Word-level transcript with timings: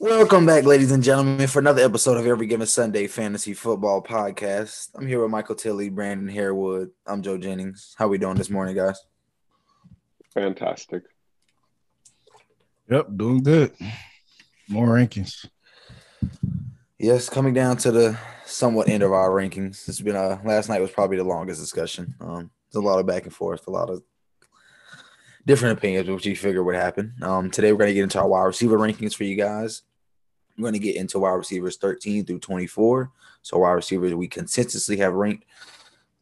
Welcome 0.00 0.46
back, 0.46 0.64
ladies 0.64 0.90
and 0.90 1.04
gentlemen, 1.04 1.46
for 1.46 1.60
another 1.60 1.84
episode 1.84 2.16
of 2.16 2.26
Every 2.26 2.48
Given 2.48 2.66
Sunday 2.66 3.06
Fantasy 3.06 3.54
Football 3.54 4.02
Podcast. 4.02 4.88
I'm 4.96 5.06
here 5.06 5.22
with 5.22 5.30
Michael 5.30 5.54
Tilley, 5.54 5.88
Brandon 5.88 6.26
Harewood. 6.26 6.90
I'm 7.06 7.22
Joe 7.22 7.38
Jennings. 7.38 7.94
How 7.96 8.08
we 8.08 8.18
doing 8.18 8.36
this 8.36 8.50
morning, 8.50 8.74
guys? 8.74 9.00
Fantastic. 10.34 11.04
Yep, 12.90 13.06
doing 13.16 13.44
good. 13.44 13.72
More 14.68 14.88
rankings. 14.88 15.46
Yes, 16.98 17.28
coming 17.28 17.52
down 17.52 17.76
to 17.78 17.90
the 17.92 18.18
somewhat 18.46 18.88
end 18.88 19.02
of 19.02 19.12
our 19.12 19.28
rankings. 19.28 19.86
It's 19.86 20.00
been 20.00 20.16
a 20.16 20.40
last 20.44 20.70
night 20.70 20.80
was 20.80 20.90
probably 20.90 21.18
the 21.18 21.24
longest 21.24 21.60
discussion. 21.60 22.14
Um, 22.20 22.50
there's 22.72 22.82
a 22.82 22.86
lot 22.86 22.98
of 22.98 23.06
back 23.06 23.24
and 23.24 23.34
forth, 23.34 23.66
a 23.66 23.70
lot 23.70 23.90
of 23.90 24.02
different 25.44 25.76
opinions, 25.76 26.08
which 26.08 26.24
you 26.24 26.34
figure 26.34 26.64
would 26.64 26.74
happen. 26.74 27.14
Um, 27.20 27.50
today 27.50 27.70
we're 27.70 27.80
going 27.80 27.90
to 27.90 27.94
get 27.94 28.04
into 28.04 28.18
our 28.18 28.26
wide 28.26 28.44
receiver 28.44 28.78
rankings 28.78 29.14
for 29.14 29.24
you 29.24 29.36
guys. 29.36 29.82
We're 30.56 30.62
going 30.62 30.72
to 30.72 30.78
get 30.78 30.96
into 30.96 31.18
wide 31.18 31.32
receivers 31.32 31.76
13 31.76 32.24
through 32.24 32.38
24. 32.38 33.10
So 33.42 33.58
wide 33.58 33.72
receivers 33.72 34.14
we 34.14 34.26
consistently 34.26 34.96
have 35.02 35.12
ranked. 35.12 35.44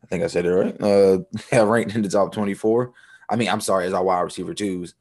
I 0.03 0.07
think 0.09 0.25
I 0.25 0.27
said 0.27 0.45
it 0.45 0.51
right. 0.51 0.83
Uh, 0.83 1.19
have 1.53 1.69
ranked 1.69 1.95
in 1.95 2.03
the 2.03 2.09
top 2.09 2.33
24. 2.33 2.93
I 3.31 3.37
mean, 3.37 3.49
I'm 3.49 3.61
sorry, 3.61 3.87
as 3.87 3.93
our 3.93 4.03
wide 4.03 4.23
receiver 4.23 4.55
twos. 4.55 4.95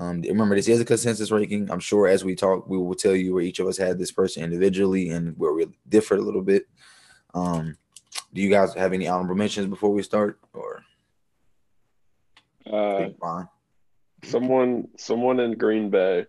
Um, 0.00 0.22
remember, 0.22 0.56
this 0.56 0.66
is 0.66 0.80
a 0.80 0.84
consensus 0.84 1.30
ranking. 1.30 1.70
I'm 1.70 1.78
sure 1.78 2.08
as 2.08 2.24
we 2.24 2.34
talk, 2.34 2.66
we 2.66 2.78
will 2.78 2.94
tell 2.94 3.14
you 3.14 3.34
where 3.34 3.42
each 3.42 3.58
of 3.58 3.66
us 3.66 3.76
had 3.76 3.98
this 3.98 4.10
person 4.10 4.42
individually 4.42 5.10
and 5.10 5.36
where 5.36 5.52
we 5.52 5.66
differed 5.86 6.20
a 6.20 6.22
little 6.22 6.40
bit. 6.40 6.66
Um, 7.34 7.76
do 8.32 8.40
you 8.40 8.48
guys 8.48 8.72
have 8.74 8.94
any 8.94 9.06
honorable 9.06 9.34
mentions 9.34 9.66
before 9.66 9.92
we 9.92 10.02
start, 10.02 10.40
or 10.54 10.82
Uh, 12.66 13.10
fine? 13.20 13.48
someone, 14.24 14.88
someone 14.96 15.38
in 15.38 15.58
Green 15.58 15.90
Bay, 15.90 16.24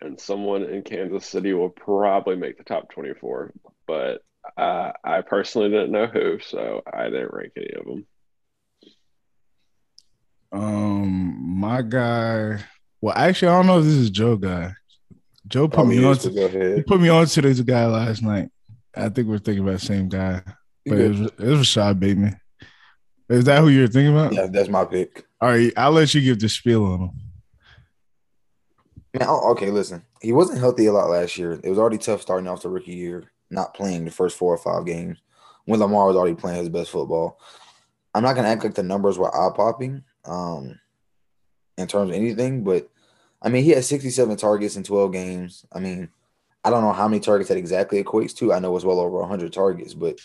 and 0.00 0.18
someone 0.18 0.64
in 0.64 0.82
Kansas 0.82 1.26
City 1.26 1.52
will 1.52 1.70
probably 1.70 2.34
make 2.34 2.58
the 2.58 2.64
top 2.64 2.90
twenty-four. 2.90 3.52
But 3.86 4.24
uh, 4.56 4.92
I 5.04 5.20
personally 5.20 5.68
didn't 5.68 5.92
know 5.92 6.06
who, 6.06 6.40
so 6.40 6.82
I 6.92 7.04
didn't 7.04 7.32
rank 7.32 7.52
any 7.56 7.72
of 7.78 7.84
them. 7.84 8.06
Um, 10.50 11.60
my 11.60 11.82
guy. 11.82 12.64
Well, 13.00 13.14
actually, 13.16 13.48
I 13.48 13.56
don't 13.56 13.66
know 13.66 13.78
if 13.78 13.84
this 13.84 13.94
is 13.94 14.10
Joe 14.10 14.36
guy. 14.36 14.74
Joe 15.46 15.68
put 15.68 15.86
me 15.86 16.04
on. 16.04 16.16
to 16.18 16.74
he 16.76 16.82
put 16.82 17.00
me 17.00 17.08
on 17.08 17.26
to 17.26 17.40
this 17.40 17.60
guy 17.60 17.86
last 17.86 18.22
night. 18.22 18.50
I 18.94 19.08
think 19.08 19.28
we're 19.28 19.38
thinking 19.38 19.62
about 19.64 19.80
the 19.80 19.86
same 19.86 20.08
guy, 20.08 20.42
but 20.84 20.98
it 20.98 21.08
was, 21.08 21.20
it 21.20 21.38
was 21.38 21.60
Rashad 21.60 21.98
Bateman. 21.98 22.38
Is 23.28 23.44
that 23.44 23.60
who 23.60 23.68
you're 23.68 23.86
thinking 23.86 24.12
about? 24.16 24.34
Yeah, 24.34 24.48
that's 24.50 24.68
my 24.68 24.84
pick. 24.84 25.24
All 25.40 25.48
right, 25.48 25.72
I'll 25.76 25.92
let 25.92 26.12
you 26.14 26.20
give 26.20 26.40
the 26.40 26.48
spiel 26.48 26.84
on 26.84 27.00
him. 27.00 27.10
Man, 29.14 29.28
oh, 29.28 29.52
okay, 29.52 29.70
listen. 29.70 30.04
He 30.20 30.32
wasn't 30.32 30.58
healthy 30.58 30.86
a 30.86 30.92
lot 30.92 31.10
last 31.10 31.38
year. 31.38 31.58
It 31.64 31.68
was 31.70 31.78
already 31.78 31.98
tough 31.98 32.22
starting 32.22 32.48
off 32.48 32.62
the 32.62 32.68
rookie 32.68 32.92
year, 32.92 33.24
not 33.50 33.74
playing 33.74 34.04
the 34.04 34.10
first 34.10 34.36
four 34.36 34.52
or 34.52 34.58
five 34.58 34.84
games 34.84 35.18
when 35.64 35.80
Lamar 35.80 36.06
was 36.06 36.16
already 36.16 36.34
playing 36.34 36.58
his 36.58 36.68
best 36.68 36.90
football. 36.90 37.40
I'm 38.14 38.22
not 38.22 38.34
gonna 38.34 38.48
act 38.48 38.64
like 38.64 38.74
the 38.74 38.82
numbers 38.82 39.18
were 39.18 39.34
eye 39.34 39.54
popping, 39.54 40.02
um, 40.24 40.78
in 41.80 41.88
terms 41.88 42.10
of 42.10 42.16
anything, 42.16 42.64
but 42.64 42.88
I 43.42 43.48
mean 43.48 43.64
he 43.64 43.70
had 43.70 43.84
67 43.84 44.36
targets 44.36 44.76
in 44.76 44.82
12 44.82 45.12
games. 45.12 45.66
I 45.72 45.80
mean, 45.80 46.08
I 46.64 46.70
don't 46.70 46.82
know 46.82 46.92
how 46.92 47.08
many 47.08 47.20
targets 47.20 47.48
that 47.48 47.58
exactly 47.58 48.02
equates 48.02 48.36
to. 48.36 48.52
I 48.52 48.58
know 48.58 48.74
it's 48.76 48.84
well 48.84 49.00
over 49.00 49.18
100 49.18 49.52
targets, 49.52 49.94
but 49.94 50.18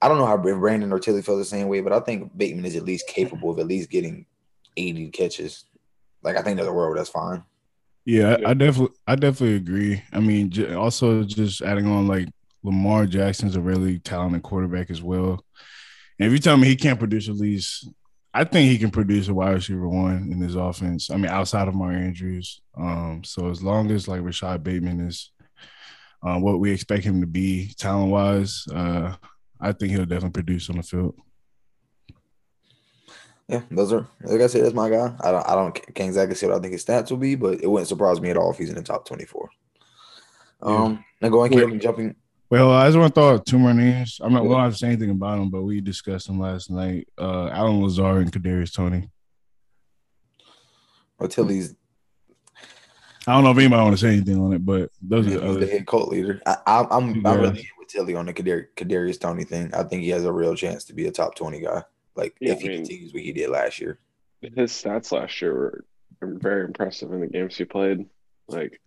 I 0.00 0.08
don't 0.08 0.18
know 0.18 0.26
how 0.26 0.36
Brandon 0.36 0.92
or 0.92 0.98
Tilly 0.98 1.22
feels 1.22 1.38
the 1.38 1.44
same 1.44 1.68
way, 1.68 1.80
but 1.80 1.92
I 1.92 2.00
think 2.00 2.36
Bateman 2.36 2.66
is 2.66 2.76
at 2.76 2.84
least 2.84 3.08
capable 3.08 3.50
of 3.50 3.58
at 3.58 3.66
least 3.66 3.90
getting 3.90 4.26
80 4.76 5.08
catches. 5.10 5.64
Like 6.22 6.36
I 6.36 6.42
think 6.42 6.56
there's 6.56 6.68
a 6.68 6.72
world 6.72 6.98
that's 6.98 7.08
fine. 7.08 7.42
Yeah, 8.04 8.36
I 8.46 8.54
definitely, 8.54 8.96
I 9.06 9.16
definitely 9.16 9.56
agree. 9.56 10.02
I 10.12 10.20
mean, 10.20 10.52
also 10.76 11.24
just 11.24 11.60
adding 11.62 11.86
on 11.86 12.06
like 12.06 12.28
Lamar 12.62 13.06
Jackson's 13.06 13.56
a 13.56 13.60
really 13.60 13.98
talented 13.98 14.42
quarterback 14.42 14.90
as 14.90 15.02
well. 15.02 15.44
And 16.18 16.26
if 16.26 16.32
you 16.32 16.38
tell 16.38 16.56
me 16.56 16.68
he 16.68 16.76
can't 16.76 16.98
produce 16.98 17.28
at 17.28 17.34
least, 17.34 17.88
I 18.36 18.44
think 18.44 18.70
he 18.70 18.76
can 18.76 18.90
produce 18.90 19.28
a 19.28 19.34
wide 19.34 19.54
receiver 19.54 19.88
one 19.88 20.28
in 20.30 20.38
his 20.42 20.56
offense. 20.56 21.10
I 21.10 21.16
mean, 21.16 21.30
outside 21.30 21.68
of 21.68 21.74
Mark 21.74 21.94
Andrews. 21.94 22.60
Um, 22.76 23.22
so 23.24 23.48
as 23.48 23.62
long 23.62 23.90
as 23.90 24.08
like 24.08 24.20
Rashad 24.20 24.62
Bateman 24.62 25.00
is 25.00 25.32
uh, 26.22 26.38
what 26.38 26.60
we 26.60 26.70
expect 26.70 27.04
him 27.04 27.22
to 27.22 27.26
be 27.26 27.72
talent 27.78 28.10
wise, 28.10 28.66
uh, 28.74 29.16
I 29.58 29.72
think 29.72 29.92
he'll 29.92 30.04
definitely 30.04 30.42
produce 30.42 30.68
on 30.68 30.76
the 30.76 30.82
field. 30.82 31.14
Yeah, 33.48 33.62
those 33.70 33.90
are 33.94 34.06
like 34.20 34.42
I 34.42 34.48
said, 34.48 34.64
that's 34.64 34.74
my 34.74 34.90
guy. 34.90 35.16
I 35.20 35.30
don't 35.32 35.48
I 35.48 35.54
don't 35.54 35.94
can't 35.94 36.08
exactly 36.08 36.34
say 36.34 36.46
what 36.46 36.56
I 36.56 36.60
think 36.60 36.72
his 36.72 36.84
stats 36.84 37.10
will 37.10 37.16
be, 37.16 37.36
but 37.36 37.62
it 37.62 37.70
wouldn't 37.70 37.88
surprise 37.88 38.20
me 38.20 38.28
at 38.28 38.36
all 38.36 38.50
if 38.50 38.58
he's 38.58 38.68
in 38.68 38.74
the 38.74 38.82
top 38.82 39.06
twenty 39.06 39.24
four. 39.24 39.48
Um, 40.60 41.02
now 41.22 41.30
going 41.30 41.52
Wait. 41.52 41.64
And 41.64 41.80
jumping. 41.80 42.16
Well, 42.48 42.70
I 42.70 42.86
just 42.86 42.96
want 42.96 43.14
to 43.14 43.20
throw 43.20 43.34
out 43.34 43.46
two 43.46 43.58
more 43.58 43.74
names. 43.74 44.20
I'm 44.22 44.32
not. 44.32 44.44
We 44.44 44.50
don't 44.50 44.60
have 44.60 44.72
to 44.72 44.78
say 44.78 44.86
anything 44.88 45.10
about 45.10 45.38
them, 45.38 45.50
but 45.50 45.62
we 45.62 45.80
discussed 45.80 46.28
them 46.28 46.38
last 46.38 46.70
night. 46.70 47.08
Uh, 47.18 47.48
Allen 47.48 47.82
Lazard 47.82 48.22
and 48.22 48.32
Kadarius 48.32 48.72
Toney. 48.72 49.10
Until 51.18 51.48
he's 51.48 51.74
I 53.26 53.32
don't 53.32 53.42
know 53.42 53.50
if 53.50 53.58
anybody 53.58 53.82
want 53.82 53.94
to 53.94 54.00
say 54.00 54.12
anything 54.12 54.38
on 54.38 54.52
it, 54.52 54.64
but 54.64 54.90
those 55.02 55.26
are 55.26 55.30
he's 55.30 55.40
the 55.40 55.58
the 55.58 55.66
head 55.66 55.86
cult 55.86 56.08
leader. 56.10 56.40
I, 56.46 56.56
I, 56.66 56.80
I'm 56.96 57.26
I'm 57.26 57.40
really 57.40 57.58
in 57.60 57.66
with 57.78 57.88
Tilly 57.88 58.14
on 58.14 58.26
the 58.26 58.32
Kadar- 58.34 58.68
Kadarius 58.76 59.18
Toney 59.18 59.42
thing. 59.44 59.74
I 59.74 59.82
think 59.82 60.02
he 60.02 60.10
has 60.10 60.24
a 60.24 60.32
real 60.32 60.54
chance 60.54 60.84
to 60.84 60.94
be 60.94 61.06
a 61.06 61.10
top 61.10 61.34
twenty 61.34 61.60
guy. 61.60 61.82
Like 62.14 62.36
Yeah, 62.40 62.52
if 62.52 62.60
he 62.60 62.66
I 62.66 62.68
mean- 62.70 62.78
continues 62.84 63.12
what 63.12 63.22
he 63.22 63.32
did 63.32 63.50
last 63.50 63.80
year. 63.80 63.98
His 64.42 64.70
stats 64.70 65.10
last 65.10 65.40
year 65.42 65.52
were 65.54 65.84
very 66.38 66.64
impressive 66.66 67.10
in 67.10 67.20
the 67.20 67.26
games 67.26 67.56
he 67.56 67.64
played. 67.64 68.06
Like, 68.46 68.80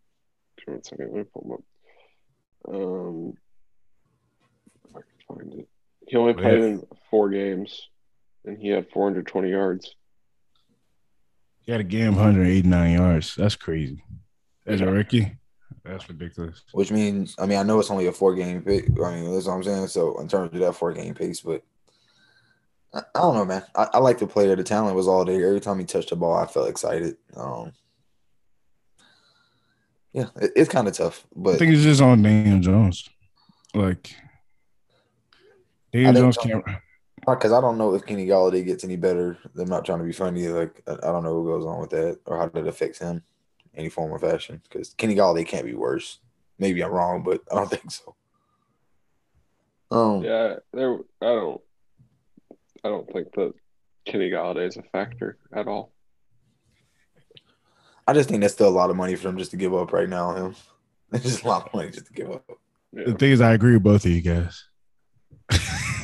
one 0.66 0.82
second, 0.84 1.08
let 1.08 1.16
me 1.18 1.24
pull 1.34 1.42
them 1.42 1.52
up. 1.54 2.76
Um, 2.76 3.34
if 3.34 3.34
I 3.34 3.34
can 3.34 3.49
find 5.30 5.54
it. 5.54 5.68
He 6.08 6.18
only 6.18 6.34
Yeah. 6.34 6.40
played 6.42 6.62
in 6.62 6.84
four 7.10 7.30
games, 7.30 7.90
and 8.46 8.58
he 8.58 8.70
had 8.70 8.90
420 8.92 9.50
yards. 9.50 9.96
He 11.62 11.72
had 11.72 11.82
a 11.82 11.86
game 11.86 12.16
189 12.16 12.94
yards. 12.94 13.36
That's 13.36 13.56
crazy. 13.56 14.04
As 14.66 14.82
a 14.82 14.86
Yeah. 14.86 14.90
rookie, 14.90 15.38
that's 15.84 16.10
ridiculous. 16.10 16.64
Which 16.74 16.92
means 16.92 17.36
I 17.38 17.46
mean 17.46 17.60
I 17.60 17.64
know 17.64 17.80
it's 17.80 17.92
only 17.92 18.08
a 18.08 18.12
four 18.12 18.34
game 18.36 18.62
pick. 18.64 18.90
I 19.04 19.16
mean 19.16 19.34
that's 19.34 19.46
what 19.46 19.54
I'm 19.54 19.64
saying. 19.64 19.88
So 19.88 20.20
in 20.20 20.28
terms 20.28 20.52
of 20.54 20.60
that 20.60 20.74
four 20.74 20.94
game 20.94 21.14
pace, 21.14 21.42
but 21.42 21.64
I, 22.94 23.00
I 23.14 23.20
don't 23.20 23.36
know, 23.36 23.46
man. 23.46 23.64
I, 23.76 23.88
I 23.94 23.98
like 24.00 24.18
the 24.18 24.26
player. 24.28 24.56
The 24.56 24.64
talent 24.64 24.96
was 24.96 25.08
all 25.08 25.26
there. 25.26 25.46
Every 25.48 25.60
time 25.60 25.78
he 25.80 25.86
touched 25.86 26.10
the 26.10 26.16
ball, 26.16 26.36
I 26.36 26.48
felt 26.48 26.70
excited. 26.70 27.18
Um, 27.36 27.72
yeah, 30.12 30.30
it, 30.42 30.52
it's 30.56 30.70
kind 30.72 30.88
of 30.88 30.96
tough, 30.96 31.26
but 31.36 31.56
I 31.56 31.58
think 31.60 31.72
it's 31.74 31.84
just 31.84 32.02
on 32.02 32.24
Daniel 32.24 32.60
Jones. 32.60 33.08
Like 33.76 34.16
Daniel 35.92 36.14
Jones 36.14 36.38
can't. 36.38 36.64
because 37.26 37.52
I 37.52 37.62
don't 37.62 37.78
know 37.78 37.94
if 37.94 38.06
Kenny 38.06 38.28
Golladay 38.28 38.66
gets 38.66 38.84
any 38.84 38.96
better. 38.96 39.38
I'm 39.58 39.70
not 39.70 39.86
trying 39.86 40.00
to 40.00 40.06
be 40.06 40.12
funny. 40.14 40.48
Like 40.48 40.82
I, 40.88 40.94
I 40.94 41.12
don't 41.12 41.24
know 41.24 41.40
what 41.40 41.52
goes 41.58 41.66
on 41.66 41.80
with 41.80 41.90
that 41.92 42.20
or 42.26 42.38
how 42.38 42.48
that 42.48 42.68
affects 42.68 43.00
him, 43.00 43.24
any 43.76 43.90
form 43.90 44.12
or 44.12 44.20
fashion. 44.20 44.62
Because 44.64 44.94
Kenny 44.94 45.16
Golladay 45.16 45.48
can't 45.48 45.66
be 45.66 45.74
worse. 45.74 46.20
Maybe 46.60 46.84
I'm 46.84 46.92
wrong, 46.92 47.24
but 47.24 47.42
I 47.52 47.56
don't 47.56 47.70
think 47.72 47.92
so. 47.92 48.16
Um, 49.92 50.22
Yeah, 50.24 50.56
there. 50.74 50.98
I 51.22 51.26
don't. 51.26 51.62
I 52.84 52.88
don't 52.88 53.12
think 53.12 53.34
that 53.34 53.54
Kenny 54.06 54.30
Golladay 54.30 54.68
is 54.68 54.78
a 54.78 54.84
factor 54.84 55.38
at 55.54 55.68
all. 55.68 55.92
I 58.08 58.14
just 58.14 58.30
think 58.30 58.42
that's 58.42 58.54
still 58.54 58.70
a 58.70 58.72
lot 58.72 58.90
of 58.90 58.96
money 58.96 59.16
for 59.16 59.24
them 59.24 59.38
just 59.38 59.52
to 59.52 59.58
give 59.58 59.74
up 59.74 59.92
right 59.94 60.10
now. 60.10 60.34
Him, 60.34 60.56
it's 61.12 61.24
just 61.24 61.44
a 61.44 61.48
lot 61.48 61.68
of 61.68 61.74
money 61.74 61.90
just 61.92 62.08
to 62.08 62.14
give 62.14 62.32
up. 62.32 62.46
Yeah. 62.92 63.04
The 63.08 63.14
thing 63.14 63.32
is, 63.32 63.42
I 63.42 63.54
agree 63.54 63.74
with 63.74 63.84
both 63.84 64.06
of 64.06 64.12
you 64.12 64.22
guys. 64.22 64.66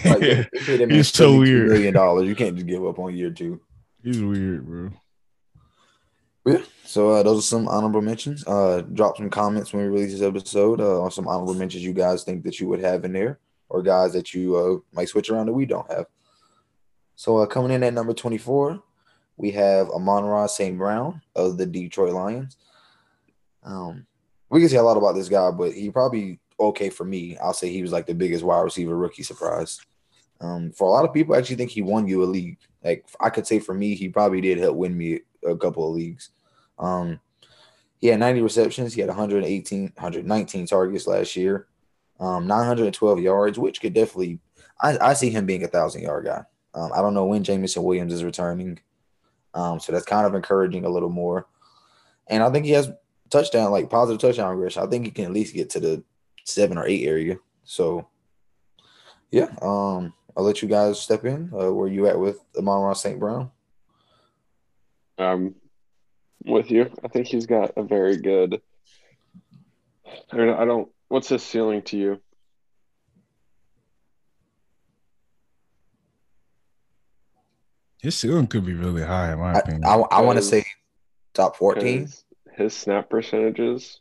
Like, 0.06 0.51
He's 0.91 1.11
so 1.11 1.39
weird. 1.39 1.69
Million 1.69 1.95
dollars. 1.95 2.28
You 2.28 2.35
can't 2.35 2.55
just 2.55 2.67
give 2.67 2.85
up 2.85 2.99
on 2.99 3.16
year 3.16 3.31
two. 3.31 3.59
He's 4.03 4.22
weird, 4.22 4.67
bro. 4.67 4.91
Yeah. 6.46 6.61
So 6.84 7.09
uh, 7.09 7.23
those 7.23 7.40
are 7.40 7.41
some 7.41 7.67
honorable 7.67 8.03
mentions. 8.03 8.46
Uh, 8.46 8.84
drop 8.93 9.17
some 9.17 9.31
comments 9.31 9.73
when 9.73 9.81
we 9.84 9.90
release 9.90 10.11
this 10.11 10.22
episode 10.22 10.79
uh, 10.79 11.02
on 11.02 11.09
some 11.09 11.28
honorable 11.28 11.55
mentions 11.55 11.84
you 11.84 11.93
guys 11.93 12.23
think 12.23 12.43
that 12.43 12.59
you 12.59 12.67
would 12.67 12.81
have 12.81 13.03
in 13.03 13.14
there, 13.14 13.40
or 13.67 13.81
guys 13.81 14.14
that 14.14 14.31
you 14.34 14.55
uh, 14.55 14.96
might 14.96 15.09
switch 15.09 15.31
around 15.31 15.47
that 15.47 15.53
we 15.53 15.66
don't 15.66 15.91
have. 15.91 16.05
So 17.16 17.37
uh, 17.37 17.47
coming 17.47 17.72
in 17.72 17.81
at 17.81 17.93
number 17.93 18.14
twenty-four, 18.14 18.84
we 19.37 19.52
have 19.52 19.90
Amon-Ra 19.90 20.46
St. 20.46 20.78
Brown 20.78 21.22
of 21.35 21.58
the 21.58 21.66
Detroit 21.66 22.14
Lions. 22.14 22.58
Um, 23.64 24.05
we 24.49 24.59
can 24.59 24.69
say 24.69 24.78
a 24.78 24.84
lot 24.84 24.97
about 24.97 25.16
this 25.16 25.29
guy, 25.29 25.49
but 25.49 25.73
he 25.73 25.90
probably 25.90 26.40
okay 26.59 26.90
for 26.90 27.03
me. 27.03 27.37
I'll 27.37 27.53
say 27.53 27.69
he 27.69 27.81
was 27.81 27.91
like 27.91 28.05
the 28.05 28.13
biggest 28.13 28.43
wide 28.43 28.61
receiver 28.61 28.96
rookie 28.96 29.23
surprise. 29.23 29.79
Um, 30.41 30.72
for 30.72 30.87
a 30.87 30.91
lot 30.91 31.05
of 31.05 31.13
people, 31.13 31.35
I 31.35 31.40
actually 31.40 31.55
think 31.55 31.72
he 31.72 31.81
won 31.81 32.07
you 32.07 32.23
a 32.23 32.25
league. 32.25 32.57
Like 32.84 33.05
I 33.19 33.29
could 33.29 33.47
say 33.47 33.59
for 33.59 33.73
me, 33.73 33.96
he 33.96 34.09
probably 34.09 34.41
did 34.41 34.57
help 34.57 34.75
win 34.75 34.97
me 34.97 35.22
a 35.46 35.55
couple 35.55 35.87
of 35.87 35.96
leagues. 35.96 36.29
Um, 36.78 37.19
he 37.99 38.07
had 38.07 38.19
90 38.19 38.41
receptions. 38.41 38.93
He 38.93 39.02
had 39.02 39.07
118, 39.07 39.81
119 39.96 40.67
targets 40.67 41.07
last 41.07 41.35
year. 41.35 41.67
Um, 42.19 42.47
912 42.47 43.19
yards, 43.19 43.59
which 43.59 43.81
could 43.81 43.93
definitely, 43.93 44.40
I, 44.81 44.97
I 44.99 45.13
see 45.13 45.29
him 45.29 45.46
being 45.46 45.63
a 45.63 45.67
thousand 45.67 46.03
yard 46.03 46.25
guy. 46.25 46.43
Um, 46.73 46.91
I 46.93 47.02
don't 47.02 47.13
know 47.13 47.25
when 47.25 47.43
Jameson 47.43 47.84
Williams 47.84 48.13
is 48.13 48.23
returning, 48.23 48.79
um, 49.53 49.79
so 49.79 49.91
that's 49.91 50.05
kind 50.05 50.25
of 50.25 50.35
encouraging 50.35 50.85
a 50.85 50.90
little 50.90 51.09
more. 51.09 51.47
And 52.28 52.43
I 52.43 52.49
think 52.52 52.66
he 52.66 52.72
has 52.72 52.91
touchdown, 53.29 53.72
like 53.72 53.90
positive 53.90 54.19
touchdown 54.19 54.49
regression. 54.55 54.84
I 54.84 54.87
think 54.87 55.05
he 55.05 55.11
can 55.11 55.25
at 55.25 55.31
least 55.34 55.53
get 55.53 55.69
to 55.72 55.79
the 55.79 56.03
seven 56.45 56.77
or 56.77 56.87
eight 56.87 57.05
area. 57.05 57.37
So, 57.63 58.07
yeah, 59.31 59.53
um, 59.61 60.13
I'll 60.37 60.43
let 60.43 60.61
you 60.61 60.67
guys 60.67 60.99
step 60.99 61.25
in. 61.25 61.51
Uh, 61.53 61.73
where 61.73 61.89
you 61.89 62.07
at 62.07 62.19
with 62.19 62.39
Amon-Ra 62.57 62.93
St. 62.93 63.19
Brown? 63.19 63.51
Um, 65.17 65.55
with 66.45 66.71
you. 66.71 66.91
I 67.03 67.07
think 67.07 67.27
he's 67.27 67.45
got 67.45 67.71
a 67.75 67.83
very 67.83 68.17
good. 68.17 68.61
I 70.31 70.37
mean, 70.37 70.49
I 70.49 70.65
don't. 70.65 70.89
What's 71.07 71.29
his 71.29 71.43
ceiling 71.43 71.81
to 71.83 71.97
you? 71.97 72.21
His 78.01 78.15
ceiling 78.15 78.45
could 78.45 78.65
be 78.65 78.73
really 78.73 79.01
high, 79.01 79.33
in 79.33 79.39
my 79.39 79.53
I, 79.53 79.59
opinion. 79.59 79.85
I, 79.85 79.95
I 79.95 80.21
want 80.21 80.37
to 80.37 80.43
say 80.43 80.63
top 81.33 81.55
14. 81.55 82.01
His, 82.01 82.23
his 82.53 82.73
snap 82.75 83.09
percentages. 83.09 83.99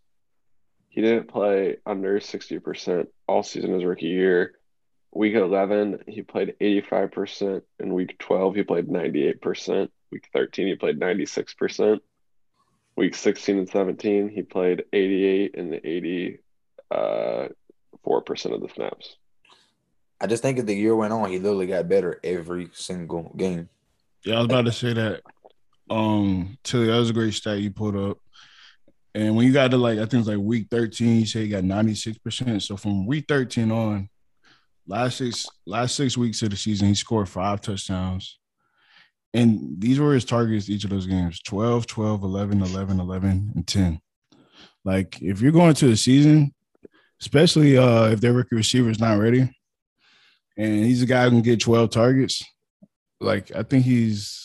He 0.95 1.01
didn't 1.01 1.27
play 1.27 1.79
under 1.85 2.21
sixty 2.21 2.61
percent 2.61 3.09
all 3.27 3.43
season 3.43 3.73
his 3.73 3.85
rookie 3.85 4.07
year. 4.07 4.55
Week 5.11 5.35
eleven, 5.35 6.05
he 6.07 6.23
played 6.23 6.55
eighty-five 6.61 7.11
percent. 7.11 7.65
In 7.81 7.93
week 7.93 8.17
twelve, 8.21 8.55
he 8.55 8.63
played 8.63 8.89
ninety-eight 8.89 9.43
percent. 9.43 9.91
Week 10.13 10.29
thirteen, 10.33 10.69
he 10.69 10.77
played 10.77 11.01
ninety-six 11.01 11.53
percent. 11.55 12.01
Week 12.95 13.17
sixteen 13.17 13.59
and 13.59 13.69
seventeen, 13.69 14.29
he 14.29 14.43
played 14.43 14.85
eighty-eight 14.93 15.59
and 15.59 15.75
eighty-four 15.75 17.51
percent 18.25 18.55
of 18.55 18.61
the 18.61 18.69
snaps. 18.69 19.17
I 20.21 20.29
just 20.29 20.45
think 20.45 20.59
as 20.59 20.65
the 20.65 20.77
year 20.77 20.95
went 20.95 21.13
on, 21.13 21.29
he 21.29 21.41
literally 21.41 21.67
got 21.67 21.89
better 21.89 22.21
every 22.23 22.69
single 22.73 23.33
game. 23.37 23.69
Yeah, 24.25 24.37
I 24.37 24.39
was 24.39 24.45
about 24.47 24.67
to 24.67 24.73
say 24.73 24.93
that. 24.93 25.23
Um, 25.91 26.57
Tilly, 26.63 26.87
that 26.87 26.99
was 26.99 27.11
a 27.11 27.15
great 27.15 27.35
stat 27.35 27.59
you 27.59 27.73
put 27.73 27.97
up. 27.97 28.19
And 29.15 29.37
when 29.37 29.47
you 29.47 29.53
got 29.53 29.71
to 29.71 29.77
like, 29.77 29.99
I 29.99 30.07
think 30.07 30.21
it's 30.21 30.29
like 30.29 30.39
week 30.39 30.67
13, 30.71 31.21
you 31.21 31.27
say 31.27 31.45
you 31.45 31.51
got 31.51 31.63
96%. 31.63 32.63
So 32.63 32.77
from 32.77 33.07
week 33.07 33.27
13 33.29 33.71
on, 33.71 34.09
last 34.87 35.19
six 35.19 35.47
last 35.67 35.95
six 35.95 36.17
weeks 36.17 36.43
of 36.43 36.51
the 36.51 36.57
season, 36.57 36.89
he 36.89 36.95
scored 36.95 37.29
five 37.29 37.61
touchdowns. 37.61 38.39
And 39.33 39.81
these 39.81 39.99
were 39.99 40.15
his 40.15 40.25
targets 40.25 40.69
each 40.69 40.85
of 40.85 40.91
those 40.91 41.07
games 41.07 41.41
12, 41.43 41.87
12, 41.87 42.23
11, 42.23 42.63
11, 42.63 43.01
11, 43.01 43.53
and 43.55 43.67
10. 43.67 44.01
Like, 44.85 45.21
if 45.23 45.41
you're 45.41 45.53
going 45.53 45.75
to 45.75 45.89
the 45.89 45.97
season, 45.97 46.55
especially 47.21 47.77
uh, 47.77 48.11
if 48.11 48.21
their 48.21 48.33
rookie 48.33 48.55
receiver 48.55 48.91
is 48.91 49.01
not 49.01 49.19
ready, 49.19 49.51
and 50.57 50.85
he's 50.85 51.03
a 51.03 51.07
guy 51.07 51.25
who 51.25 51.31
can 51.31 51.43
get 51.43 51.61
12 51.61 51.91
targets, 51.91 52.45
like 53.21 53.55
I 53.57 53.63
think 53.63 53.85
he's 53.85 54.44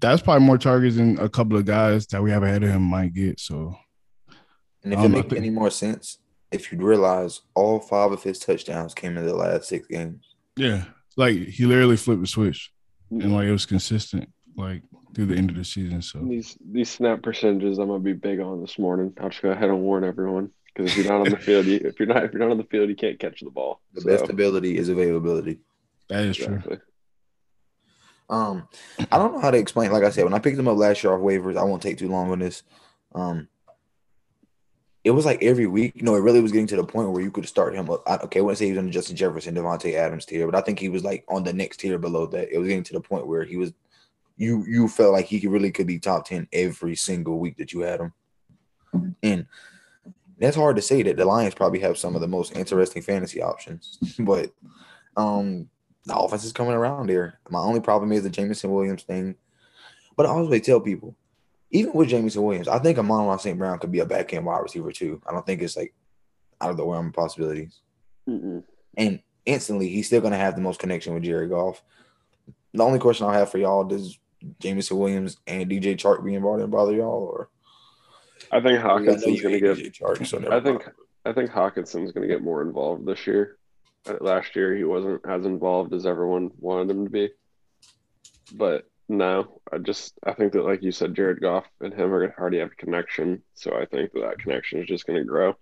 that's 0.00 0.22
probably 0.22 0.46
more 0.46 0.58
targets 0.58 0.96
than 0.96 1.18
a 1.18 1.28
couple 1.28 1.56
of 1.56 1.64
guys 1.66 2.06
that 2.08 2.22
we 2.22 2.30
have 2.30 2.42
ahead 2.42 2.62
of 2.62 2.70
him 2.70 2.82
might 2.82 3.12
get. 3.12 3.38
So 3.40 3.76
And 4.82 4.92
if 4.92 4.98
Um, 4.98 5.06
it 5.06 5.08
makes 5.10 5.32
any 5.34 5.50
more 5.50 5.70
sense, 5.70 6.18
if 6.50 6.72
you'd 6.72 6.82
realize 6.82 7.42
all 7.54 7.78
five 7.80 8.12
of 8.12 8.22
his 8.22 8.38
touchdowns 8.38 8.94
came 8.94 9.16
in 9.18 9.26
the 9.26 9.34
last 9.36 9.68
six 9.68 9.86
games. 9.86 10.34
yeah, 10.56 10.84
like 11.16 11.36
he 11.36 11.66
literally 11.66 11.96
flipped 11.96 12.22
the 12.22 12.26
switch 12.26 12.72
and 13.10 13.32
like 13.34 13.46
it 13.46 13.52
was 13.52 13.66
consistent 13.66 14.28
like 14.56 14.82
through 15.14 15.26
the 15.26 15.34
end 15.36 15.50
of 15.50 15.56
the 15.56 15.64
season. 15.64 16.00
So 16.02 16.20
These 16.20 16.56
these 16.72 16.88
snap 16.90 17.22
percentages, 17.22 17.78
I'm 17.78 17.88
gonna 17.88 18.00
be 18.00 18.12
big 18.14 18.40
on 18.40 18.60
this 18.62 18.78
morning. 18.78 19.12
I'll 19.20 19.28
just 19.28 19.42
go 19.42 19.50
ahead 19.50 19.68
and 19.68 19.80
warn 19.82 20.04
everyone 20.04 20.50
because 20.74 20.90
if 20.92 20.96
you're 20.98 21.12
not 21.12 21.26
on 21.26 21.30
the 21.30 21.36
field, 21.36 21.66
you, 21.66 21.80
if 21.84 21.98
you're 22.00 22.08
not 22.08 22.24
if 22.24 22.32
you're 22.32 22.40
not 22.40 22.50
on 22.52 22.58
the 22.58 22.64
field, 22.64 22.88
you 22.88 22.96
can't 22.96 23.18
catch 23.18 23.40
the 23.40 23.50
ball. 23.50 23.80
The 23.94 24.00
So, 24.02 24.08
best 24.08 24.30
ability 24.30 24.76
is 24.78 24.88
availability. 24.88 25.60
that 26.08 26.24
is 26.24 26.36
true. 26.36 26.62
Um, 28.30 28.68
I 29.10 29.18
don't 29.18 29.34
know 29.34 29.40
how 29.40 29.50
to 29.50 29.58
explain. 29.58 29.90
Like 29.90 30.04
I 30.04 30.10
said, 30.10 30.24
when 30.24 30.34
I 30.34 30.38
picked 30.38 30.58
him 30.58 30.68
up 30.68 30.78
last 30.78 31.02
year 31.02 31.12
off 31.12 31.20
waivers, 31.20 31.58
I 31.58 31.64
won't 31.64 31.82
take 31.82 31.98
too 31.98 32.08
long 32.08 32.30
on 32.30 32.38
this. 32.38 32.62
Um, 33.12 33.48
it 35.02 35.10
was 35.10 35.24
like 35.24 35.42
every 35.42 35.66
week. 35.66 35.92
You 35.96 36.02
know, 36.02 36.14
it 36.14 36.20
really 36.20 36.40
was 36.40 36.52
getting 36.52 36.68
to 36.68 36.76
the 36.76 36.84
point 36.84 37.10
where 37.10 37.22
you 37.22 37.32
could 37.32 37.48
start 37.48 37.74
him 37.74 37.90
up. 37.90 38.02
I, 38.06 38.16
okay, 38.18 38.38
I 38.38 38.42
wouldn't 38.42 38.58
say 38.58 38.66
he 38.66 38.72
was 38.72 38.78
on 38.78 38.86
the 38.86 38.92
Justin 38.92 39.16
Jefferson, 39.16 39.54
Davante 39.54 39.94
Adams 39.94 40.26
tier, 40.26 40.46
but 40.46 40.54
I 40.54 40.60
think 40.60 40.78
he 40.78 40.88
was 40.88 41.02
like 41.02 41.24
on 41.28 41.42
the 41.42 41.52
next 41.52 41.78
tier 41.78 41.98
below 41.98 42.26
that. 42.26 42.54
It 42.54 42.58
was 42.58 42.68
getting 42.68 42.84
to 42.84 42.92
the 42.92 43.00
point 43.00 43.26
where 43.26 43.44
he 43.44 43.56
was. 43.56 43.72
You 44.36 44.64
you 44.66 44.88
felt 44.88 45.12
like 45.12 45.26
he 45.26 45.40
could 45.40 45.50
really 45.50 45.72
could 45.72 45.86
be 45.86 45.98
top 45.98 46.26
ten 46.26 46.48
every 46.52 46.96
single 46.96 47.38
week 47.38 47.56
that 47.58 47.72
you 47.72 47.80
had 47.80 48.00
him, 48.00 49.14
and 49.22 49.46
that's 50.38 50.56
hard 50.56 50.76
to 50.76 50.82
say 50.82 51.02
that 51.02 51.16
the 51.16 51.24
Lions 51.26 51.54
probably 51.54 51.80
have 51.80 51.98
some 51.98 52.14
of 52.14 52.22
the 52.22 52.28
most 52.28 52.56
interesting 52.56 53.02
fantasy 53.02 53.42
options, 53.42 53.98
but 54.20 54.52
um 55.16 55.68
the 56.04 56.16
offense 56.16 56.44
is 56.44 56.52
coming 56.52 56.72
around 56.72 57.08
here. 57.08 57.38
My 57.48 57.60
only 57.60 57.80
problem 57.80 58.12
is 58.12 58.22
the 58.22 58.30
Jameson 58.30 58.70
Williams 58.70 59.02
thing. 59.02 59.36
But 60.16 60.26
I 60.26 60.30
always 60.30 60.62
tell 60.62 60.80
people, 60.80 61.16
even 61.70 61.92
with 61.92 62.08
Jameson 62.08 62.42
Williams, 62.42 62.68
I 62.68 62.78
think 62.78 62.98
Amon 62.98 63.38
St. 63.38 63.58
Brown 63.58 63.78
could 63.78 63.92
be 63.92 64.00
a 64.00 64.06
back 64.06 64.34
end 64.34 64.44
wide 64.44 64.58
receiver 64.58 64.92
too. 64.92 65.20
I 65.26 65.32
don't 65.32 65.46
think 65.46 65.62
it's 65.62 65.76
like 65.76 65.94
out 66.60 66.70
of 66.70 66.76
the 66.76 66.84
realm 66.84 67.08
of 67.08 67.12
possibilities. 67.12 67.80
Mm-mm. 68.28 68.64
And 68.96 69.20
instantly, 69.46 69.88
he's 69.88 70.06
still 70.06 70.20
going 70.20 70.32
to 70.32 70.38
have 70.38 70.56
the 70.56 70.60
most 70.60 70.80
connection 70.80 71.14
with 71.14 71.22
Jerry 71.22 71.48
Goff. 71.48 71.82
The 72.74 72.84
only 72.84 72.98
question 72.98 73.26
I'll 73.26 73.32
have 73.32 73.50
for 73.50 73.58
y'all 73.58 73.84
does 73.84 74.18
Jameson 74.58 74.98
Williams 74.98 75.38
and 75.46 75.70
DJ 75.70 75.96
Chark 75.96 76.24
being 76.24 76.40
brought 76.40 76.60
in 76.60 76.70
bother 76.70 76.92
y'all? 76.92 77.30
Or 77.32 77.48
I 78.50 78.60
think 78.60 78.80
I 78.80 78.98
know 78.98 79.12
Hockenson's 79.12 79.40
gonna 79.40 79.60
get. 79.60 79.78
Chark, 79.92 80.26
so 80.26 80.38
I 80.38 80.60
think 80.60 80.84
mind. 80.84 80.96
I 81.24 81.32
think 81.32 81.50
Hockenson's 81.50 82.12
gonna 82.12 82.26
get 82.26 82.42
more 82.42 82.62
involved 82.62 83.06
this 83.06 83.26
year. 83.26 83.58
Uh, 84.08 84.14
Last 84.20 84.56
year 84.56 84.74
he 84.74 84.84
wasn't 84.84 85.20
as 85.28 85.44
involved 85.46 85.92
as 85.94 86.06
everyone 86.06 86.50
wanted 86.58 86.90
him 86.90 87.04
to 87.04 87.10
be. 87.10 87.30
But 88.54 88.86
no, 89.08 89.60
I 89.72 89.78
just 89.78 90.14
I 90.24 90.32
think 90.32 90.52
that 90.52 90.64
like 90.64 90.82
you 90.82 90.92
said, 90.92 91.14
Jared 91.14 91.40
Goff 91.40 91.64
and 91.80 91.92
him 91.92 92.12
are 92.12 92.26
gonna 92.26 92.38
already 92.38 92.58
have 92.58 92.70
a 92.72 92.76
connection. 92.76 93.42
So 93.54 93.72
I 93.76 93.84
think 93.86 94.12
that 94.12 94.20
that 94.20 94.38
connection 94.38 94.80
is 94.80 94.86
just 94.88 95.06
gonna 95.06 95.24
grow. 95.24 95.54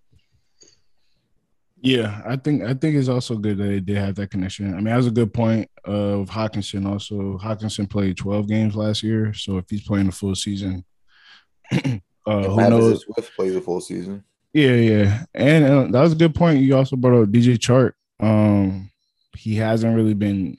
Yeah, 1.81 2.23
I 2.27 2.37
think 2.37 2.63
I 2.63 2.75
think 2.75 2.97
it's 2.97 3.09
also 3.09 3.37
good 3.37 3.57
that 3.59 3.65
they 3.65 3.81
did 3.81 3.97
have 3.99 4.17
that 4.17 4.31
connection. 4.31 4.73
I 4.73 4.77
mean, 4.77 4.87
that 4.87 4.97
was 4.97 5.07
a 5.07 5.13
good 5.13 5.33
point 5.33 5.71
of 5.85 6.29
Hockenson. 6.29 6.87
Also, 6.87 7.39
Hockenson 7.39 7.89
played 7.89 8.17
12 8.17 8.49
games 8.49 8.75
last 8.75 9.03
year, 9.03 9.33
so 9.33 9.59
if 9.59 9.65
he's 9.71 9.83
playing 9.87 10.07
the 10.07 10.13
full 10.13 10.35
season, 10.35 10.85
uh, 11.73 11.79
What 12.25 12.45
who 12.45 12.59
happens 12.59 12.71
knows? 12.71 12.93
if 13.09 13.15
Swift 13.15 13.37
plays 13.37 13.55
a 13.55 13.61
full 13.61 13.81
season? 13.81 14.25
Yeah, 14.53 14.73
yeah, 14.73 15.25
and 15.35 15.65
uh, 15.65 15.83
that 15.93 16.03
was 16.03 16.13
a 16.13 16.17
good 16.17 16.35
point. 16.35 16.61
You 16.63 16.77
also 16.77 16.97
brought 16.97 17.23
up 17.23 17.29
DJ 17.29 17.55
Chark. 17.59 17.93
Um, 18.21 18.91
he 19.37 19.57
hasn't 19.57 19.95
really 19.95 20.15
been 20.15 20.59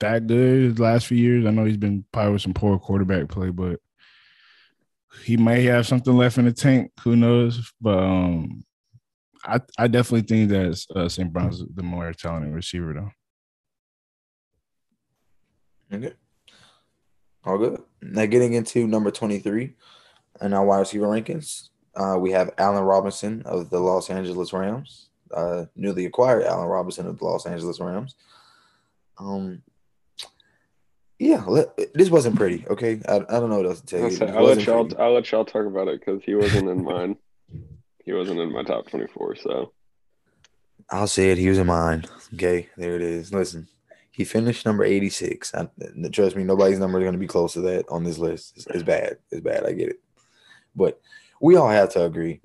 that 0.00 0.26
good 0.26 0.78
last 0.78 1.06
few 1.06 1.18
years. 1.18 1.46
I 1.46 1.50
know 1.50 1.64
he's 1.64 1.76
been 1.76 2.04
probably 2.12 2.32
with 2.32 2.42
some 2.42 2.54
poor 2.54 2.78
quarterback 2.78 3.28
play, 3.28 3.50
but 3.50 3.80
he 5.22 5.36
may 5.36 5.64
have 5.64 5.86
something 5.86 6.16
left 6.16 6.38
in 6.38 6.44
the 6.44 6.52
tank. 6.52 6.90
Who 7.02 7.16
knows? 7.16 7.72
But 7.80 7.98
um, 7.98 8.64
I 9.44 9.60
I 9.78 9.88
definitely 9.88 10.22
think 10.22 10.50
that 10.50 10.84
uh, 10.94 11.08
St. 11.08 11.32
Brown's 11.32 11.62
the 11.74 11.82
more 11.82 12.12
talented 12.12 12.52
receiver, 12.54 12.94
though. 12.94 13.10
Okay. 15.96 16.14
All 17.44 17.58
good. 17.58 17.80
Now 18.02 18.26
getting 18.26 18.54
into 18.54 18.86
number 18.86 19.10
23 19.10 19.74
in 20.40 20.52
our 20.52 20.64
wide 20.64 20.78
receiver 20.80 21.06
rankings, 21.06 21.68
uh, 21.94 22.16
we 22.18 22.32
have 22.32 22.54
Allen 22.58 22.82
Robinson 22.82 23.42
of 23.44 23.70
the 23.70 23.78
Los 23.78 24.10
Angeles 24.10 24.52
Rams, 24.52 25.10
uh, 25.34 25.66
newly 25.76 26.06
acquired 26.06 26.44
Allen 26.44 26.68
Robinson 26.68 27.06
of 27.06 27.18
the 27.18 27.24
Los 27.24 27.46
Angeles 27.46 27.80
Rams. 27.80 28.14
Um, 29.18 29.62
yeah, 31.18 31.44
let, 31.46 31.76
this 31.94 32.10
wasn't 32.10 32.36
pretty. 32.36 32.66
Okay, 32.68 33.00
I, 33.08 33.16
I 33.16 33.40
don't 33.40 33.50
know 33.50 33.58
what 33.58 33.66
else 33.66 33.80
to 33.80 33.86
tell 33.86 34.10
you. 34.10 34.34
I'll, 34.34 34.44
let 34.44 34.64
y'all 34.66 34.84
pretty. 34.84 34.96
I'll 34.98 35.14
let 35.14 35.30
y'all 35.30 35.44
talk 35.44 35.66
about 35.66 35.88
it 35.88 36.00
because 36.00 36.22
he 36.24 36.34
wasn't 36.34 36.68
in 36.68 36.84
mine. 36.84 37.16
He 38.04 38.12
wasn't 38.12 38.40
in 38.40 38.52
my 38.52 38.62
top 38.62 38.88
twenty 38.88 39.06
four. 39.06 39.36
So 39.36 39.72
I'll 40.90 41.06
say 41.06 41.30
it. 41.30 41.38
He 41.38 41.48
was 41.48 41.58
in 41.58 41.66
mine. 41.66 42.04
Okay, 42.34 42.68
there 42.76 42.96
it 42.96 43.02
is. 43.02 43.32
Listen, 43.32 43.68
he 44.10 44.24
finished 44.24 44.66
number 44.66 44.84
86. 44.84 45.54
I, 45.54 45.68
trust 46.12 46.36
me, 46.36 46.44
nobody's 46.44 46.78
number 46.78 46.98
is 47.00 47.04
going 47.04 47.14
to 47.14 47.18
be 47.18 47.26
close 47.26 47.54
to 47.54 47.60
that 47.62 47.84
on 47.88 48.04
this 48.04 48.18
list. 48.18 48.52
It's, 48.56 48.66
it's 48.68 48.82
bad. 48.82 49.18
It's 49.30 49.40
bad. 49.40 49.66
I 49.66 49.72
get 49.72 49.88
it. 49.88 50.00
But 50.76 51.00
we 51.40 51.56
all 51.56 51.68
have 51.68 51.90
to 51.90 52.04
agree. 52.04 52.40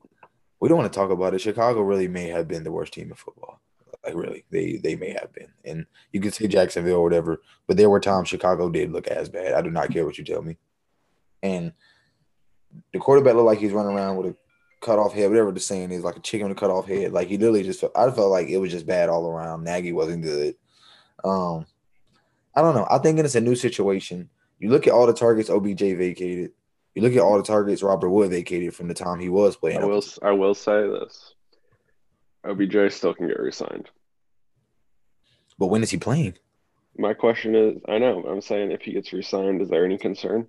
We 0.60 0.68
don't 0.68 0.78
want 0.78 0.92
to 0.92 0.98
talk 0.98 1.10
about 1.10 1.34
it. 1.34 1.40
Chicago 1.40 1.82
really 1.82 2.08
may 2.08 2.28
have 2.28 2.48
been 2.48 2.64
the 2.64 2.72
worst 2.72 2.94
team 2.94 3.10
in 3.10 3.16
football. 3.16 3.62
Like 4.04 4.16
really, 4.16 4.46
they 4.50 4.78
they 4.78 4.96
may 4.96 5.12
have 5.12 5.34
been. 5.34 5.52
And 5.66 5.86
you 6.12 6.22
could 6.22 6.34
say 6.34 6.48
Jacksonville 6.48 6.98
or 6.98 7.04
whatever, 7.04 7.42
but 7.68 7.78
there 7.78 7.90
were 7.90 8.00
times 8.00 8.30
Chicago 8.30 8.70
did 8.70 8.92
look 8.92 9.08
as 9.08 9.30
bad. 9.30 9.54
I 9.54 9.62
do 9.62 9.72
not 9.72 9.92
care 9.92 10.06
what 10.06 10.18
you 10.18 10.24
tell 10.24 10.42
me. 10.42 10.58
And 11.44 11.74
the 12.94 13.00
quarterback 13.00 13.36
looked 13.36 13.48
like 13.48 13.60
he's 13.60 13.72
running 13.72 13.96
around 13.96 14.18
with 14.18 14.28
a 14.28 14.36
cut 14.82 15.00
off 15.00 15.14
head, 15.14 15.30
whatever 15.30 15.52
the 15.52 15.60
saying 15.60 15.92
is, 15.92 16.04
like 16.04 16.16
a 16.16 16.22
chicken 16.22 16.48
with 16.48 16.58
a 16.58 16.60
cut 16.60 16.70
off 16.70 16.88
head. 16.88 17.12
Like 17.12 17.28
he 17.28 17.38
literally 17.38 17.64
just 17.64 17.82
felt, 17.82 17.96
I 17.96 18.10
felt 18.12 18.32
like 18.32 18.48
it 18.48 18.58
was 18.58 18.72
just 18.72 18.86
bad 18.86 19.10
all 19.10 19.28
around. 19.28 19.64
Nagy 19.64 19.92
wasn't 19.92 20.24
good. 20.24 20.56
Um, 21.24 21.66
I 22.56 22.62
don't 22.62 22.76
know. 22.76 22.88
I 22.90 22.98
think 22.98 23.20
it's 23.20 23.36
a 23.36 23.42
new 23.42 23.56
situation. 23.56 24.30
You 24.60 24.70
look 24.70 24.88
at 24.88 24.94
all 24.94 25.08
the 25.08 25.14
targets 25.14 25.50
OBJ 25.50 25.80
vacated. 25.80 26.52
You 26.96 27.02
look 27.02 27.14
at 27.14 27.22
all 27.22 27.38
the 27.38 27.44
targets 27.44 27.84
Robert 27.84 28.10
Wood 28.10 28.32
vacated 28.32 28.74
from 28.74 28.88
the 28.88 28.94
time 28.94 29.20
he 29.20 29.30
was 29.30 29.56
playing. 29.56 29.82
I 29.82 29.86
will 29.86 30.04
I 30.22 30.32
will 30.32 30.56
say 30.56 30.88
this: 30.88 31.34
OBJ 32.44 32.92
still 32.92 33.14
can 33.14 33.28
get 33.28 33.40
re-signed. 33.40 33.90
But 35.58 35.68
when 35.68 35.84
is 35.84 35.92
he 35.92 35.98
playing? 35.98 36.36
My 36.98 37.14
question 37.14 37.56
is, 37.56 37.82
I 37.88 37.98
know 37.98 38.24
I'm 38.26 38.42
saying 38.42 38.72
if 38.72 38.82
he 38.82 38.94
gets 38.94 39.14
re-signed, 39.14 39.62
is 39.62 39.70
there 39.70 39.86
any 39.86 39.98
concern? 39.98 40.48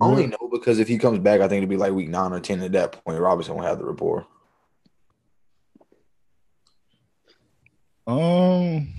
Only 0.00 0.28
know 0.28 0.48
because 0.52 0.78
if 0.78 0.86
he 0.86 0.96
comes 0.96 1.18
back, 1.18 1.40
I 1.40 1.48
think 1.48 1.62
it'll 1.62 1.70
be 1.70 1.76
like 1.76 1.92
week 1.92 2.08
nine 2.08 2.32
or 2.32 2.40
ten. 2.40 2.62
At 2.62 2.72
that 2.72 3.04
point, 3.04 3.20
Robinson 3.20 3.56
will 3.56 3.64
have 3.64 3.78
the 3.78 3.84
rapport. 3.84 4.26
Um, 8.06 8.94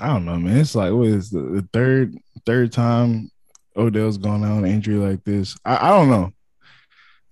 I 0.00 0.06
don't 0.06 0.24
know, 0.24 0.38
man. 0.38 0.56
It's 0.56 0.74
like 0.74 0.92
what 0.92 1.08
is 1.08 1.30
the, 1.30 1.40
the 1.40 1.68
third 1.72 2.16
third 2.46 2.72
time 2.72 3.30
Odell's 3.78 4.18
gone 4.18 4.44
out 4.44 4.58
on 4.58 4.64
an 4.64 4.70
injury 4.70 4.96
like 4.96 5.24
this. 5.24 5.56
I, 5.64 5.88
I 5.88 5.90
don't 5.90 6.10
know. 6.10 6.32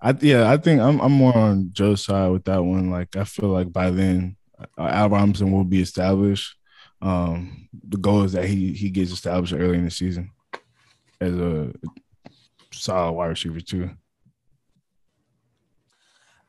I 0.01 0.15
yeah, 0.21 0.51
I 0.51 0.57
think 0.57 0.81
I'm 0.81 1.01
I'm 1.01 1.13
more 1.13 1.37
on 1.37 1.71
Joe's 1.73 2.05
side 2.05 2.31
with 2.31 2.45
that 2.45 2.63
one. 2.63 2.91
Like 2.91 3.17
I 3.17 3.25
feel 3.25 3.49
like 3.49 3.73
by 3.73 3.91
then 3.91 4.37
uh, 4.59 4.83
Al 4.83 5.11
Robinson 5.11 5.51
will 5.51 5.65
be 5.65 5.81
established. 5.81 6.57
Um, 7.03 7.69
the 7.87 7.99
goal 7.99 8.23
is 8.23 8.33
that 8.33 8.47
he 8.47 8.73
he 8.73 8.91
gets 8.91 9.11
established 9.11 9.55
early 9.55 9.79
in 9.79 9.85
the 9.85 9.91
season 9.91 10.31
as 11.21 11.35
a 11.35 11.73
solid 12.73 13.13
wide 13.13 13.29
receiver 13.29 13.61
too. 13.61 13.91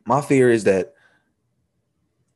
My 0.06 0.22
fear 0.22 0.50
is 0.50 0.66
that 0.66 0.94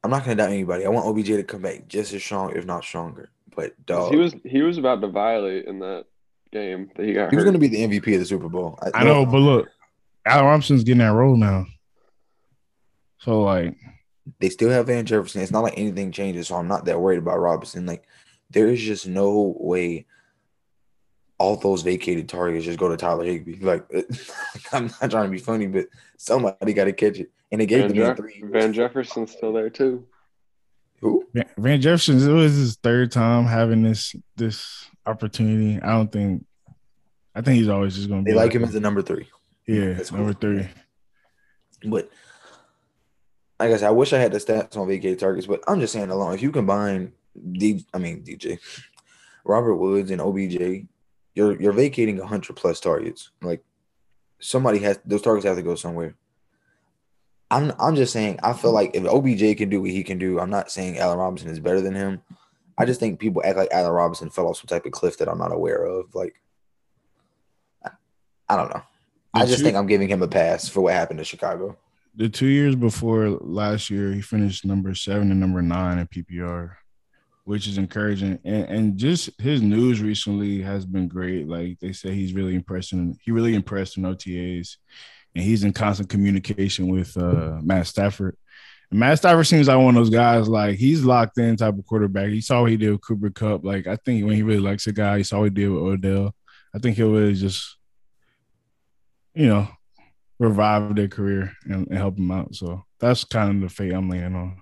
I'm 0.03 0.09
not 0.09 0.25
going 0.25 0.35
to 0.37 0.43
doubt 0.43 0.51
anybody. 0.51 0.85
I 0.85 0.89
want 0.89 1.05
OBJ 1.05 1.27
to 1.27 1.43
come 1.43 1.61
back 1.61 1.87
just 1.87 2.13
as 2.13 2.23
strong, 2.23 2.55
if 2.55 2.65
not 2.65 2.83
stronger. 2.83 3.29
But 3.55 3.85
dog, 3.85 4.11
he 4.11 4.17
was 4.17 4.33
he 4.43 4.61
was 4.61 4.77
about 4.77 5.01
to 5.01 5.07
violate 5.07 5.65
in 5.65 5.79
that 5.79 6.05
game 6.51 6.91
that 6.95 7.05
he 7.05 7.13
got 7.13 7.29
he 7.29 7.35
was 7.35 7.45
going 7.45 7.53
to 7.53 7.59
be 7.59 7.67
the 7.67 7.87
MVP 7.87 8.13
of 8.13 8.19
the 8.19 8.25
Super 8.25 8.49
Bowl. 8.49 8.77
I 8.93 9.03
know, 9.03 9.25
but 9.25 9.39
look, 9.39 9.69
Al 10.25 10.45
Robinson's 10.45 10.83
getting 10.83 10.99
that 10.99 11.13
role 11.13 11.35
now. 11.35 11.65
So 13.19 13.43
like, 13.43 13.75
they 14.39 14.49
still 14.49 14.69
have 14.69 14.87
Van 14.87 15.05
Jefferson. 15.05 15.41
It's 15.41 15.51
not 15.51 15.63
like 15.63 15.77
anything 15.77 16.11
changes, 16.11 16.47
so 16.47 16.55
I'm 16.55 16.67
not 16.67 16.85
that 16.85 16.99
worried 16.99 17.19
about 17.19 17.39
Robinson. 17.39 17.85
Like, 17.85 18.03
there 18.49 18.67
is 18.67 18.81
just 18.81 19.07
no 19.07 19.55
way 19.59 20.05
all 21.37 21.55
those 21.55 21.81
vacated 21.81 22.29
targets 22.29 22.65
just 22.65 22.77
go 22.77 22.89
to 22.89 22.97
Tyler 22.97 23.25
Higbee. 23.25 23.57
Like, 23.61 23.85
I'm 24.71 24.91
not 25.01 25.11
trying 25.11 25.25
to 25.25 25.29
be 25.29 25.39
funny, 25.39 25.67
but 25.67 25.87
somebody 26.17 26.73
got 26.73 26.85
to 26.85 26.93
catch 26.93 27.19
it. 27.19 27.31
And 27.51 27.59
they 27.59 27.65
gave 27.65 27.81
Van, 27.81 27.87
the 27.89 27.95
man 27.95 28.15
three. 28.15 28.43
Van 28.45 28.73
Jefferson's 28.73 29.31
still 29.31 29.51
there 29.51 29.69
too. 29.69 30.05
Who? 31.01 31.25
Van- 31.33 31.49
Van 31.57 31.81
Jefferson 31.81 32.17
it 32.21 32.31
was 32.31 32.55
his 32.55 32.75
third 32.75 33.11
time 33.11 33.45
having 33.45 33.81
this 33.81 34.15
this 34.35 34.87
opportunity. 35.05 35.81
I 35.81 35.91
don't 35.91 36.11
think. 36.11 36.45
I 37.33 37.41
think 37.41 37.57
he's 37.59 37.69
always 37.69 37.95
just 37.95 38.09
going 38.09 38.25
to 38.25 38.29
They 38.29 38.33
be 38.33 38.37
like 38.37 38.53
him 38.53 38.63
as 38.63 38.73
the 38.73 38.79
number 38.79 39.01
three. 39.01 39.27
yeah 39.67 39.93
That's 39.93 40.11
number 40.11 40.33
cool. 40.33 40.41
three. 40.41 40.67
But 41.85 42.09
like 43.59 43.71
I 43.71 43.77
said, 43.77 43.87
I 43.87 43.91
wish 43.91 44.11
I 44.13 44.19
had 44.19 44.31
the 44.33 44.39
stats 44.39 44.75
on 44.75 44.87
vacated 44.87 45.19
targets, 45.19 45.47
but 45.47 45.63
I'm 45.67 45.79
just 45.79 45.93
saying 45.93 46.09
alone. 46.09 46.33
If 46.33 46.41
you 46.41 46.51
combine 46.51 47.13
D, 47.53 47.85
I 47.93 47.97
mean 47.99 48.23
DJ, 48.23 48.59
Robert 49.45 49.75
Woods 49.75 50.11
and 50.11 50.19
OBJ, 50.21 50.85
you're 51.35 51.59
you're 51.61 51.71
vacating 51.73 52.17
hundred 52.17 52.55
plus 52.57 52.79
targets. 52.79 53.31
Like 53.41 53.63
somebody 54.39 54.79
has 54.79 54.99
those 55.05 55.21
targets 55.21 55.45
have 55.45 55.55
to 55.57 55.63
go 55.63 55.75
somewhere. 55.75 56.15
I'm 57.49 57.71
I'm 57.79 57.95
just 57.95 58.13
saying 58.13 58.39
I 58.43 58.53
feel 58.53 58.71
like 58.73 58.91
if 58.95 59.05
OBJ 59.05 59.57
can 59.57 59.69
do 59.69 59.81
what 59.81 59.91
he 59.91 60.03
can 60.03 60.17
do, 60.17 60.39
I'm 60.39 60.49
not 60.49 60.71
saying 60.71 60.97
Allen 60.97 61.17
Robinson 61.19 61.49
is 61.49 61.59
better 61.59 61.81
than 61.81 61.95
him. 61.95 62.21
I 62.81 62.85
just 62.85 62.99
think 62.99 63.19
people 63.19 63.43
act 63.45 63.57
like 63.57 63.69
Allen 63.71 63.91
Robinson 63.91 64.29
fell 64.29 64.47
off 64.47 64.57
some 64.57 64.65
type 64.67 64.85
of 64.85 64.91
cliff 64.91 65.17
that 65.19 65.29
I'm 65.29 65.37
not 65.37 65.53
aware 65.53 65.85
of. 65.85 66.13
Like 66.15 66.35
I, 68.49 68.57
don't 68.57 68.69
know. 68.69 68.81
I 69.33 69.45
just 69.45 69.59
two- 69.59 69.63
think 69.63 69.77
I'm 69.77 69.87
giving 69.87 70.09
him 70.09 70.21
a 70.21 70.27
pass 70.27 70.67
for 70.67 70.81
what 70.81 70.93
happened 70.93 71.19
to 71.19 71.23
Chicago. 71.25 71.77
the 72.15 72.27
two 72.27 72.47
years 72.47 72.75
before 72.75 73.29
last 73.29 73.89
year, 73.89 74.11
he 74.11 74.21
finished 74.21 74.65
number 74.65 74.93
seven 74.95 75.31
and 75.31 75.39
number 75.39 75.61
nine 75.61 75.99
in 75.99 76.07
PPR, 76.07 76.75
which 77.45 77.67
is 77.67 77.77
encouraging. 77.77 78.39
And, 78.43 78.65
and 78.65 78.97
just 78.97 79.29
his 79.39 79.61
news 79.61 80.01
recently 80.01 80.61
has 80.61 80.85
been 80.85 81.07
great. 81.07 81.47
Like 81.47 81.79
they 81.79 81.93
say, 81.93 82.13
he's 82.13 82.33
really 82.33 82.55
impressing. 82.55 83.17
He 83.23 83.31
really 83.31 83.55
impressed 83.55 83.95
in 83.95 84.03
OTAs, 84.03 84.75
and 85.35 85.43
he's 85.43 85.63
in 85.63 85.71
constant 85.71 86.09
communication 86.09 86.87
with 86.87 87.15
uh, 87.15 87.59
Matt 87.61 87.87
Stafford. 87.87 88.35
Matt 88.91 89.19
Stafford 89.19 89.47
seems 89.47 89.67
like 89.67 89.77
one 89.77 89.95
of 89.95 90.03
those 90.03 90.09
guys. 90.09 90.49
Like 90.49 90.77
he's 90.77 91.05
locked 91.05 91.37
in 91.37 91.55
type 91.55 91.77
of 91.77 91.85
quarterback. 91.85 92.29
He 92.29 92.41
saw 92.41 92.61
what 92.61 92.71
he 92.71 92.77
did 92.77 92.91
with 92.91 93.01
Cooper 93.01 93.29
Kupp. 93.29 93.63
Like 93.63 93.87
I 93.87 93.95
think 93.95 94.25
when 94.25 94.35
he 94.35 94.43
really 94.43 94.59
likes 94.59 94.85
a 94.87 94.91
guy, 94.91 95.19
he 95.19 95.23
saw 95.23 95.39
what 95.39 95.45
he 95.45 95.49
did 95.51 95.69
with 95.69 95.81
Odell. 95.81 96.35
I 96.75 96.79
think 96.79 96.97
he'll 96.97 97.11
really 97.11 97.33
just, 97.33 97.77
you 99.33 99.47
know, 99.47 99.67
revive 100.39 100.95
their 100.95 101.07
career 101.07 101.53
and, 101.65 101.87
and 101.87 101.97
help 101.97 102.15
them 102.15 102.31
out. 102.31 102.53
So 102.55 102.83
that's 102.99 103.23
kind 103.23 103.55
of 103.55 103.61
the 103.61 103.73
fate 103.73 103.93
I'm 103.93 104.09
laying 104.09 104.35
on. 104.35 104.61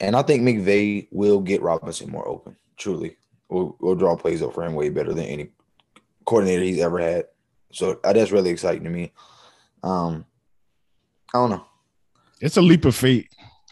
And 0.00 0.14
I 0.14 0.22
think 0.22 0.42
McVay 0.42 1.08
will 1.10 1.40
get 1.40 1.62
Robinson 1.62 2.10
more 2.10 2.28
open. 2.28 2.56
Truly, 2.76 3.16
will 3.48 3.76
will 3.80 3.96
draw 3.96 4.14
plays 4.14 4.42
up 4.42 4.54
for 4.54 4.62
him 4.62 4.74
way 4.74 4.88
better 4.88 5.12
than 5.12 5.24
any 5.24 5.50
coordinator 6.24 6.62
he's 6.62 6.80
ever 6.80 7.00
had. 7.00 7.24
So 7.72 7.98
that's 8.04 8.30
really 8.30 8.50
exciting 8.50 8.84
to 8.84 8.90
me. 8.90 9.12
Um, 9.82 10.24
I 11.34 11.38
don't 11.38 11.50
know. 11.50 11.67
It's 12.40 12.56
a 12.56 12.62
leap 12.62 12.84
of 12.84 12.94
faith 12.94 13.28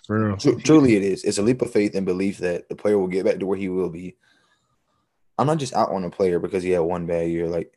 truly, 0.06 0.96
it 0.96 1.02
is. 1.02 1.24
It's 1.24 1.38
a 1.38 1.42
leap 1.42 1.62
of 1.62 1.72
faith 1.72 1.94
and 1.94 2.06
belief 2.06 2.38
that 2.38 2.68
the 2.68 2.76
player 2.76 2.98
will 2.98 3.08
get 3.08 3.24
back 3.24 3.38
to 3.38 3.46
where 3.46 3.58
he 3.58 3.68
will 3.68 3.90
be. 3.90 4.16
I'm 5.38 5.46
not 5.46 5.58
just 5.58 5.74
out 5.74 5.90
on 5.90 6.04
a 6.04 6.10
player 6.10 6.38
because 6.38 6.62
he 6.62 6.70
had 6.70 6.80
one 6.80 7.06
bad 7.06 7.28
year. 7.28 7.48
Like 7.48 7.76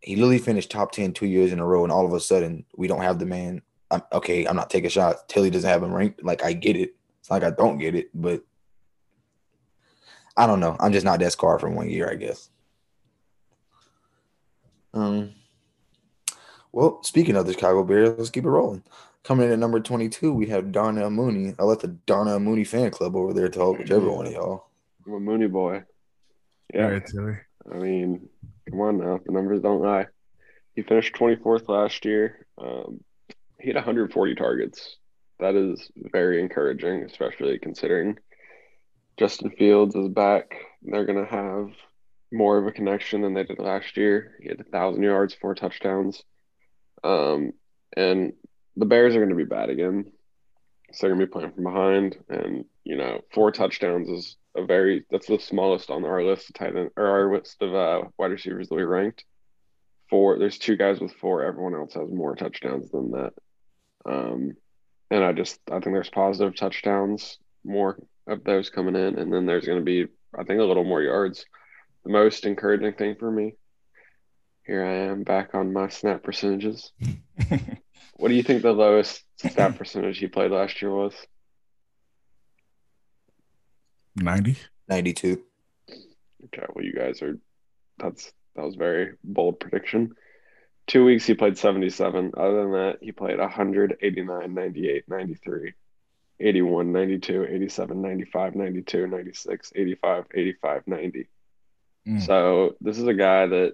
he 0.00 0.16
literally 0.16 0.38
finished 0.38 0.70
top 0.70 0.92
10 0.92 1.12
two 1.12 1.26
years 1.26 1.52
in 1.52 1.60
a 1.60 1.66
row, 1.66 1.84
and 1.84 1.92
all 1.92 2.06
of 2.06 2.12
a 2.12 2.20
sudden 2.20 2.64
we 2.76 2.88
don't 2.88 3.02
have 3.02 3.18
the 3.18 3.26
man. 3.26 3.62
I'm, 3.90 4.02
okay, 4.12 4.46
I'm 4.46 4.56
not 4.56 4.70
taking 4.70 4.90
shots. 4.90 5.22
Tilly 5.28 5.50
doesn't 5.50 5.68
have 5.68 5.82
him 5.82 5.92
ranked. 5.92 6.24
Like 6.24 6.42
I 6.42 6.54
get 6.54 6.76
it. 6.76 6.94
It's 7.20 7.30
like 7.30 7.44
I 7.44 7.50
don't 7.50 7.78
get 7.78 7.94
it, 7.94 8.08
but 8.14 8.42
I 10.36 10.46
don't 10.46 10.60
know. 10.60 10.76
I'm 10.80 10.92
just 10.92 11.04
not 11.04 11.20
that 11.20 11.32
scarred 11.32 11.60
from 11.60 11.74
one 11.74 11.90
year, 11.90 12.10
I 12.10 12.14
guess. 12.14 12.48
Um. 14.94 15.32
Well, 16.72 17.02
speaking 17.04 17.36
of 17.36 17.46
the 17.46 17.52
Chicago 17.52 17.84
Bears, 17.84 18.18
let's 18.18 18.30
keep 18.30 18.44
it 18.44 18.50
rolling. 18.50 18.82
Coming 19.26 19.46
in 19.46 19.54
at 19.54 19.58
number 19.58 19.80
22, 19.80 20.32
we 20.32 20.46
have 20.46 20.70
Darnell 20.70 21.10
Mooney. 21.10 21.52
I 21.58 21.64
let 21.64 21.80
the 21.80 21.88
Darnell 21.88 22.38
Mooney 22.38 22.62
fan 22.62 22.92
club 22.92 23.16
over 23.16 23.32
there 23.32 23.48
talk, 23.48 23.76
whichever 23.76 24.08
one 24.08 24.26
of 24.26 24.32
y'all. 24.32 24.68
I'm 25.04 25.14
a 25.14 25.18
Mooney 25.18 25.48
boy. 25.48 25.82
Yeah, 26.72 26.84
All 26.84 26.90
right, 26.92 27.04
Tilly. 27.04 27.34
I 27.72 27.74
mean, 27.74 28.28
come 28.70 28.80
on 28.80 28.98
now, 28.98 29.18
the 29.26 29.32
numbers 29.32 29.62
don't 29.62 29.82
lie. 29.82 30.06
He 30.76 30.82
finished 30.82 31.16
24th 31.16 31.68
last 31.68 32.04
year. 32.04 32.46
Um, 32.56 33.00
he 33.58 33.66
had 33.66 33.74
140 33.74 34.36
targets. 34.36 34.96
That 35.40 35.56
is 35.56 35.90
very 35.96 36.40
encouraging, 36.40 37.02
especially 37.02 37.58
considering 37.58 38.20
Justin 39.16 39.50
Fields 39.50 39.96
is 39.96 40.06
back. 40.06 40.54
They're 40.82 41.04
gonna 41.04 41.26
have 41.26 41.70
more 42.30 42.58
of 42.58 42.68
a 42.68 42.72
connection 42.72 43.22
than 43.22 43.34
they 43.34 43.42
did 43.42 43.58
last 43.58 43.96
year. 43.96 44.36
He 44.40 44.50
had 44.50 44.60
a 44.60 44.64
thousand 44.64 45.02
yards, 45.02 45.34
four 45.34 45.56
touchdowns. 45.56 46.22
Um, 47.02 47.54
and 47.96 48.32
the 48.76 48.86
Bears 48.86 49.14
are 49.14 49.18
going 49.18 49.30
to 49.30 49.36
be 49.36 49.44
bad 49.44 49.70
again. 49.70 50.06
So 50.92 51.06
they're 51.06 51.16
going 51.16 51.20
to 51.20 51.26
be 51.26 51.32
playing 51.32 51.52
from 51.52 51.64
behind. 51.64 52.16
And, 52.28 52.64
you 52.84 52.96
know, 52.96 53.20
four 53.32 53.50
touchdowns 53.50 54.08
is 54.08 54.36
a 54.56 54.64
very, 54.64 55.04
that's 55.10 55.26
the 55.26 55.38
smallest 55.38 55.90
on 55.90 56.04
our 56.04 56.22
list 56.22 56.48
of 56.50 56.54
tight 56.54 56.76
end, 56.76 56.90
or 56.96 57.06
our 57.06 57.34
list 57.34 57.60
of 57.60 57.74
uh, 57.74 58.02
wide 58.18 58.30
receivers 58.30 58.68
that 58.68 58.74
we 58.74 58.84
ranked. 58.84 59.24
Four, 60.08 60.38
there's 60.38 60.58
two 60.58 60.76
guys 60.76 61.00
with 61.00 61.12
four. 61.12 61.42
Everyone 61.42 61.74
else 61.74 61.94
has 61.94 62.10
more 62.10 62.36
touchdowns 62.36 62.90
than 62.90 63.10
that. 63.12 63.32
Um, 64.04 64.52
and 65.10 65.24
I 65.24 65.32
just, 65.32 65.58
I 65.68 65.80
think 65.80 65.94
there's 65.94 66.10
positive 66.10 66.54
touchdowns, 66.54 67.38
more 67.64 67.98
of 68.28 68.44
those 68.44 68.70
coming 68.70 68.94
in. 68.94 69.18
And 69.18 69.32
then 69.32 69.46
there's 69.46 69.66
going 69.66 69.80
to 69.80 69.84
be, 69.84 70.06
I 70.38 70.44
think, 70.44 70.60
a 70.60 70.64
little 70.64 70.84
more 70.84 71.02
yards. 71.02 71.44
The 72.04 72.12
most 72.12 72.44
encouraging 72.44 72.92
thing 72.92 73.16
for 73.18 73.30
me 73.30 73.54
here 74.66 74.84
I 74.84 75.12
am 75.12 75.22
back 75.22 75.54
on 75.54 75.72
my 75.72 75.88
snap 75.88 76.24
percentages. 76.24 76.90
What 78.16 78.28
do 78.28 78.34
you 78.34 78.42
think 78.42 78.62
the 78.62 78.72
lowest 78.72 79.22
snap 79.36 79.76
percentage 79.76 80.18
he 80.18 80.26
played 80.26 80.50
last 80.50 80.80
year 80.80 80.90
was? 80.90 81.14
90. 84.16 84.56
92. 84.88 85.42
Okay, 86.44 86.66
well, 86.74 86.84
you 86.84 86.92
guys 86.92 87.22
are 87.22 87.38
that's 87.98 88.32
that 88.54 88.64
was 88.64 88.76
very 88.76 89.14
bold 89.22 89.60
prediction. 89.60 90.12
Two 90.86 91.04
weeks 91.04 91.26
he 91.26 91.34
played 91.34 91.58
77. 91.58 92.32
Other 92.36 92.62
than 92.62 92.72
that, 92.72 92.98
he 93.00 93.12
played 93.12 93.38
100, 93.38 93.96
89, 94.00 94.54
98, 94.54 95.04
93, 95.08 95.74
81, 96.38 96.92
92, 96.92 97.44
87, 97.44 98.02
95, 98.02 98.54
92, 98.54 99.06
96, 99.06 99.72
85, 99.74 100.24
85, 100.32 100.82
90. 100.86 101.28
Mm. 102.06 102.22
So 102.22 102.76
this 102.80 102.98
is 102.98 103.06
a 103.06 103.14
guy 103.14 103.46
that 103.46 103.72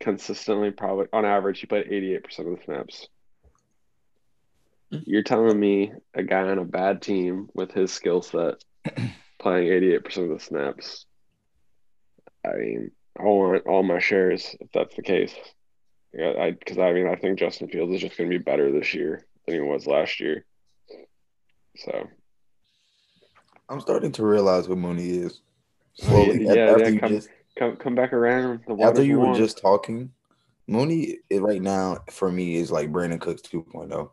consistently 0.00 0.72
probably 0.72 1.06
on 1.12 1.24
average 1.24 1.60
he 1.60 1.66
played 1.66 1.88
88% 1.88 2.38
of 2.40 2.58
the 2.58 2.64
snaps. 2.64 3.08
Mm-hmm. 4.94 5.10
You're 5.10 5.22
telling 5.22 5.58
me 5.58 5.92
a 6.14 6.22
guy 6.22 6.42
on 6.42 6.58
a 6.58 6.64
bad 6.64 7.02
team 7.02 7.48
with 7.54 7.72
his 7.72 7.92
skill 7.92 8.22
set 8.22 8.54
playing 9.38 9.68
88% 9.68 10.30
of 10.30 10.38
the 10.38 10.44
snaps. 10.44 11.06
I 12.46 12.56
mean, 12.56 12.90
I 13.18 13.22
want 13.24 13.66
all 13.66 13.82
my 13.82 13.98
shares 13.98 14.54
if 14.60 14.70
that's 14.72 14.96
the 14.96 15.02
case. 15.02 15.34
Yeah, 16.12 16.34
I 16.38 16.50
because 16.52 16.78
I 16.78 16.92
mean 16.92 17.08
I 17.08 17.16
think 17.16 17.38
Justin 17.38 17.68
Fields 17.68 17.92
is 17.94 18.00
just 18.00 18.16
going 18.16 18.30
to 18.30 18.38
be 18.38 18.42
better 18.42 18.70
this 18.70 18.94
year 18.94 19.26
than 19.46 19.56
he 19.56 19.60
was 19.60 19.86
last 19.86 20.20
year. 20.20 20.44
So 21.76 22.06
I'm 23.68 23.80
starting 23.80 24.12
to 24.12 24.24
realize 24.24 24.68
what 24.68 24.78
Mooney 24.78 25.08
is. 25.08 25.40
Slowly. 25.94 26.44
Yeah, 26.44 26.54
yeah, 26.54 26.70
after 26.70 26.82
yeah, 26.84 26.88
you 26.88 27.00
come- 27.00 27.10
just 27.10 27.28
Come 27.56 27.76
come 27.76 27.94
back 27.94 28.12
around. 28.12 28.60
The 28.66 28.72
after 28.72 28.84
water's 28.84 29.06
you 29.06 29.20
were 29.20 29.34
just 29.34 29.58
talking, 29.58 30.10
Mooney 30.66 31.18
is 31.30 31.40
right 31.40 31.62
now 31.62 31.98
for 32.10 32.30
me 32.30 32.56
is 32.56 32.72
like 32.72 32.90
Brandin 32.90 33.20
Cooks 33.20 33.42
2.0. 33.42 34.10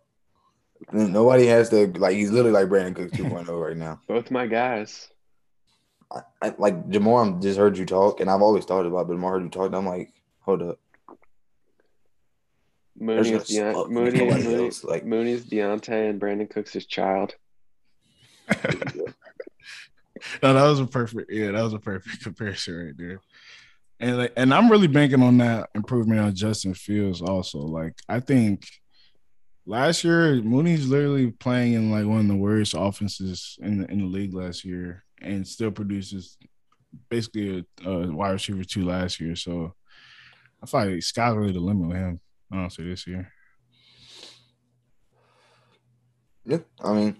Nobody 0.91 1.45
has 1.47 1.69
the 1.69 1.87
like 1.97 2.15
he's 2.15 2.31
literally 2.31 2.51
like 2.63 2.67
Brandin 2.69 2.95
Cooks 2.95 3.13
2.0 3.13 3.47
right 3.67 3.77
now. 3.77 3.99
both 4.07 4.31
my 4.31 4.47
guys. 4.47 5.09
I, 6.11 6.21
I, 6.41 6.53
like 6.57 6.89
Jamar, 6.89 7.37
I 7.37 7.39
just 7.39 7.57
heard 7.57 7.77
you 7.77 7.85
talk, 7.85 8.19
and 8.19 8.29
I've 8.29 8.41
always 8.41 8.65
thought 8.65 8.85
about, 8.85 9.01
it, 9.01 9.07
but 9.07 9.15
Jamar 9.17 9.31
heard 9.31 9.43
you 9.43 9.49
talk, 9.49 9.67
and 9.67 9.75
I'm 9.75 9.85
like, 9.85 10.11
hold 10.41 10.61
up, 10.61 10.79
Mooney 12.99 13.29
There's 13.31 13.49
is 13.49 13.57
no 13.57 13.73
Deont- 13.73 13.89
Mooney, 13.89 14.19
Mooney, 14.25 14.65
else, 14.65 14.83
like- 14.83 15.05
Mooney's 15.05 15.45
Deontay 15.45 16.09
and 16.09 16.19
Brandin 16.19 16.49
Cooks' 16.49 16.73
his 16.73 16.85
child. 16.85 17.35
no, 20.43 20.53
that 20.53 20.63
was 20.63 20.79
a 20.79 20.85
perfect. 20.85 21.31
Yeah, 21.31 21.51
that 21.51 21.63
was 21.63 21.73
a 21.73 21.79
perfect 21.79 22.23
comparison 22.23 22.85
right 22.85 22.97
there. 22.97 23.21
And 23.99 24.17
like, 24.17 24.33
and 24.35 24.53
I'm 24.53 24.69
really 24.69 24.87
banking 24.87 25.23
on 25.23 25.37
that 25.37 25.69
improvement 25.75 26.19
on 26.19 26.35
Justin 26.35 26.73
Fields 26.73 27.21
also. 27.21 27.59
Like, 27.59 27.93
I 28.09 28.19
think 28.19 28.67
last 29.65 30.03
year 30.03 30.41
Mooney's 30.41 30.87
literally 30.87 31.31
playing 31.31 31.73
in 31.73 31.91
like 31.91 32.05
one 32.05 32.19
of 32.21 32.27
the 32.27 32.35
worst 32.35 32.75
offenses 32.77 33.57
in 33.61 33.79
the, 33.79 33.91
in 33.91 33.99
the 33.99 34.05
league 34.05 34.33
last 34.33 34.65
year, 34.65 35.03
and 35.21 35.47
still 35.47 35.71
produces 35.71 36.37
basically 37.09 37.65
a, 37.85 37.89
a 37.89 38.11
wide 38.11 38.31
receiver 38.31 38.63
two 38.63 38.85
last 38.85 39.19
year. 39.19 39.35
So 39.35 39.73
I 40.61 40.65
feel 40.65 40.91
like 40.91 41.03
sky's 41.03 41.35
really 41.35 41.53
the 41.53 41.59
limit 41.59 41.87
with 41.87 41.97
him. 41.97 42.19
Honestly, 42.51 42.85
this 42.85 43.07
year. 43.07 43.31
yeah, 46.45 46.57
I 46.83 46.93
mean, 46.93 47.15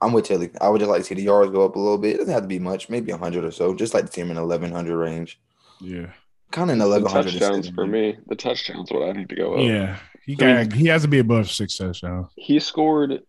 I'm 0.00 0.12
with 0.12 0.24
Tilly. 0.24 0.50
I 0.60 0.68
would 0.68 0.80
just 0.80 0.90
like 0.90 1.02
to 1.02 1.04
see 1.04 1.14
the 1.14 1.22
yards 1.22 1.52
go 1.52 1.64
up 1.64 1.76
a 1.76 1.78
little 1.78 1.98
bit. 1.98 2.14
It 2.14 2.18
doesn't 2.18 2.32
have 2.32 2.42
to 2.42 2.48
be 2.48 2.58
much, 2.58 2.88
maybe 2.88 3.12
100 3.12 3.44
or 3.44 3.50
so. 3.50 3.74
Just 3.74 3.94
like 3.94 4.06
to 4.06 4.12
see 4.12 4.22
him 4.22 4.30
in 4.30 4.36
1100 4.38 4.96
range, 4.96 5.40
Yeah, 5.80 6.10
kind 6.50 6.70
of 6.70 6.74
in 6.74 6.78
The 6.78 6.88
1100. 6.88 7.30
touchdowns 7.38 7.68
for 7.70 7.86
me. 7.86 8.16
The 8.26 8.36
touchdowns 8.36 8.90
what 8.90 9.08
I 9.08 9.12
need 9.12 9.28
to 9.30 9.36
go 9.36 9.54
up. 9.54 9.64
yeah. 9.66 9.98
He 10.26 10.36
I 10.40 10.62
mean- 10.64 10.70
he 10.72 10.86
has 10.86 11.02
to 11.02 11.08
be 11.08 11.18
above 11.18 11.50
six 11.50 11.76
touchdowns. 11.76 12.28
He 12.36 12.60
scored. 12.60 13.20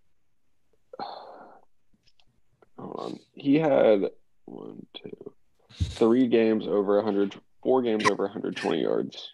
Hold 2.78 2.96
on. 3.00 3.20
He 3.34 3.56
had 3.56 4.10
one, 4.46 4.86
two, 4.94 5.34
three 5.84 6.28
games 6.28 6.68
over 6.68 6.96
100, 6.98 7.36
four 7.64 7.82
games 7.82 8.06
over 8.10 8.24
120 8.24 8.82
yards. 8.82 9.32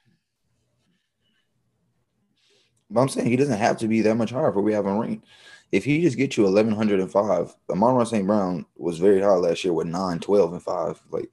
But 2.89 3.01
I'm 3.01 3.09
saying 3.09 3.27
he 3.27 3.35
doesn't 3.35 3.57
have 3.57 3.77
to 3.79 3.87
be 3.87 4.01
that 4.01 4.15
much 4.15 4.31
higher 4.31 4.51
for 4.51 4.61
we 4.61 4.73
have 4.73 4.85
him 4.85 4.97
ranked. 4.97 5.25
If 5.71 5.83
he 5.83 6.01
just 6.01 6.15
gets 6.17 6.37
you 6.37 6.43
1105, 6.45 7.53
Amon 7.69 8.05
St. 8.05 8.25
Brown 8.25 8.65
was 8.77 8.99
very 8.99 9.19
high 9.21 9.33
last 9.35 9.63
year 9.65 9.73
with 9.73 9.87
9, 9.87 10.19
12, 10.19 10.53
and 10.53 10.63
5. 10.63 11.01
Like, 11.11 11.29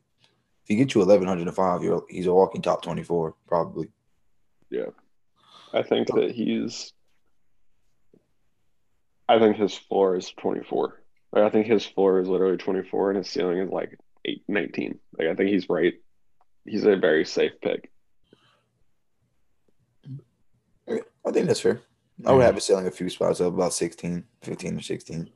if 0.65 0.69
he 0.69 0.77
gets 0.77 0.95
you 0.95 1.01
1105, 1.03 1.83
you're, 1.83 2.05
he's 2.09 2.27
a 2.27 2.33
walking 2.33 2.63
top 2.63 2.81
24, 2.81 3.35
probably. 3.47 3.89
Yeah. 4.71 4.87
I 5.75 5.83
think 5.83 6.09
that 6.09 6.31
he's. 6.31 6.95
I 9.29 9.39
think 9.39 9.57
his 9.57 9.75
floor 9.75 10.17
is 10.17 10.33
24. 10.39 11.03
Like, 11.33 11.45
I 11.45 11.51
think 11.51 11.67
his 11.67 11.85
floor 11.85 12.19
is 12.19 12.29
literally 12.29 12.57
24 12.57 13.11
and 13.11 13.19
his 13.19 13.29
ceiling 13.29 13.59
is 13.59 13.71
like 13.71 13.99
eight, 14.25 14.43
19. 14.49 14.99
Like, 15.19 15.29
I 15.29 15.35
think 15.35 15.51
he's 15.51 15.69
right. 15.69 15.95
He's 16.65 16.85
a 16.85 16.97
very 16.97 17.27
safe 17.27 17.53
pick. 17.61 17.91
I 20.89 21.31
think 21.31 21.47
that's 21.47 21.61
fair. 21.61 21.83
I 22.25 22.33
would 22.33 22.45
have 22.45 22.57
it 22.57 22.63
selling 22.63 22.87
a 22.87 22.91
few 22.91 23.11
spots 23.11 23.41
up 23.43 23.53
about 23.53 23.75
16, 23.75 24.25
15 24.43 24.79
or 24.79 24.81
16. 24.81 25.31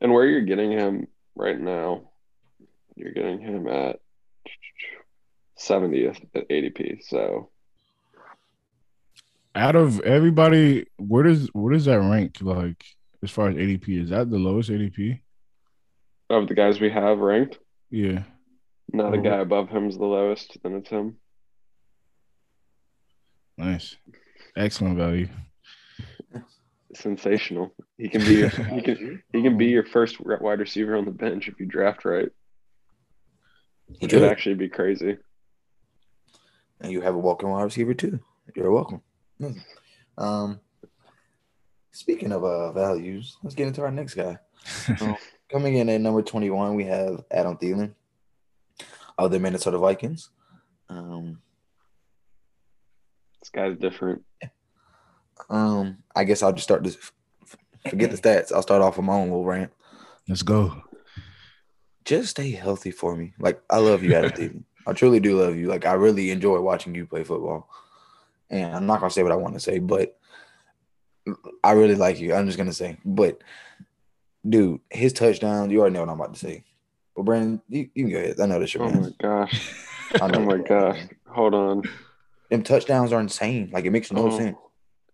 And 0.00 0.12
where 0.12 0.26
you're 0.26 0.42
getting 0.42 0.72
him 0.72 1.06
right 1.34 1.58
now, 1.58 2.10
you're 2.96 3.12
getting 3.12 3.40
him 3.40 3.68
at 3.68 4.00
70th 5.58 6.20
at 6.34 6.48
ADP. 6.48 7.02
So 7.04 7.50
Out 9.54 9.76
of 9.76 10.00
everybody, 10.00 10.86
where 10.98 11.22
does 11.22 11.48
where 11.52 11.72
does 11.72 11.84
that 11.86 12.00
rank? 12.00 12.38
Like 12.40 12.84
as 13.22 13.30
far 13.30 13.48
as 13.48 13.56
ADP, 13.56 14.02
is 14.02 14.10
that 14.10 14.30
the 14.30 14.38
lowest 14.38 14.70
ADP? 14.70 15.20
of 16.28 16.48
the 16.48 16.54
guys 16.54 16.80
we 16.80 16.90
have 16.90 17.18
ranked, 17.18 17.56
Yeah. 17.88 18.24
not 18.92 19.14
a 19.14 19.16
Mhm. 19.16 19.22
guy 19.24 19.36
above 19.38 19.68
him 19.68 19.86
is 19.88 19.96
the 19.96 20.04
lowest, 20.04 20.58
then 20.64 20.74
it's 20.74 20.90
him. 20.90 21.16
Nice. 23.56 23.96
Excellent 24.56 24.96
value. 24.98 25.28
Sensational. 26.94 27.72
He 27.96 28.08
can 28.08 28.22
be 28.22 28.34
your, 28.38 28.48
he 28.48 28.82
can 28.82 29.22
he 29.32 29.42
can 29.42 29.56
be 29.56 29.66
your 29.66 29.84
first 29.84 30.20
wide 30.20 30.58
receiver 30.60 30.96
on 30.96 31.04
the 31.04 31.10
bench 31.12 31.46
if 31.48 31.60
you 31.60 31.66
draft 31.66 32.04
right. 32.04 32.30
He 33.88 33.94
It 33.94 34.00
could 34.10 34.20
could. 34.20 34.30
actually 34.30 34.54
be 34.56 34.68
crazy. 34.68 35.16
And 36.80 36.92
you 36.92 37.00
have 37.00 37.14
a 37.14 37.18
walking 37.18 37.48
wide 37.48 37.62
receiver 37.62 37.94
too. 37.94 38.20
You're 38.54 38.70
welcome. 38.72 39.02
Um, 40.18 40.60
speaking 41.92 42.32
of 42.32 42.44
uh, 42.44 42.72
values, 42.72 43.36
let's 43.42 43.54
get 43.54 43.66
into 43.68 43.82
our 43.82 43.90
next 43.90 44.14
guy. 44.14 44.38
Um, 45.00 45.16
coming 45.50 45.76
in 45.76 45.88
at 45.88 46.00
number 46.00 46.22
21, 46.22 46.74
we 46.74 46.84
have 46.84 47.22
Adam 47.30 47.56
Thielen 47.56 47.94
of 49.16 49.30
the 49.30 49.38
Minnesota 49.38 49.78
Vikings. 49.78 50.30
Um, 50.88 51.40
This 53.40 53.50
guy's 53.50 53.76
different. 53.78 54.22
um, 55.48 55.98
I 56.16 56.24
guess 56.24 56.42
I'll 56.42 56.52
just 56.52 56.64
start 56.64 56.82
this. 56.82 56.96
Forget 57.88 58.10
the 58.10 58.16
stats. 58.16 58.50
I'll 58.52 58.62
start 58.62 58.82
off 58.82 58.96
with 58.96 59.06
my 59.06 59.12
own 59.14 59.28
little 59.28 59.44
rant. 59.44 59.72
Let's 60.28 60.42
go. 60.42 60.82
Just 62.06 62.30
stay 62.30 62.50
healthy 62.52 62.90
for 62.90 63.14
me. 63.16 63.34
Like 63.38 63.60
I 63.68 63.78
love 63.78 64.02
you, 64.02 64.14
Adam 64.14 64.30
Thielen. 64.36 64.62
I 64.86 64.92
truly 64.94 65.20
do 65.20 65.38
love 65.40 65.56
you. 65.56 65.66
Like 65.66 65.84
I 65.84 65.92
really 65.92 66.30
enjoy 66.30 66.60
watching 66.60 66.94
you 66.94 67.04
play 67.06 67.24
football. 67.24 67.68
And 68.48 68.74
I'm 68.74 68.86
not 68.86 69.00
gonna 69.00 69.10
say 69.10 69.22
what 69.22 69.32
I 69.32 69.36
want 69.36 69.54
to 69.54 69.60
say, 69.60 69.78
but 69.80 70.16
I 71.64 71.72
really 71.72 71.96
like 71.96 72.20
you. 72.20 72.32
I'm 72.32 72.46
just 72.46 72.56
gonna 72.58 72.72
say, 72.72 72.96
but 73.04 73.42
dude, 74.48 74.80
his 74.90 75.12
touchdown. 75.12 75.70
You 75.70 75.80
already 75.80 75.94
know 75.94 76.00
what 76.00 76.08
I'm 76.10 76.20
about 76.20 76.34
to 76.34 76.40
say. 76.40 76.64
But 77.16 77.24
Brandon, 77.24 77.60
you, 77.68 77.90
you 77.94 78.04
can 78.04 78.12
go 78.12 78.18
ahead. 78.18 78.40
I 78.40 78.46
know 78.46 78.60
this 78.60 78.72
your 78.74 78.84
Oh 78.84 78.90
man. 78.90 79.02
my 79.02 79.10
gosh. 79.20 79.72
I 80.20 80.28
know 80.32 80.38
Oh 80.38 80.44
my 80.44 80.58
gosh. 80.58 80.96
man. 80.98 81.10
Hold 81.28 81.54
on. 81.54 81.82
Them 82.50 82.62
touchdowns 82.62 83.12
are 83.12 83.20
insane. 83.20 83.70
Like 83.72 83.84
it 83.84 83.90
makes 83.90 84.12
no 84.12 84.28
Oh, 84.28 84.38
sense. 84.38 84.56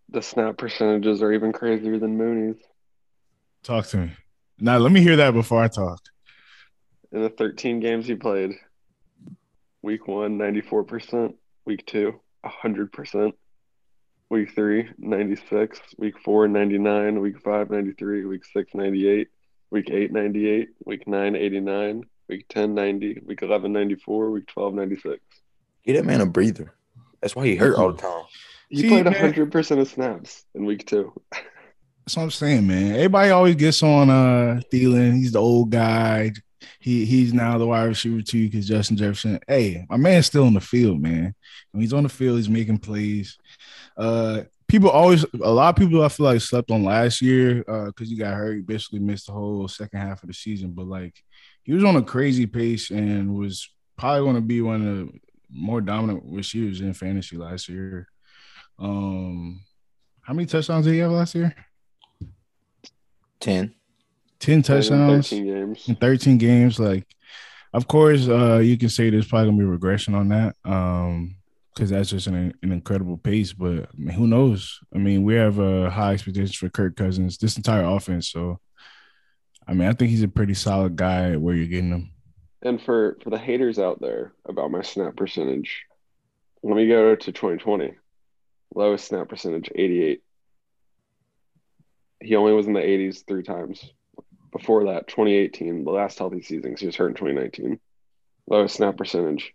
The 0.09 0.21
snap 0.21 0.57
percentages 0.57 1.23
are 1.23 1.33
even 1.33 1.51
crazier 1.51 1.97
than 1.97 2.15
Mooney's. 2.17 2.61
Talk 3.63 3.87
to 3.87 3.97
me. 3.97 4.11
Now 4.59 4.77
let 4.77 4.91
me 4.91 5.01
hear 5.01 5.15
that 5.15 5.31
before 5.33 5.63
I 5.63 5.67
talk. 5.69 5.99
In 7.13 7.21
the 7.21 7.29
13 7.29 7.79
games 7.79 8.07
he 8.07 8.15
played, 8.15 8.53
week 9.83 10.07
one, 10.07 10.39
94%, 10.39 11.35
week 11.63 11.85
two, 11.85 12.19
100%, 12.43 13.33
week 14.31 14.55
three, 14.55 14.89
96, 14.97 15.79
week 15.99 16.19
four, 16.19 16.47
99, 16.47 17.21
week 17.21 17.39
five, 17.43 17.69
93, 17.69 18.25
week 18.25 18.43
six, 18.43 18.73
98, 18.73 19.27
week 19.69 19.91
eight, 19.91 20.11
98, 20.11 20.69
week 20.85 21.07
nine, 21.07 21.35
89, 21.35 22.03
week 22.29 22.45
10, 22.49 22.73
90, 22.73 23.21
week 23.27 23.43
11, 23.43 23.71
94, 23.71 24.31
week 24.31 24.47
12, 24.47 24.73
96. 24.73 25.19
Get 25.85 25.93
that 25.93 26.05
man 26.05 26.21
a 26.21 26.25
breather. 26.25 26.73
That's 27.21 27.35
why 27.35 27.45
he 27.45 27.55
hurt 27.55 27.75
all 27.75 27.91
the 27.91 28.01
time. 28.01 28.23
He 28.69 28.81
See, 28.81 28.89
played 28.89 29.05
man. 29.05 29.33
100% 29.33 29.79
of 29.79 29.87
snaps 29.87 30.45
in 30.55 30.65
week 30.65 30.87
two. 30.87 31.13
That's 31.31 32.17
what 32.17 32.23
I'm 32.23 32.31
saying, 32.31 32.65
man. 32.65 32.95
Everybody 32.95 33.29
always 33.29 33.55
gets 33.55 33.83
on 33.83 34.09
uh 34.09 34.61
Thielen. 34.71 35.13
He's 35.13 35.33
the 35.33 35.39
old 35.39 35.69
guy. 35.69 36.31
He 36.79 37.05
he's 37.05 37.33
now 37.33 37.57
the 37.57 37.67
wide 37.67 37.85
receiver 37.85 38.21
too 38.21 38.49
because 38.49 38.67
Justin 38.67 38.97
Jefferson. 38.97 39.39
Hey, 39.47 39.85
my 39.89 39.97
man's 39.97 40.27
still 40.27 40.45
on 40.45 40.53
the 40.53 40.61
field, 40.61 41.01
man. 41.01 41.35
When 41.71 41.81
he's 41.81 41.93
on 41.93 42.03
the 42.03 42.09
field, 42.09 42.37
he's 42.37 42.49
making 42.49 42.79
plays. 42.79 43.37
Uh 43.97 44.43
people 44.67 44.89
always 44.89 45.23
a 45.41 45.51
lot 45.51 45.69
of 45.69 45.75
people 45.75 46.03
I 46.03 46.09
feel 46.09 46.25
like 46.25 46.41
slept 46.41 46.71
on 46.71 46.83
last 46.83 47.21
year 47.21 47.63
uh 47.67 47.85
because 47.85 48.09
he 48.09 48.15
got 48.15 48.33
hurt, 48.33 48.55
he 48.55 48.61
basically 48.61 48.99
missed 48.99 49.27
the 49.27 49.33
whole 49.33 49.67
second 49.67 49.99
half 49.99 50.23
of 50.23 50.27
the 50.27 50.33
season. 50.33 50.71
But 50.71 50.87
like 50.87 51.15
he 51.63 51.73
was 51.73 51.83
on 51.83 51.95
a 51.95 52.01
crazy 52.03 52.45
pace 52.45 52.91
and 52.91 53.35
was 53.35 53.69
probably 53.97 54.25
gonna 54.25 54.41
be 54.41 54.61
one 54.61 54.87
of 54.87 54.97
the 54.97 55.19
more 55.49 55.81
dominant 55.81 56.23
receivers 56.25 56.81
in 56.81 56.93
fantasy 56.93 57.37
last 57.37 57.69
year. 57.69 58.07
Um 58.79 59.61
how 60.21 60.33
many 60.33 60.45
touchdowns 60.45 60.85
did 60.85 60.93
he 60.93 60.99
have 60.99 61.11
last 61.11 61.35
year? 61.35 61.53
10. 63.41 63.75
10 64.43 64.61
touchdowns 64.61 65.29
13 65.29 65.45
games. 65.45 65.87
in 65.87 65.95
13 65.95 66.37
games. 66.37 66.79
Like, 66.79 67.07
of 67.73 67.87
course, 67.87 68.27
uh, 68.27 68.57
you 68.57 68.77
can 68.77 68.89
say 68.89 69.09
there's 69.09 69.27
probably 69.27 69.49
gonna 69.49 69.57
be 69.57 69.63
regression 69.63 70.15
on 70.15 70.29
that. 70.29 70.55
Um, 70.65 71.37
because 71.73 71.89
that's 71.89 72.11
just 72.11 72.27
an, 72.27 72.53
an 72.61 72.71
incredible 72.71 73.17
pace. 73.17 73.51
But 73.51 73.85
I 73.85 73.97
mean, 73.97 74.09
who 74.09 74.27
knows? 74.27 74.79
I 74.93 74.99
mean, 74.99 75.23
we 75.23 75.33
have 75.35 75.59
uh, 75.59 75.89
high 75.89 76.13
expectations 76.13 76.55
for 76.55 76.69
Kirk 76.69 76.95
Cousins, 76.95 77.39
this 77.39 77.57
entire 77.57 77.83
offense. 77.83 78.29
So, 78.29 78.59
I 79.67 79.73
mean, 79.73 79.87
I 79.87 79.93
think 79.93 80.11
he's 80.11 80.21
a 80.21 80.27
pretty 80.27 80.53
solid 80.53 80.95
guy 80.95 81.35
where 81.35 81.55
you're 81.55 81.65
getting 81.65 81.89
him. 81.89 82.11
And 82.61 82.79
for 82.79 83.17
for 83.23 83.31
the 83.31 83.39
haters 83.39 83.79
out 83.79 84.01
there 84.01 84.33
about 84.45 84.69
my 84.69 84.83
snap 84.83 85.15
percentage, 85.15 85.85
let 86.61 86.75
me 86.75 86.87
go 86.87 87.15
to 87.15 87.31
2020. 87.31 87.95
Lowest 88.75 89.07
snap 89.07 89.29
percentage, 89.29 89.71
88. 89.73 90.21
he 92.21 92.35
only 92.35 92.53
was 92.53 92.67
in 92.67 92.73
the 92.73 92.79
80s 92.79 93.25
three 93.27 93.43
times. 93.43 93.83
Before 94.53 94.85
that, 94.85 95.07
2018, 95.07 95.83
the 95.83 95.91
last 95.91 96.19
healthy 96.19 96.41
season, 96.41 96.71
'cause 96.71 96.79
he 96.79 96.85
was 96.85 96.95
hurt 96.95 97.09
in 97.09 97.15
2019. 97.15 97.79
Lowest 98.47 98.75
snap 98.75 98.97
percentage, 98.97 99.53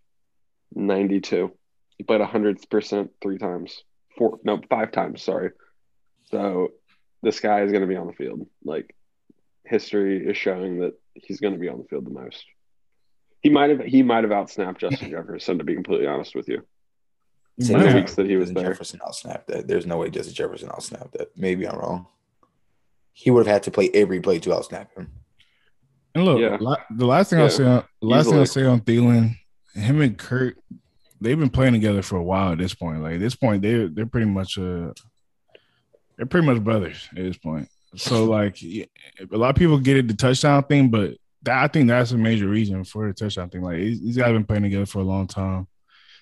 92. 0.74 1.56
He 1.96 2.04
played 2.04 2.20
100% 2.20 3.10
three 3.20 3.38
times. 3.38 3.84
Four, 4.16 4.40
no, 4.42 4.60
five 4.68 4.90
times, 4.90 5.22
sorry. 5.22 5.52
So 6.30 6.72
this 7.22 7.40
guy 7.40 7.62
is 7.62 7.70
going 7.70 7.82
to 7.82 7.86
be 7.88 7.96
on 7.96 8.06
the 8.08 8.12
field. 8.12 8.48
Like, 8.64 8.94
history 9.64 10.26
is 10.26 10.36
showing 10.36 10.80
that 10.80 10.94
he's 11.14 11.40
going 11.40 11.54
to 11.54 11.60
be 11.60 11.68
on 11.68 11.78
the 11.78 11.84
field 11.84 12.04
the 12.06 12.10
most. 12.10 12.44
He 13.40 13.50
might 13.50 13.70
have 13.70 13.80
he 13.80 14.02
might 14.02 14.24
have 14.24 14.32
outsnapped 14.32 14.78
Justin 14.78 15.10
Jefferson 15.12 15.58
to 15.58 15.64
be 15.64 15.74
completely 15.74 16.08
honest 16.08 16.34
with 16.34 16.48
you. 16.48 16.66
He 17.56 17.64
the 17.64 17.94
weeks 17.94 18.14
that 18.16 18.26
he 18.26 18.36
was 18.36 18.48
Justin 18.50 18.62
there. 18.62 18.72
Jefferson 18.72 19.00
outsnapped 19.00 19.46
that. 19.46 19.68
There's 19.68 19.86
no 19.86 19.98
way 19.98 20.10
Justin 20.10 20.34
Jefferson 20.34 20.68
outsnapped 20.70 21.12
that. 21.12 21.36
Maybe 21.36 21.66
I'm 21.68 21.78
wrong. 21.78 22.06
He 23.20 23.32
would 23.32 23.46
have 23.48 23.52
had 23.52 23.62
to 23.64 23.72
play 23.72 23.90
every 23.94 24.20
play 24.20 24.38
to 24.38 24.50
outsnap 24.50 24.92
him. 24.96 25.10
And 26.14 26.24
look, 26.24 26.38
Yeah. 26.38 26.56
la- 26.60 26.76
the 26.94 27.04
last 27.04 27.30
thing 27.30 27.40
I'll 27.40 27.50
say, 27.50 27.64
on, 27.64 27.82
the 28.00 28.06
last 28.06 28.28
thing 28.28 28.38
I'll 28.38 28.46
say 28.46 28.64
on 28.64 28.80
Thielen, 28.80 29.34
him 29.74 30.00
and 30.00 30.16
Kurt, 30.16 30.56
they've 31.20 31.38
been 31.38 31.50
playing 31.50 31.72
together 31.72 32.00
for 32.02 32.14
a 32.16 32.22
while 32.22 32.52
at 32.52 32.58
this 32.58 32.74
point. 32.74 33.02
Like 33.02 33.14
at 33.14 33.20
this 33.20 33.34
point, 33.34 33.62
they're 33.62 33.88
they're 33.88 34.06
pretty 34.06 34.28
much 34.28 34.56
uh 34.56 34.92
they're 36.16 36.26
pretty 36.26 36.46
much 36.46 36.62
brothers 36.62 37.08
at 37.10 37.24
this 37.24 37.36
point. 37.38 37.68
So 37.96 38.24
like 38.36 38.62
yeah, 38.62 38.84
a 39.32 39.36
lot 39.36 39.50
of 39.50 39.56
people 39.56 39.78
get 39.80 39.96
it 39.96 40.06
the 40.06 40.14
touchdown 40.14 40.62
thing, 40.62 40.88
but 40.88 41.14
that, 41.42 41.64
I 41.64 41.66
think 41.66 41.88
that's 41.88 42.12
a 42.12 42.16
major 42.18 42.46
reason 42.46 42.84
for 42.84 43.08
the 43.08 43.14
touchdown 43.14 43.50
thing. 43.50 43.62
Like 43.62 43.78
these 43.78 44.00
these 44.00 44.16
guys 44.16 44.26
have 44.26 44.34
been 44.36 44.44
playing 44.44 44.62
together 44.62 44.86
for 44.86 45.00
a 45.00 45.04
long 45.04 45.26
time. 45.26 45.66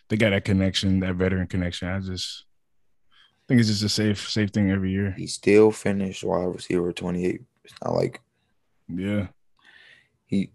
They 0.09 0.17
got 0.17 0.31
that 0.31 0.47
connection, 0.47 1.01
that 1.01 1.17
veteran 1.17 1.47
connection. 1.47 1.89
I 1.89 2.01
just 2.01 2.46
think 3.49 3.61
it's 3.61 3.69
just 3.69 3.83
a 3.83 3.89
safe 3.89 4.29
safe 4.29 4.51
thing 4.51 4.71
every 4.71 4.91
year. 4.91 5.11
He 5.13 5.27
still 5.27 5.71
finished 5.71 6.25
wide 6.25 6.45
receiver 6.55 6.93
28. 6.93 7.43
It's 7.65 7.75
not 7.85 7.95
like 7.95 8.21
Yeah. 8.89 9.29
he 10.27 10.51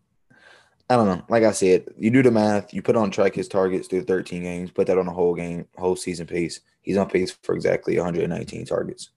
I 0.89 0.97
don't 0.97 1.07
know. 1.07 1.23
Like 1.29 1.43
I 1.43 1.51
said, 1.53 1.85
you 1.97 2.11
do 2.11 2.21
the 2.21 2.31
math, 2.31 2.73
you 2.73 2.81
put 2.81 2.97
on 2.97 3.11
track 3.11 3.33
his 3.33 3.47
targets 3.47 3.87
through 3.87 4.03
13 4.03 4.43
games, 4.43 4.71
put 4.71 4.87
that 4.87 4.97
on 4.97 5.07
a 5.07 5.13
whole 5.13 5.33
game, 5.33 5.65
whole 5.77 5.95
season 5.95 6.27
pace. 6.27 6.59
He's 6.81 6.97
on 6.97 7.07
pace 7.09 7.31
for 7.43 7.55
exactly 7.55 7.95
119 7.95 8.65
targets. 8.65 9.09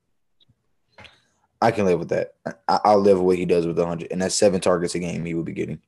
I 1.60 1.72
can 1.72 1.84
live 1.86 1.98
with 1.98 2.10
that. 2.10 2.34
I, 2.68 2.78
I'll 2.84 3.00
live 3.00 3.18
with 3.18 3.26
what 3.26 3.38
he 3.38 3.44
does 3.44 3.66
with 3.66 3.76
100, 3.78 4.12
and 4.12 4.22
that's 4.22 4.34
seven 4.36 4.60
targets 4.60 4.94
a 4.94 5.00
game 5.00 5.24
he 5.24 5.34
would 5.34 5.46
be 5.46 5.52
getting. 5.52 5.80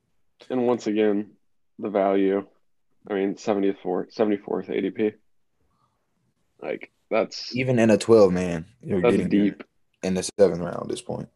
And 0.51 0.67
once 0.67 0.87
again, 0.89 1.31
the 1.79 1.91
value. 1.91 2.45
I 3.09 3.15
mean, 3.15 3.35
74th, 3.37 4.13
74th 4.17 4.69
ADP. 4.69 5.15
Like 6.61 6.91
that's 7.11 7.55
Even 7.55 7.79
in 7.79 7.91
a 7.91 7.99
12 7.99 8.33
man, 8.33 8.65
you're 8.83 9.01
that's 9.01 9.13
getting 9.17 9.29
deep. 9.29 9.63
in 10.03 10.15
the 10.15 10.23
seventh 10.39 10.61
round 10.61 10.83
at 10.83 10.89
this 10.89 11.03
point. 11.03 11.29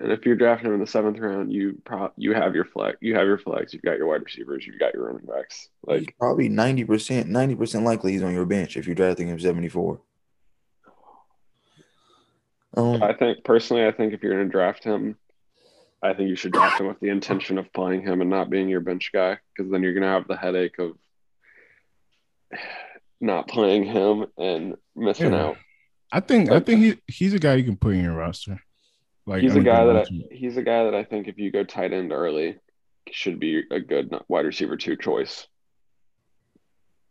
And 0.00 0.12
if 0.12 0.24
you're 0.24 0.36
drafting 0.36 0.68
him 0.68 0.74
in 0.74 0.80
the 0.80 0.86
seventh 0.86 1.18
round, 1.18 1.52
you 1.52 1.80
pro- 1.84 2.12
you 2.16 2.32
have 2.32 2.54
your 2.54 2.64
flex, 2.64 2.98
you 3.00 3.16
have 3.16 3.26
your 3.26 3.38
flex, 3.38 3.72
you've 3.72 3.82
got 3.82 3.98
your 3.98 4.06
wide 4.06 4.22
receivers, 4.24 4.64
you've 4.66 4.78
got 4.78 4.94
your 4.94 5.06
running 5.06 5.26
backs. 5.26 5.68
He's 5.88 6.00
Like 6.02 6.14
probably 6.20 6.48
90%, 6.48 7.26
90% 7.26 7.82
likely 7.82 8.12
he's 8.12 8.22
on 8.22 8.32
your 8.32 8.46
bench 8.46 8.76
if 8.76 8.86
you're 8.86 8.94
drafting 8.94 9.26
him 9.28 9.40
74. 9.40 10.00
Um, 12.76 13.02
I 13.02 13.12
think 13.14 13.42
personally, 13.42 13.86
I 13.86 13.92
think 13.92 14.12
if 14.12 14.22
you're 14.22 14.34
going 14.34 14.46
to 14.46 14.52
draft 14.52 14.84
him, 14.84 15.16
I 16.00 16.14
think 16.14 16.28
you 16.28 16.36
should 16.36 16.52
draft 16.52 16.80
him 16.80 16.86
with 16.86 17.00
the 17.00 17.08
intention 17.08 17.58
of 17.58 17.72
playing 17.72 18.02
him 18.02 18.20
and 18.20 18.30
not 18.30 18.50
being 18.50 18.68
your 18.68 18.78
bench 18.80 19.10
guy, 19.12 19.38
because 19.56 19.68
then 19.72 19.82
you're 19.82 19.94
going 19.94 20.02
to 20.04 20.08
have 20.10 20.28
the 20.28 20.36
headache 20.36 20.78
of 20.78 20.92
not 23.20 23.48
playing 23.48 23.84
him 23.84 24.26
and 24.36 24.76
missing 24.94 25.32
Yeah. 25.32 25.46
out. 25.48 25.56
I 26.10 26.20
think 26.20 26.50
I 26.50 26.60
think 26.60 26.80
he 26.80 26.96
he's 27.06 27.34
a 27.34 27.38
guy 27.38 27.54
you 27.56 27.64
can 27.64 27.76
put 27.76 27.94
in 27.94 28.02
your 28.04 28.14
roster. 28.14 28.58
Like 29.26 29.42
he's 29.42 29.56
a 29.56 29.60
guy 29.60 29.84
that 29.84 29.96
I, 29.96 30.04
he's 30.34 30.56
a 30.56 30.62
guy 30.62 30.84
that 30.84 30.94
I 30.94 31.04
think 31.04 31.28
if 31.28 31.38
you 31.38 31.50
go 31.50 31.64
tight 31.64 31.92
end 31.92 32.12
early, 32.12 32.56
should 33.10 33.38
be 33.38 33.62
a 33.70 33.78
good 33.80 34.10
wide 34.28 34.46
receiver 34.46 34.76
two 34.76 34.96
choice. 34.96 35.46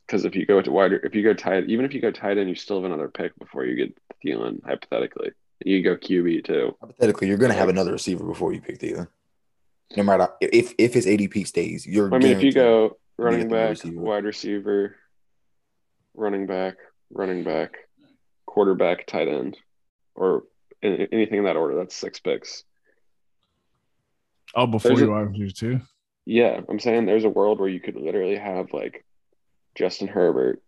Because 0.07 0.25
if 0.25 0.35
you 0.35 0.45
go 0.45 0.61
to 0.61 0.71
wider, 0.71 0.95
if 1.03 1.13
you 1.13 1.21
go 1.21 1.33
tight, 1.33 1.65
even 1.69 1.85
if 1.85 1.93
you 1.93 2.01
go 2.01 2.11
tight 2.11 2.37
end, 2.37 2.49
you 2.49 2.55
still 2.55 2.77
have 2.81 2.85
another 2.85 3.09
pick 3.09 3.37
before 3.37 3.65
you 3.65 3.75
get 3.75 3.95
Thielen. 4.25 4.63
Hypothetically, 4.65 5.31
you 5.63 5.83
go 5.83 5.95
QB 5.97 6.45
too. 6.45 6.75
hypothetically, 6.81 7.27
you're 7.27 7.37
going 7.37 7.51
to 7.51 7.57
have 7.57 7.69
another 7.69 7.91
receiver 7.91 8.23
before 8.23 8.53
you 8.53 8.61
pick 8.61 8.79
Thielen. 8.79 9.07
No 9.95 10.03
matter 10.03 10.29
if 10.41 10.73
if 10.77 10.93
his 10.93 11.05
ADP 11.05 11.45
stays, 11.45 11.85
you're. 11.85 12.13
I 12.13 12.17
mean, 12.19 12.31
if 12.31 12.41
you 12.41 12.51
go 12.53 12.97
running 13.17 13.41
get 13.41 13.49
the 13.49 13.55
wide 13.55 13.61
back, 13.61 13.69
receiver. 13.69 13.99
wide 14.01 14.23
receiver, 14.23 14.95
running 16.17 16.47
back, 16.47 16.75
running 17.11 17.43
back, 17.43 17.77
quarterback, 18.45 19.05
tight 19.07 19.27
end, 19.29 19.57
or 20.15 20.43
anything 20.83 21.37
in 21.39 21.43
that 21.45 21.55
order, 21.55 21.75
that's 21.75 21.95
six 21.95 22.19
picks. 22.19 22.63
Oh, 24.55 24.67
before 24.67 24.89
There's 24.89 25.01
your 25.01 25.17
a- 25.17 25.25
wide 25.29 25.55
too. 25.55 25.79
Yeah, 26.25 26.59
I'm 26.67 26.79
saying 26.79 27.05
there's 27.05 27.23
a 27.23 27.29
world 27.29 27.59
where 27.59 27.69
you 27.69 27.79
could 27.79 27.95
literally 27.95 28.35
have 28.35 28.73
like 28.73 29.05
Justin 29.75 30.09
Herbert, 30.09 30.61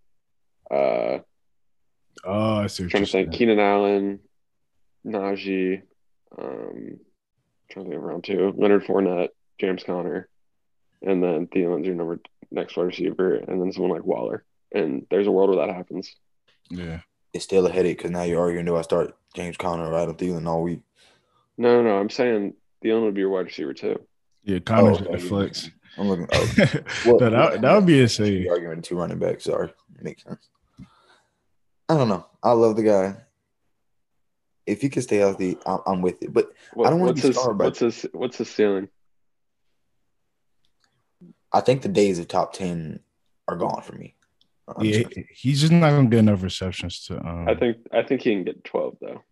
uh, 0.72 1.20
Oh, 2.24 2.56
I 2.56 2.68
see. 2.68 2.88
Trying 2.88 3.06
to 3.06 3.12
think. 3.12 3.32
Keenan 3.32 3.60
Allen, 3.60 4.20
Najee, 5.06 5.82
um, 6.38 7.00
trying 7.72 7.86
to 7.86 7.92
think 7.92 7.96
of 7.96 8.02
round 8.04 8.24
two, 8.26 8.54
Leonard 8.58 8.84
Fournette, 8.84 9.30
James 9.58 9.84
Conner, 9.84 10.28
and 11.02 11.24
then 11.24 11.48
Thielen's 11.48 11.86
your 11.88 11.96
number 11.96 12.20
next 12.52 12.76
wide 12.76 12.88
receiver, 12.88 13.36
and 13.36 13.62
then 13.62 13.72
someone 13.72 13.92
like 13.92 14.06
Waller. 14.06 14.44
And 14.74 15.06
there's 15.10 15.28
a 15.28 15.32
world 15.32 15.50
where 15.56 15.66
that 15.66 15.76
happens. 15.76 16.16
Yeah. 16.70 17.00
it's 17.34 17.44
still 17.44 17.66
a 17.66 17.72
headache 17.72 17.98
because 17.98 18.12
now 18.12 18.22
you're 18.24 18.40
arguing 18.42 18.66
do 18.66 18.76
I 18.78 18.82
start 18.84 19.16
James 19.36 19.58
Conner 19.58 19.88
or 19.88 19.98
Adam 19.98 20.16
Thielen 20.16 20.48
all 20.48 20.62
week? 20.64 20.82
No, 21.58 21.82
no, 21.82 21.90
no. 21.90 21.98
I'm 22.00 22.10
saying 22.10 22.54
Thielen 22.84 23.04
would 23.04 23.14
be 23.16 23.22
your 23.22 23.30
wide 23.32 23.46
receiver 23.46 23.74
too. 23.74 24.00
Yeah, 24.44 24.60
Conner's 24.60 25.00
Oh, 25.00 25.06
okay. 25.06 25.12
the 25.14 25.18
flex. 25.20 25.70
I'm 25.98 26.08
looking. 26.08 26.28
Oh, 26.32 26.54
No, 26.58 26.66
well, 27.18 27.18
that, 27.32 27.62
that 27.62 27.74
would 27.76 27.86
be 27.86 27.94
You're 27.94 28.04
insane. 28.04 28.48
arguing 28.50 28.82
two 28.82 28.96
running 28.98 29.18
backs. 29.20 29.44
Sorry, 29.46 29.74
makes 30.02 30.24
sense. 30.24 30.48
I 31.90 31.98
don't 31.98 32.08
know. 32.08 32.26
I 32.44 32.52
love 32.52 32.76
the 32.76 32.84
guy. 32.84 33.16
If 34.68 34.82
he 34.82 34.90
can 34.90 35.02
stay 35.02 35.18
healthy, 35.18 35.58
I'm, 35.66 35.80
I'm 35.88 36.02
with 36.04 36.22
it. 36.22 36.32
But 36.32 36.52
What, 36.76 36.86
I 36.86 36.90
don't 36.92 37.00
wanna 37.00 37.12
what's 37.14 37.22
be 37.24 37.28
his 37.30 37.38
scarred 37.38 37.58
by- 37.58 37.66
what's 37.66 37.80
his 37.80 38.06
what's 38.14 38.38
his 38.38 38.50
ceiling? 38.50 38.88
I 41.52 41.62
think 41.62 41.82
the 41.82 41.90
days 41.90 42.20
of 42.20 42.28
top 42.28 42.54
ten 42.54 43.00
are 43.48 43.56
gone 43.58 43.82
for 43.82 43.94
me. 43.94 44.16
I'm 44.78 44.86
Yeah, 44.86 45.02
sorry. 45.04 45.30
he's 45.34 45.62
just 45.62 45.72
not 45.74 45.92
gonna 45.92 46.10
get 46.10 46.20
enough 46.20 46.44
receptions 46.44 47.06
to. 47.06 47.18
Um, 47.26 47.48
I 47.48 47.56
think 47.56 47.78
I 47.92 48.04
think 48.04 48.22
he 48.22 48.32
can 48.34 48.44
get 48.44 48.64
twelve 48.64 48.98
though. 49.02 49.24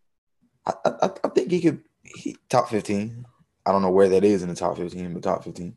I, 0.65 0.73
I, 0.85 1.09
I 1.23 1.27
think 1.29 1.51
he 1.51 1.61
could 1.61 1.81
he, 2.03 2.35
top 2.49 2.69
fifteen. 2.69 3.25
I 3.65 3.71
don't 3.71 3.81
know 3.81 3.91
where 3.91 4.09
that 4.09 4.23
is 4.23 4.43
in 4.43 4.49
the 4.49 4.55
top 4.55 4.77
fifteen, 4.77 5.13
but 5.13 5.23
top 5.23 5.43
fifteen. 5.43 5.75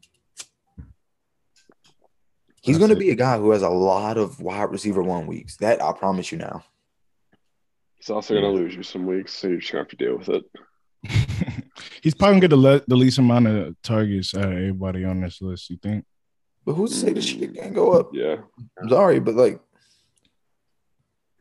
He's 2.62 2.76
That's 2.76 2.78
going 2.88 2.90
to 2.90 2.96
it. 2.96 3.00
be 3.06 3.10
a 3.10 3.14
guy 3.16 3.38
who 3.38 3.52
has 3.52 3.62
a 3.62 3.70
lot 3.70 4.18
of 4.18 4.40
wide 4.40 4.70
receiver 4.70 5.02
one 5.02 5.26
weeks. 5.26 5.56
That 5.56 5.82
I 5.82 5.92
promise 5.92 6.30
you 6.30 6.38
now. 6.38 6.62
He's 7.96 8.10
also 8.10 8.34
gonna 8.34 8.48
lose 8.50 8.74
you 8.74 8.82
some 8.82 9.06
weeks, 9.06 9.32
so 9.34 9.48
you're 9.48 9.58
just 9.58 9.72
gonna 9.72 9.82
have 9.84 9.88
to 9.90 9.96
deal 9.96 10.16
with 10.18 10.28
it. 10.30 10.44
he's 12.02 12.14
probably 12.14 12.34
gonna 12.34 12.40
get 12.40 12.50
the, 12.50 12.56
le- 12.56 12.82
the 12.86 12.96
least 12.96 13.18
amount 13.18 13.46
of 13.46 13.76
targets 13.82 14.34
out 14.34 14.44
of 14.44 14.52
everybody 14.52 15.04
on 15.04 15.20
this 15.20 15.40
list. 15.42 15.68
You 15.70 15.76
think? 15.82 16.04
But 16.64 16.74
who's 16.74 16.90
to 16.92 16.96
say 16.96 17.12
this 17.12 17.24
shit 17.24 17.54
can't 17.54 17.74
go 17.74 17.92
up? 17.92 18.10
Yeah. 18.12 18.36
I'm 18.80 18.88
sorry, 18.88 19.18
but 19.20 19.34
like 19.34 19.60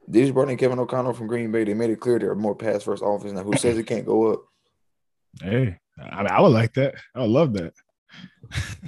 they 0.07 0.21
just 0.21 0.33
brought 0.33 0.49
in 0.49 0.57
Kevin 0.57 0.79
O'Connell 0.79 1.13
from 1.13 1.27
Green 1.27 1.51
Bay. 1.51 1.63
They 1.63 1.73
made 1.73 1.91
it 1.91 1.99
clear 1.99 2.17
they're 2.17 2.35
more 2.35 2.55
pass 2.55 2.83
first 2.83 3.03
offense. 3.05 3.33
Now, 3.33 3.43
who 3.43 3.55
says 3.55 3.77
it 3.77 3.83
can't 3.83 4.05
go 4.05 4.33
up? 4.33 4.41
Hey, 5.41 5.77
I, 5.99 6.23
I 6.23 6.41
would 6.41 6.49
like 6.49 6.73
that. 6.73 6.95
I 7.13 7.19
would 7.19 7.29
love 7.29 7.53
that. 7.53 7.73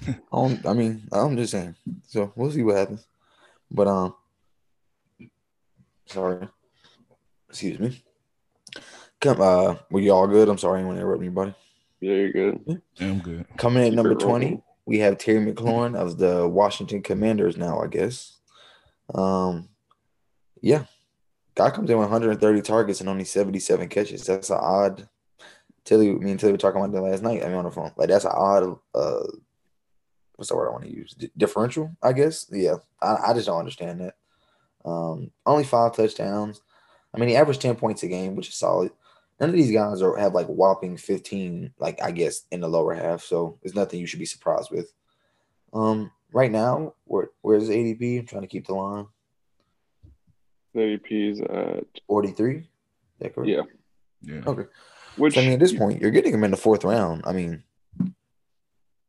I, 0.08 0.16
don't, 0.32 0.66
I 0.66 0.74
mean, 0.74 1.08
I'm 1.12 1.38
just 1.38 1.52
saying. 1.52 1.76
So 2.08 2.34
we'll 2.36 2.52
see 2.52 2.64
what 2.64 2.78
happens. 2.78 3.06
But 3.70 3.88
um, 3.88 4.16
sorry. 6.08 6.48
Excuse 7.50 7.80
me. 7.80 8.04
Come, 9.20 9.42
uh, 9.42 9.76
were 9.92 10.00
you 10.00 10.14
all 10.14 10.28
good? 10.28 10.50
I'm 10.50 10.58
sorry, 10.58 10.82
I 10.82 10.84
want 10.84 10.98
to 10.98 11.02
interrupt 11.02 11.22
anybody. 11.22 11.54
Yeah, 12.00 12.14
you're 12.14 12.32
good. 12.32 12.62
Yeah, 12.66 13.08
I'm 13.08 13.20
good. 13.20 13.46
Coming 13.58 13.86
at 13.86 13.94
number 13.94 14.14
it 14.14 14.24
rolling. 14.24 14.64
20, 14.86 14.98
we 14.98 15.00
have 15.00 15.18
Terry 15.18 15.46
McLaurin 15.46 15.96
of 15.96 16.18
the 16.18 16.48
Washington 16.48 17.02
Commanders 17.02 17.58
now, 17.58 17.80
I 17.82 17.88
guess. 17.88 18.38
Um, 19.14 19.70
yeah. 20.62 20.86
Guy 21.56 21.70
comes 21.70 21.90
in 21.90 21.98
with 21.98 22.10
130 22.10 22.62
targets 22.62 23.02
and 23.02 23.10
only 23.10 23.26
77 23.26 23.90
catches. 23.90 24.26
That's 24.26 24.50
an 24.50 24.60
odd. 24.60 25.08
Tilly, 25.84 26.12
me 26.14 26.32
and 26.32 26.40
Tilly 26.40 26.54
were 26.54 26.58
talking 26.58 26.80
about 26.80 26.94
that 26.94 27.02
last 27.02 27.24
night. 27.24 27.44
I 27.44 27.48
mean, 27.48 27.58
on 27.58 27.66
the 27.66 27.72
phone. 27.72 27.92
Like, 27.98 28.10
that's 28.10 28.26
an 28.26 28.32
odd, 28.34 28.78
uh, 28.96 29.28
what's 30.36 30.50
the 30.50 30.56
word 30.56 30.70
I 30.70 30.72
want 30.72 30.86
to 30.86 30.96
use? 30.96 31.14
D- 31.14 31.32
differential, 31.36 31.92
I 32.02 32.14
guess. 32.14 32.48
Yeah. 32.52 32.76
I, 33.02 33.18
I 33.28 33.34
just 33.34 33.48
don't 33.48 33.60
understand 33.60 34.00
that. 34.02 34.16
Um, 34.86 35.32
only 35.46 35.64
five 35.64 35.96
touchdowns. 35.96 36.62
I 37.14 37.20
mean, 37.20 37.30
he 37.30 37.36
averaged 37.36 37.62
10 37.62 37.76
points 37.76 38.04
a 38.04 38.08
game, 38.08 38.36
which 38.36 38.50
is 38.50 38.56
solid. 38.56 38.92
None 39.42 39.50
of 39.50 39.56
these 39.56 39.72
guys 39.72 40.04
are 40.04 40.16
have 40.18 40.36
like 40.36 40.46
whopping 40.46 40.98
15, 40.98 41.74
like 41.80 42.00
I 42.04 42.12
guess 42.12 42.44
in 42.52 42.62
the 42.62 42.68
lower 42.68 42.94
half. 42.94 43.24
So 43.24 43.58
it's 43.64 43.74
nothing 43.74 44.00
you 44.00 44.06
should 44.06 44.20
be 44.20 44.26
surprised 44.26 44.70
with. 44.70 44.94
Um, 45.74 46.12
right 46.32 46.52
now, 46.52 46.94
where 47.06 47.32
where's 47.42 47.68
ADP? 47.68 48.20
I'm 48.20 48.28
trying 48.28 48.44
to 48.44 48.48
keep 48.48 48.68
the 48.68 48.76
line. 48.76 49.08
ADP's 50.76 51.42
at 51.42 51.86
43. 52.06 52.58
Is 52.58 52.66
that 53.20 53.34
correct? 53.34 53.50
yeah. 53.50 53.64
Yeah. 54.22 54.42
Okay. 54.46 54.70
Which 55.18 55.34
So, 55.34 55.42
I 55.42 55.44
mean, 55.44 55.54
at 55.54 55.60
this 55.60 55.74
point, 55.74 56.00
you're 56.00 56.12
getting 56.12 56.36
him 56.36 56.44
in 56.44 56.52
the 56.52 56.58
fourth 56.58 56.84
round. 56.84 57.24
I 57.26 57.34
mean, 57.34 57.64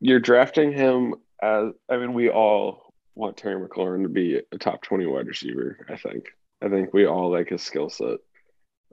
you're 0.01 0.19
drafting 0.19 0.73
him 0.73 1.15
as 1.43 1.73
I 1.91 1.99
mean, 1.99 2.15
we 2.15 2.31
all 2.31 2.95
want 3.15 3.37
Terry 3.37 3.61
McLaurin 3.61 4.03
to 4.05 4.09
be 4.09 4.41
a 4.51 4.57
top 4.57 4.81
20 4.81 5.05
wide 5.05 5.27
receiver, 5.27 5.87
I 5.91 5.97
think. 5.97 6.31
I 6.63 6.71
think 6.71 6.95
we 6.95 7.05
all 7.05 7.31
like 7.31 7.51
his 7.51 7.63
skill 7.63 7.91
set. 7.91 8.19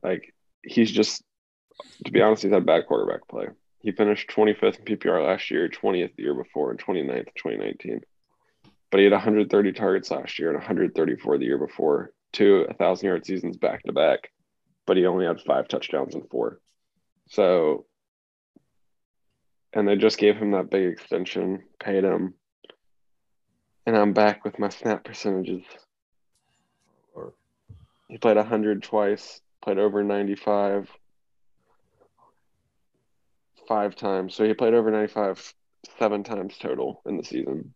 Like 0.03 0.33
he's 0.63 0.91
just 0.91 1.23
to 2.05 2.11
be 2.11 2.21
honest, 2.21 2.43
he's 2.43 2.51
had 2.51 2.65
bad 2.65 2.87
quarterback 2.87 3.27
play. 3.27 3.47
He 3.81 3.91
finished 3.91 4.29
25th 4.29 4.79
in 4.79 4.85
PPR 4.85 5.25
last 5.25 5.49
year, 5.51 5.69
20th 5.69 6.15
the 6.15 6.23
year 6.23 6.33
before, 6.33 6.71
and 6.71 6.79
29th 6.79 7.17
in 7.17 7.25
2019. 7.35 8.01
But 8.91 8.99
he 8.99 9.03
had 9.05 9.13
130 9.13 9.71
targets 9.73 10.11
last 10.11 10.39
year 10.39 10.49
and 10.49 10.57
134 10.57 11.37
the 11.37 11.45
year 11.45 11.57
before, 11.57 12.11
two 12.33 12.65
1,000 12.67 13.07
yard 13.07 13.25
seasons 13.25 13.57
back 13.57 13.83
to 13.83 13.93
back. 13.93 14.31
But 14.85 14.97
he 14.97 15.05
only 15.05 15.25
had 15.25 15.39
five 15.41 15.67
touchdowns 15.67 16.15
and 16.15 16.27
four. 16.29 16.59
So, 17.29 17.85
and 19.73 19.87
they 19.87 19.95
just 19.95 20.17
gave 20.17 20.35
him 20.35 20.51
that 20.51 20.71
big 20.71 20.87
extension, 20.87 21.63
paid 21.79 22.03
him. 22.03 22.33
And 23.85 23.95
I'm 23.95 24.13
back 24.13 24.43
with 24.43 24.59
my 24.59 24.69
snap 24.69 25.03
percentages. 25.03 25.63
He 28.07 28.17
played 28.17 28.37
100 28.37 28.81
twice, 28.81 29.39
played 29.61 29.77
over 29.77 30.03
95 30.03 30.89
five 33.69 33.95
times. 33.95 34.35
So 34.35 34.43
he 34.43 34.53
played 34.53 34.73
over 34.73 34.91
95 34.91 35.53
seven 35.97 36.23
times 36.23 36.57
total 36.57 37.01
in 37.05 37.15
the 37.15 37.23
season. 37.23 37.73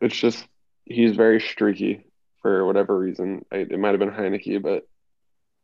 It's 0.00 0.16
just, 0.16 0.46
he's 0.86 1.16
very 1.16 1.40
streaky 1.40 2.06
for 2.40 2.64
whatever 2.64 2.96
reason. 2.98 3.44
I, 3.52 3.56
it 3.56 3.78
might 3.78 3.90
have 3.90 3.98
been 3.98 4.10
Heinicke, 4.10 4.62
but 4.62 4.88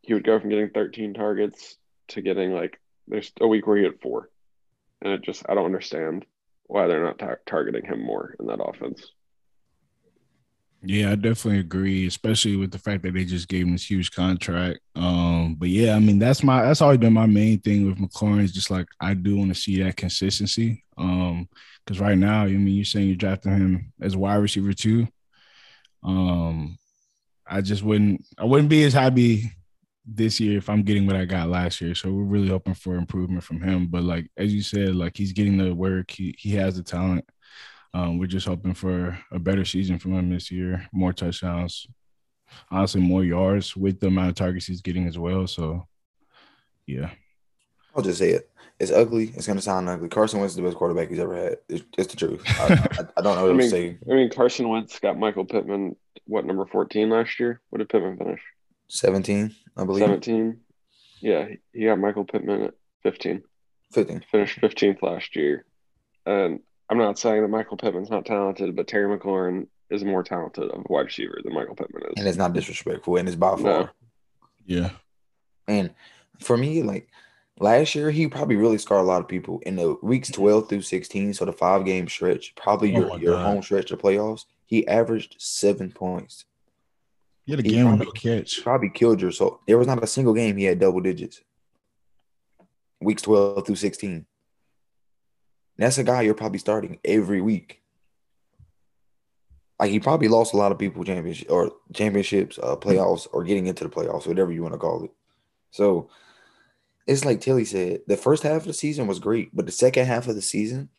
he 0.03 0.13
would 0.13 0.25
go 0.25 0.39
from 0.39 0.51
getting 0.51 0.71
13 0.71 1.15
targets 1.15 1.77
to 2.09 2.21
getting 2.21 2.53
like, 2.53 2.81
there's 3.07 3.33
a 3.41 3.47
week 3.47 3.67
where 3.67 3.77
he 3.77 3.85
had 3.85 4.01
four. 4.03 4.29
And 5.01 5.13
it 5.13 5.23
just, 5.23 5.45
I 5.49 5.55
don't 5.55 5.67
understand 5.67 6.27
why 6.67 6.87
they're 6.87 7.05
not 7.05 7.19
tar- 7.19 7.41
targeting 7.47 7.85
him 7.85 8.05
more 8.05 8.35
in 8.41 8.47
that 8.47 8.63
offense. 8.63 9.13
Yeah, 10.83 11.11
I 11.13 11.15
definitely 11.15 11.61
agree, 11.61 12.07
especially 12.07 12.57
with 12.57 12.71
the 12.71 12.79
fact 12.79 13.03
that 13.03 13.13
they 13.13 13.25
just 13.27 13.49
gave 13.49 13.67
him 13.67 13.73
this 13.73 13.91
huge 13.91 14.13
contract. 14.13 14.81
Um, 14.97 15.55
but 15.59 15.69
yeah, 15.69 15.95
I 15.95 15.99
mean 15.99 16.19
that's 16.19 16.43
my 16.43 16.63
that's 16.63 16.81
always 16.81 16.99
been 16.99 17.13
my 17.13 17.27
main 17.27 17.61
thing 17.61 17.87
with 17.87 17.99
McLaurin 17.99 18.43
is 18.45 18.53
just 18.53 18.71
like 18.71 18.87
I 18.99 19.13
do 19.13 19.37
want 19.37 19.55
to 19.55 19.61
see 19.61 19.83
that 19.83 19.97
consistency. 19.97 20.85
Um, 20.97 21.49
because 21.85 22.01
right 22.01 22.17
now, 22.17 22.43
I 22.45 22.49
mean, 22.49 22.69
you're 22.69 22.85
saying 22.85 23.09
you're 23.09 23.17
drafting 23.17 23.53
him 23.53 23.93
as 24.01 24.17
wide 24.17 24.37
receiver 24.37 24.73
too. 24.73 25.07
Um, 26.03 26.79
I 27.47 27.61
just 27.61 27.83
wouldn't 27.83 28.25
I 28.39 28.45
wouldn't 28.45 28.71
be 28.71 28.85
as 28.85 28.95
happy 28.95 29.53
this 30.07 30.41
year 30.41 30.59
if 30.59 30.69
I'm 30.71 30.83
getting 30.83 31.07
what 31.07 31.17
I 31.17 31.25
got 31.27 31.49
last 31.51 31.81
year. 31.81 31.95
So 31.95 32.11
we're 32.11 32.23
really 32.25 32.49
hoping 32.49 32.75
for 32.75 32.97
improvement 32.97 33.45
from 33.45 33.61
him. 33.61 33.87
But 33.89 34.05
like 34.05 34.31
as 34.37 34.55
you 34.55 34.63
said, 34.63 34.95
like 34.95 35.17
he's 35.17 35.33
getting 35.33 35.59
the 35.59 35.75
work, 35.75 36.11
he 36.11 36.35
he 36.39 36.53
has 36.53 36.77
the 36.77 36.83
talent. 36.83 37.25
Um, 37.93 38.19
we're 38.19 38.27
just 38.27 38.47
hoping 38.47 38.75
for 38.75 39.19
a 39.33 39.39
better 39.39 39.65
season 39.65 39.99
from 39.99 40.15
him 40.15 40.31
this 40.31 40.51
year, 40.51 40.87
more 40.93 41.13
touchdowns, 41.13 41.87
honestly, 42.71 43.01
more 43.01 43.25
yards 43.25 43.77
with 43.77 43.99
the 43.99 44.07
amount 44.07 44.31
of 44.31 44.35
targets 44.37 44.67
he's 44.67 44.81
getting 44.81 45.09
as 45.09 45.19
well. 45.19 45.47
So, 45.47 45.87
yeah, 46.87 47.11
I'll 47.95 48.03
just 48.03 48.19
say 48.19 48.31
it. 48.31 48.51
It's 48.79 48.93
ugly. 48.93 49.33
It's 49.37 49.47
gonna 49.47 49.61
sound 49.61 49.89
ugly. 49.89 50.09
Carson 50.09 50.41
Wentz 50.41 50.53
is 50.53 50.57
the 50.57 50.63
best 50.63 50.77
quarterback 50.77 51.09
he's 51.09 51.19
ever 51.19 51.35
had. 51.35 51.57
It's, 51.69 51.85
it's 51.99 52.15
the 52.15 52.17
truth. 52.17 52.43
I, 52.47 52.89
I, 52.99 53.07
I 53.19 53.23
don't 53.23 53.37
know 53.37 53.43
what 53.43 53.51
I 53.51 53.53
to 53.53 53.55
mean, 53.55 53.71
say. 53.71 53.99
I 54.09 54.15
mean, 54.15 54.31
Carson 54.31 54.69
Wentz 54.69 54.99
got 55.01 55.19
Michael 55.19 55.45
Pittman, 55.45 55.97
what, 56.27 56.47
number 56.47 56.65
14 56.67 57.11
last 57.11 57.39
year? 57.41 57.61
What 57.71 57.79
did 57.79 57.89
Pittman 57.89 58.17
finish? 58.17 58.41
Seventeen, 58.89 59.55
I 59.77 59.85
believe. 59.85 60.01
17. 60.01 60.59
Yeah, 61.21 61.49
he 61.73 61.85
got 61.85 61.99
Michael 61.99 62.25
Pittman 62.25 62.63
at 62.63 62.75
15. 63.03 63.43
Fifteen. 63.93 64.25
Finished 64.31 64.61
15th 64.61 65.03
last 65.03 65.37
year. 65.37 65.65
And 66.25 66.61
I'm 66.91 66.99
not 66.99 67.19
saying 67.19 67.43
that 67.43 67.49
Michael 67.49 67.77
Pittman's 67.77 68.11
not 68.11 68.27
talented, 68.27 68.75
but 68.77 68.89
Terry 68.89 69.17
McLaurin 69.17 69.69
is 69.91 70.05
more 70.05 70.23
talented 70.25 70.71
of 70.71 70.81
a 70.81 70.93
wide 70.93 71.07
receiver 71.07 71.39
than 71.43 71.55
Michael 71.55 71.77
Pittman 71.77 72.03
is. 72.03 72.13
And 72.17 72.27
it's 72.29 72.37
not 72.39 72.53
disrespectful, 72.53 73.17
and 73.17 73.29
it's 73.29 73.37
by 73.37 73.51
far. 73.57 73.63
No. 73.63 73.89
yeah, 74.67 74.91
And 75.69 75.95
for 76.41 76.57
me, 76.57 76.83
like 76.83 77.09
last 77.61 77.95
year, 77.95 78.11
he 78.11 78.27
probably 78.27 78.57
really 78.57 78.79
scarred 78.79 79.03
a 79.03 79.07
lot 79.09 79.21
of 79.23 79.29
people 79.29 79.61
in 79.67 79.77
the 79.77 79.97
weeks 80.03 80.31
12 80.31 80.69
through 80.69 80.83
16. 80.83 81.35
So 81.35 81.45
the 81.45 81.53
five 81.53 81.85
game 81.85 82.09
stretch, 82.09 82.55
probably 82.57 82.95
Oh 82.97 82.99
your, 83.01 83.09
my 83.11 83.17
your 83.17 83.35
God. 83.35 83.45
home 83.47 83.63
stretch 83.63 83.91
of 83.93 84.01
playoffs, 84.01 84.47
he 84.67 84.87
averaged 84.89 85.37
seven 85.39 85.93
points. 85.93 86.45
he 87.47 87.53
had 87.53 87.61
a 87.61 87.63
He 87.63 87.71
game 87.71 87.91
with 87.99 88.07
no 88.07 88.13
catch. 88.13 88.63
Probably 88.63 88.91
killed 88.91 89.21
your 89.21 89.33
soul. 89.33 89.61
There 89.67 89.79
was 89.79 89.87
not 89.87 90.03
a 90.03 90.09
single 90.09 90.35
game 90.35 90.57
he 90.57 90.65
had 90.65 90.79
double 90.81 91.01
digits. 91.01 91.41
Weeks 93.01 93.23
12 93.23 93.65
through 93.67 93.77
16. 93.77 94.27
That's 95.81 95.97
a 95.97 96.05
guy 96.05 96.23
you're 96.23 96.35
probably 96.35 96.59
starting 96.59 96.99
every 97.05 97.41
week. 97.41 97.81
Like 99.79 99.91
he 99.91 99.99
probably 99.99 100.29
lost 100.29 100.53
a 100.53 100.59
lot 100.59 100.73
of 100.73 100.79
people 100.79 101.03
championship 101.05 101.51
or 101.51 101.73
championships, 101.95 102.59
uh, 102.63 102.77
playoffs, 102.77 103.27
or 103.33 103.45
getting 103.45 103.67
into 103.67 103.85
the 103.85 103.91
playoffs, 103.91 104.27
whatever 104.27 104.53
you 104.53 104.63
want 104.63 104.75
to 104.75 104.79
call 104.79 105.05
it. 105.05 105.11
So 105.71 106.11
it's 107.07 107.25
like 107.25 107.41
Tilly 107.41 107.65
said, 107.65 108.03
the 108.07 108.19
first 108.19 108.43
half 108.43 108.61
of 108.61 108.67
the 108.67 108.75
season 108.75 109.07
was 109.07 109.19
great, 109.19 109.57
but 109.57 109.65
the 109.65 109.73
second 109.73 110.05
half 110.05 110.29
of 110.29 110.35
the 110.35 110.43
season, 110.43 110.91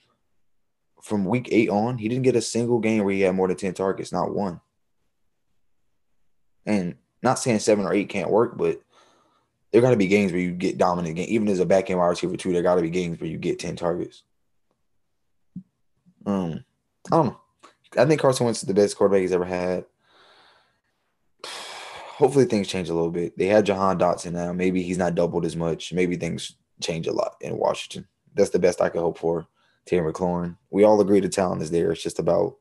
from 1.04 1.26
week 1.26 1.50
eight 1.52 1.70
on, 1.70 2.00
he 2.00 2.10
didn't 2.10 2.24
get 2.24 2.36
a 2.36 2.42
single 2.42 2.80
game 2.80 3.04
where 3.04 3.14
he 3.14 3.22
had 3.22 3.36
more 3.36 3.48
than 3.48 3.58
10 3.58 3.76
targets, 3.76 4.12
not 4.12 4.34
one. 4.34 4.62
And 6.66 6.96
not 7.22 7.38
saying 7.38 7.60
seven 7.60 7.86
or 7.86 7.94
eight 7.94 8.10
can't 8.10 8.32
work, 8.32 8.58
but 8.58 8.82
there 9.72 9.82
got 9.82 9.92
to 9.92 9.96
be 9.96 10.08
games 10.08 10.32
where 10.32 10.42
you 10.42 10.52
get 10.52 10.80
dominant. 10.80 11.20
Even 11.20 11.48
as 11.50 11.60
a 11.60 11.68
back 11.68 11.92
end 11.92 12.00
wide 12.00 12.08
receiver, 12.08 12.36
too, 12.36 12.52
there 12.52 12.64
got 12.64 12.76
to 12.76 12.82
be 12.82 12.90
games 12.90 13.20
where 13.20 13.30
you 13.30 13.38
get 13.38 13.60
10 13.60 13.76
targets. 13.76 14.24
Um, 16.26 16.64
I 17.12 17.16
don't 17.16 17.26
know. 17.28 17.40
I 17.98 18.06
think 18.06 18.22
Carson 18.22 18.46
Wentz 18.46 18.62
is 18.62 18.68
the 18.68 18.74
best 18.74 18.96
quarterback 18.98 19.22
he's 19.22 19.32
ever 19.32 19.46
had. 19.46 19.86
Hopefully 21.46 22.46
things 22.46 22.68
change 22.68 22.90
a 22.90 22.94
little 22.94 23.12
bit. 23.12 23.38
They 23.38 23.48
had 23.48 23.66
Jahan 23.66 23.98
Dotson 23.98 24.34
now. 24.34 24.54
Maybe 24.54 24.84
he's 24.84 24.98
not 24.98 25.16
doubled 25.16 25.46
as 25.46 25.56
much. 25.56 25.92
Maybe 25.92 26.16
things 26.16 26.56
change 26.82 27.08
a 27.08 27.14
lot 27.14 27.36
in 27.42 27.58
Washington. 27.58 28.08
That's 28.36 28.52
the 28.52 28.60
best 28.60 28.82
I 28.82 28.90
could 28.90 29.02
hope 29.02 29.18
for. 29.18 29.48
Terry 29.86 30.12
McLaurin. 30.12 30.58
We 30.70 30.84
all 30.84 31.02
agree 31.02 31.20
the 31.20 31.30
talent 31.30 31.62
is 31.62 31.72
there. 31.72 31.92
It's 31.92 32.04
just 32.04 32.20
about 32.20 32.58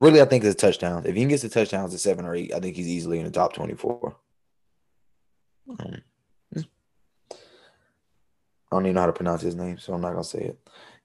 really 0.00 0.20
I 0.20 0.24
think 0.24 0.44
it's 0.44 0.60
touchdowns. 0.60 1.06
If 1.06 1.16
he 1.16 1.24
gets 1.24 1.42
the 1.42 1.48
touchdowns 1.48 1.94
at 1.94 2.00
seven 2.00 2.24
or 2.24 2.34
eight, 2.34 2.54
I 2.54 2.60
think 2.60 2.76
he's 2.76 2.88
easily 2.88 3.18
in 3.18 3.24
the 3.24 3.30
top 3.30 3.52
24. 3.52 4.16
Um, 5.80 6.02
I 8.70 8.76
don't 8.76 8.84
even 8.84 8.94
know 8.94 9.00
how 9.00 9.06
to 9.06 9.12
pronounce 9.12 9.42
his 9.42 9.54
name, 9.54 9.78
so 9.78 9.94
I'm 9.94 10.00
not 10.00 10.12
gonna 10.12 10.24
say 10.24 10.40
it. 10.40 10.58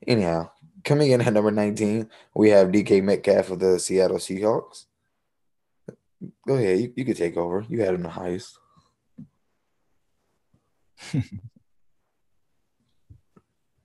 Anyhow, 0.07 0.49
coming 0.83 1.11
in 1.11 1.21
at 1.21 1.33
number 1.33 1.51
19, 1.51 2.09
we 2.35 2.49
have 2.49 2.69
DK 2.69 3.03
Metcalf 3.03 3.51
of 3.51 3.59
the 3.59 3.79
Seattle 3.79 4.17
Seahawks. 4.17 4.85
Go 6.47 6.55
ahead, 6.55 6.79
you, 6.79 6.93
you 6.95 7.05
could 7.05 7.17
take 7.17 7.37
over. 7.37 7.65
You 7.67 7.81
had 7.81 7.93
him 7.93 8.03
the 8.03 8.09
highest. 8.09 8.57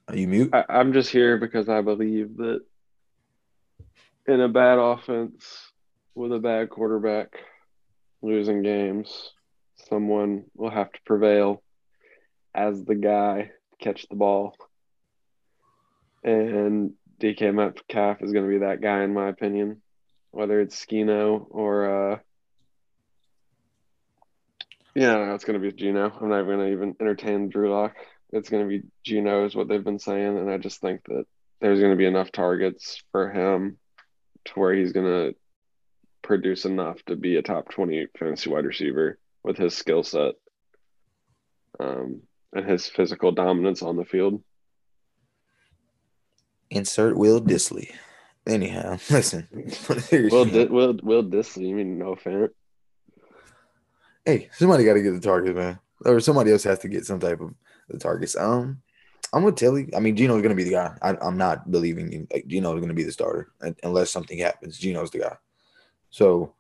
Are 0.09 0.17
you 0.17 0.29
mute? 0.29 0.51
I, 0.55 0.65
I'm 0.69 0.93
just 0.93 1.11
here 1.11 1.37
because 1.37 1.69
I 1.69 1.83
believe 1.83 2.37
that 2.39 2.61
in 4.27 4.41
a 4.41 4.49
bad 4.49 4.79
offense 4.79 5.73
with 6.15 6.33
a 6.33 6.39
bad 6.39 6.71
quarterback 6.71 7.41
losing 8.23 8.63
games, 8.63 9.33
someone 9.89 10.45
will 10.55 10.71
have 10.71 10.93
to 10.93 10.99
prevail 11.05 11.63
as 12.55 12.85
the 12.85 12.95
guy 12.95 13.51
to 13.71 13.85
catch 13.85 14.09
the 14.09 14.17
ball. 14.17 14.55
And 16.25 16.93
DK 17.21 17.55
Metcalf 17.55 18.23
is 18.23 18.33
going 18.33 18.45
to 18.45 18.51
be 18.51 18.59
that 18.59 18.81
guy, 18.81 19.03
in 19.03 19.15
my 19.15 19.29
opinion, 19.29 19.83
whether 20.31 20.61
it's 20.61 20.85
Skino 20.85 21.47
or, 21.51 22.13
uh, 22.13 22.19
yeah, 24.95 25.13
no, 25.13 25.35
it's 25.35 25.45
going 25.45 25.61
to 25.61 25.65
be 25.65 25.77
Geno. 25.77 26.11
I'm 26.21 26.29
not 26.29 26.43
going 26.43 26.59
to 26.59 26.73
even 26.73 26.97
entertain 27.01 27.49
Drew 27.49 27.73
Lock 27.73 27.95
it's 28.31 28.51
going 28.51 28.63
to 28.63 28.69
be 28.69 28.87
Geno 29.05 29.47
is 29.47 29.55
what 29.55 29.69
they've 29.69 29.85
been 29.85 29.99
saying, 29.99 30.39
and 30.39 30.51
I 30.51 30.59
just 30.59 30.81
think 30.81 31.05
that 31.05 31.25
there's 31.61 31.81
going 31.81 31.93
to 31.93 31.97
be 31.97 32.07
enough 32.07 32.31
targets 32.31 33.03
for 33.11 33.31
him 33.31 33.79
to 34.47 34.53
where 34.55 34.75
he's 34.75 34.93
going 34.93 35.07
to 35.07 35.37
produce 36.23 36.65
enough 36.65 37.03
to 37.07 37.17
be 37.17 37.37
a 37.37 37.43
top 37.43 37.71
20 37.71 38.07
fantasy 38.19 38.51
wide 38.51 38.67
receiver 38.67 39.19
with 39.43 39.57
his 39.57 39.75
skill 39.75 40.03
set 40.03 40.35
um, 41.81 42.23
and 42.53 42.69
his 42.69 42.87
physical 42.87 43.33
dominance 43.33 43.83
on 43.83 43.97
the 43.97 44.05
field. 44.05 44.43
Insert 46.71 47.17
Will 47.17 47.41
Dissly. 47.41 47.91
Anyhow, 48.47 48.99
listen. 49.11 49.49
Will 50.13 50.45
Di- 50.45 50.67
Will 50.67 50.99
Will 51.03 51.25
Dissly, 51.25 51.69
you 51.69 51.75
mean 51.77 51.99
no 51.99 52.15
fan? 52.15 52.49
hey, 54.25 54.49
somebody 54.53 54.85
got 54.85 54.95
to 54.95 55.03
get 55.03 55.13
the 55.13 55.21
target, 55.21 55.57
man, 55.57 55.79
or 56.05 56.21
somebody 56.21 56.53
else 56.53 56.63
has 56.65 56.79
to 56.81 56.89
get 56.89 57.07
some 57.07 57.19
type 57.19 57.41
of 57.41 57.55
the 57.89 57.99
targets. 57.99 58.37
Um, 58.37 58.83
I'm 59.33 59.43
with 59.43 59.57
Tilly. 59.57 59.89
I 59.97 60.01
mean, 60.01 60.17
Geno's 60.17 60.43
gonna 60.43 60.55
be 60.55 60.65
the 60.65 60.71
guy. 60.73 60.97
I, 61.03 61.17
I'm 61.21 61.37
not 61.37 61.71
believing 61.71 62.13
in, 62.13 62.29
like 62.33 62.47
Geno's 62.47 62.81
gonna 62.81 62.95
be 62.95 63.05
the 63.05 63.13
starter 63.13 63.51
unless 63.83 64.11
something 64.11 64.39
happens. 64.39 64.79
Geno's 64.79 65.11
the 65.11 65.19
guy. 65.21 65.37
So 66.11 66.55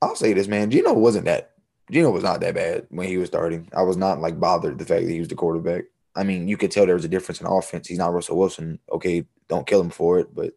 I'll 0.00 0.14
say 0.14 0.32
this, 0.32 0.46
man. 0.46 0.70
Geno 0.70 0.92
wasn't 0.92 1.24
that. 1.24 1.52
Geno 1.90 2.10
was 2.10 2.22
not 2.22 2.40
that 2.40 2.54
bad 2.54 2.86
when 2.90 3.08
he 3.08 3.16
was 3.16 3.28
starting. 3.28 3.68
I 3.74 3.82
was 3.82 3.96
not 3.96 4.20
like 4.20 4.38
bothered 4.38 4.78
the 4.78 4.84
fact 4.84 5.04
that 5.04 5.12
he 5.12 5.18
was 5.18 5.28
the 5.28 5.34
quarterback. 5.34 5.84
I 6.18 6.24
mean, 6.24 6.48
you 6.48 6.56
could 6.56 6.72
tell 6.72 6.84
there 6.84 6.96
was 6.96 7.04
a 7.04 7.08
difference 7.08 7.40
in 7.40 7.46
offense. 7.46 7.86
He's 7.86 7.98
not 7.98 8.12
Russell 8.12 8.36
Wilson. 8.36 8.80
Okay, 8.90 9.24
don't 9.48 9.68
kill 9.68 9.80
him 9.80 9.90
for 9.90 10.18
it, 10.18 10.34
but 10.34 10.52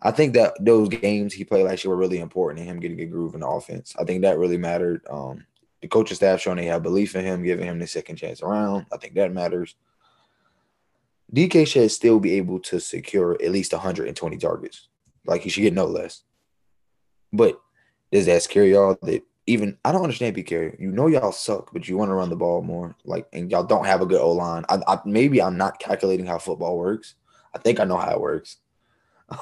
I 0.00 0.12
think 0.12 0.34
that 0.34 0.54
those 0.60 0.88
games 0.88 1.34
he 1.34 1.42
played 1.42 1.64
last 1.64 1.84
year 1.84 1.90
were 1.90 2.00
really 2.00 2.20
important 2.20 2.60
in 2.60 2.66
him 2.66 2.78
getting 2.78 3.00
a 3.00 3.06
groove 3.06 3.34
in 3.34 3.40
the 3.40 3.48
offense. 3.48 3.92
I 3.98 4.04
think 4.04 4.22
that 4.22 4.38
really 4.38 4.56
mattered. 4.56 5.04
Um, 5.10 5.44
the 5.80 5.88
coaching 5.88 6.14
staff 6.14 6.40
showing 6.40 6.58
they 6.58 6.66
have 6.66 6.84
belief 6.84 7.16
in 7.16 7.24
him, 7.24 7.42
giving 7.42 7.66
him 7.66 7.80
the 7.80 7.88
second 7.88 8.16
chance 8.16 8.40
around. 8.40 8.86
I 8.92 8.98
think 8.98 9.14
that 9.14 9.32
matters. 9.32 9.74
DK 11.34 11.66
should 11.66 11.90
still 11.90 12.20
be 12.20 12.34
able 12.34 12.60
to 12.60 12.78
secure 12.78 13.32
at 13.42 13.50
least 13.50 13.72
120 13.72 14.36
targets. 14.36 14.88
Like 15.26 15.42
he 15.42 15.50
should 15.50 15.62
get 15.62 15.74
no 15.74 15.86
less. 15.86 16.22
But 17.32 17.60
does 18.12 18.26
that 18.26 18.42
scare 18.42 18.64
y'all 18.64 18.96
that 19.02 19.24
even 19.46 19.76
I 19.84 19.92
don't 19.92 20.02
understand 20.02 20.34
Pete 20.34 20.50
You 20.50 20.92
know 20.92 21.08
y'all 21.08 21.32
suck, 21.32 21.72
but 21.72 21.88
you 21.88 21.96
want 21.96 22.10
to 22.10 22.14
run 22.14 22.30
the 22.30 22.36
ball 22.36 22.62
more. 22.62 22.96
Like 23.04 23.26
and 23.32 23.50
y'all 23.50 23.64
don't 23.64 23.86
have 23.86 24.00
a 24.00 24.06
good 24.06 24.20
O 24.20 24.32
line. 24.32 24.64
I, 24.68 24.78
I, 24.86 25.00
maybe 25.04 25.42
I'm 25.42 25.56
not 25.56 25.78
calculating 25.78 26.26
how 26.26 26.38
football 26.38 26.78
works. 26.78 27.14
I 27.54 27.58
think 27.58 27.80
I 27.80 27.84
know 27.84 27.96
how 27.96 28.12
it 28.12 28.20
works. 28.20 28.58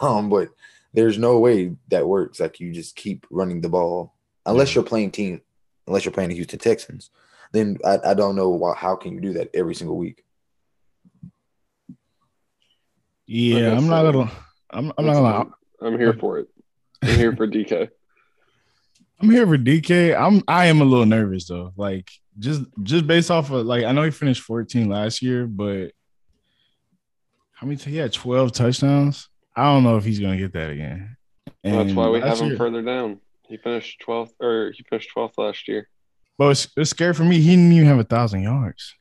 Um, 0.01 0.29
but 0.29 0.51
there's 0.95 1.19
no 1.19 1.41
way 1.41 1.75
that 1.89 2.07
works. 2.07 2.39
Like 2.39 2.61
you 2.61 2.73
just 2.73 2.95
keep 2.95 3.27
running 3.29 3.61
the 3.61 3.69
ball 3.69 4.15
unless 4.47 4.73
you're 4.73 4.85
playing 4.85 5.11
team, 5.11 5.41
unless 5.89 6.05
you're 6.05 6.13
playing 6.13 6.29
the 6.31 6.37
Houston 6.37 6.61
Texans. 6.61 7.11
Then 7.53 7.79
I, 7.85 7.99
I 8.05 8.15
don't 8.15 8.37
know 8.37 8.51
why, 8.51 8.75
how 8.77 8.95
can 8.95 9.13
you 9.13 9.21
do 9.21 9.33
that 9.33 9.51
every 9.53 9.75
single 9.75 9.97
week. 9.97 10.23
Yeah, 13.27 13.77
I'm 13.77 13.89
not 13.89 14.13
gonna. 14.13 14.31
I'm, 14.71 14.93
I'm 14.97 15.07
not 15.07 15.15
gonna. 15.15 15.51
I'm 15.83 15.99
here 15.99 16.15
for 16.15 16.39
it. 16.39 16.49
I'm 17.03 17.17
here 17.17 17.35
for 17.35 17.49
DK. 17.49 17.89
I'm 19.21 19.31
here 19.31 19.47
for 19.47 19.59
DK. 19.59 20.19
I'm 20.19 20.43
I 20.49 20.67
am 20.67 20.81
a 20.81 20.85
little 20.85 21.07
nervous 21.07 21.47
though. 21.47 21.73
Like 21.77 22.11
just 22.39 22.63
just 22.83 23.07
based 23.07 23.31
off 23.31 23.51
of 23.51 23.67
like 23.67 23.85
I 23.85 23.93
know 23.93 24.03
he 24.03 24.11
finished 24.11 24.43
14 24.43 24.89
last 24.89 25.21
year, 25.21 25.47
but 25.47 25.93
how 27.53 27.67
many 27.67 27.77
he 27.77 27.97
had 27.97 28.13
12 28.13 28.53
touchdowns? 28.53 29.29
I 29.55 29.65
don't 29.65 29.85
know 29.85 29.99
if 29.99 30.05
he's 30.05 30.21
gonna 30.21 30.39
get 30.39 30.55
that 30.55 30.71
again. 30.71 31.17
And 31.63 31.75
That's 31.75 31.95
why 31.95 32.09
we 32.09 32.21
have 32.21 32.41
him 32.41 32.49
year, 32.49 32.57
further 32.57 32.83
down. 32.83 33.21
He 33.47 33.59
finished 33.59 34.03
12th 34.07 34.31
or 34.41 34.73
he 34.75 34.83
finished 34.89 35.11
12th 35.15 35.37
last 35.37 35.69
year. 35.69 35.89
But 36.39 36.53
it's, 36.53 36.69
it's 36.77 36.91
scary 36.91 37.13
for 37.13 37.25
me. 37.25 37.39
He 37.41 37.51
didn't 37.51 37.73
even 37.73 37.87
have 37.87 37.99
a 37.99 38.05
thousand 38.05 38.43
yards. 38.43 38.95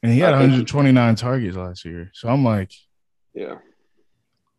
And 0.00 0.12
he 0.12 0.20
had 0.20 0.30
129 0.30 1.14
targets 1.16 1.56
last 1.56 1.84
year. 1.84 2.12
So 2.14 2.28
I'm 2.28 2.44
like, 2.44 2.70
yeah. 3.34 3.56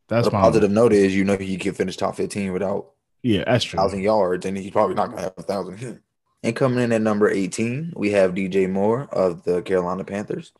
That's 0.09 0.25
the 0.25 0.31
positive 0.31 0.71
note 0.71 0.91
is 0.91 1.15
you 1.15 1.23
know 1.23 1.37
he 1.37 1.55
can 1.57 1.73
finish 1.73 1.95
top 1.95 2.15
15 2.15 2.51
without 2.51 2.91
yeah, 3.23 3.43
that's 3.45 3.65
true. 3.65 3.77
Thousand 3.77 4.01
yards, 4.01 4.45
and 4.45 4.57
he's 4.57 4.71
probably 4.71 4.95
not 4.95 5.09
gonna 5.09 5.21
have 5.21 5.33
a 5.37 5.43
thousand. 5.43 6.01
and 6.43 6.55
coming 6.55 6.83
in 6.83 6.91
at 6.91 7.01
number 7.01 7.29
18, 7.29 7.93
we 7.95 8.11
have 8.11 8.33
DJ 8.33 8.69
Moore 8.69 9.07
of 9.11 9.43
the 9.43 9.61
Carolina 9.61 10.03
Panthers. 10.03 10.53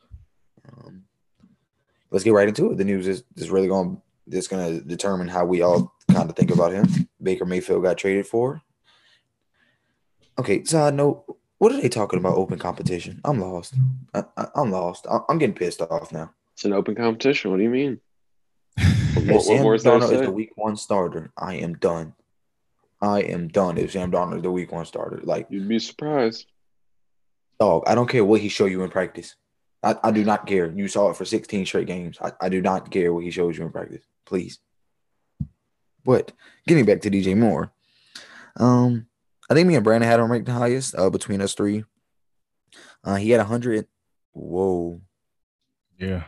Um, 0.71 1.03
let's 2.11 2.23
get 2.23 2.33
right 2.33 2.47
into 2.47 2.71
it. 2.71 2.77
The 2.77 2.85
news 2.85 3.07
is, 3.07 3.23
is 3.35 3.49
really 3.49 3.67
going 3.67 4.01
this 4.29 4.47
going 4.47 4.79
to 4.79 4.85
determine 4.85 5.27
how 5.27 5.43
we 5.43 5.61
all 5.61 5.93
kind 6.11 6.29
of 6.29 6.35
think 6.35 6.51
about 6.51 6.71
him. 6.71 6.87
Baker 7.21 7.45
Mayfield 7.45 7.83
got 7.83 7.97
traded 7.97 8.27
for. 8.27 8.61
Okay, 10.37 10.63
side 10.63 10.93
note, 10.93 11.25
what 11.57 11.73
are 11.73 11.81
they 11.81 11.89
talking 11.89 12.19
about? 12.19 12.37
Open 12.37 12.57
competition? 12.57 13.19
I'm 13.25 13.41
lost. 13.41 13.73
I, 14.13 14.23
am 14.55 14.71
lost. 14.71 15.05
I, 15.09 15.19
am 15.29 15.37
getting 15.37 15.55
pissed 15.55 15.81
off 15.81 16.13
now. 16.13 16.31
It's 16.53 16.63
an 16.63 16.73
open 16.73 16.95
competition. 16.95 17.51
What 17.51 17.57
do 17.57 17.63
you 17.63 17.69
mean? 17.69 17.99
what, 18.77 19.41
Sam 19.41 19.63
what 19.63 19.81
Darnold 19.81 20.13
is 20.13 20.21
the 20.21 20.31
week 20.31 20.51
one 20.55 20.77
starter. 20.77 21.31
I 21.37 21.55
am 21.55 21.73
done. 21.73 22.13
I 23.01 23.21
am 23.21 23.47
done 23.47 23.77
if 23.77 23.91
Sam 23.91 24.11
Darnold 24.11 24.43
the 24.43 24.51
week 24.51 24.71
one 24.71 24.85
starter. 24.85 25.21
Like 25.23 25.47
you'd 25.49 25.67
be 25.67 25.79
surprised. 25.79 26.45
Dog, 27.59 27.83
I 27.87 27.95
don't 27.95 28.09
care 28.09 28.25
what 28.25 28.41
he 28.41 28.49
show 28.49 28.65
you 28.65 28.83
in 28.83 28.89
practice. 28.89 29.35
I, 29.83 29.95
I 30.03 30.11
do 30.11 30.23
not 30.23 30.45
care. 30.45 30.71
You 30.71 30.87
saw 30.87 31.09
it 31.09 31.17
for 31.17 31.25
16 31.25 31.65
straight 31.65 31.87
games. 31.87 32.17
I, 32.21 32.31
I 32.41 32.49
do 32.49 32.61
not 32.61 32.91
care 32.91 33.13
what 33.13 33.23
he 33.23 33.31
shows 33.31 33.57
you 33.57 33.65
in 33.65 33.71
practice. 33.71 34.03
Please. 34.25 34.59
But 36.03 36.31
getting 36.67 36.85
back 36.85 37.01
to 37.01 37.11
DJ 37.11 37.37
Moore, 37.37 37.71
um, 38.57 39.07
I 39.49 39.53
think 39.53 39.67
me 39.67 39.75
and 39.75 39.83
Brandon 39.83 40.09
had 40.09 40.19
him 40.19 40.31
ranked 40.31 40.47
the 40.47 40.53
highest 40.53 40.95
uh, 40.95 41.09
between 41.09 41.41
us 41.41 41.53
three. 41.53 41.83
Uh, 43.03 43.15
he 43.15 43.31
had 43.31 43.39
100. 43.39 43.87
Whoa. 44.33 45.01
Yeah. 45.97 46.23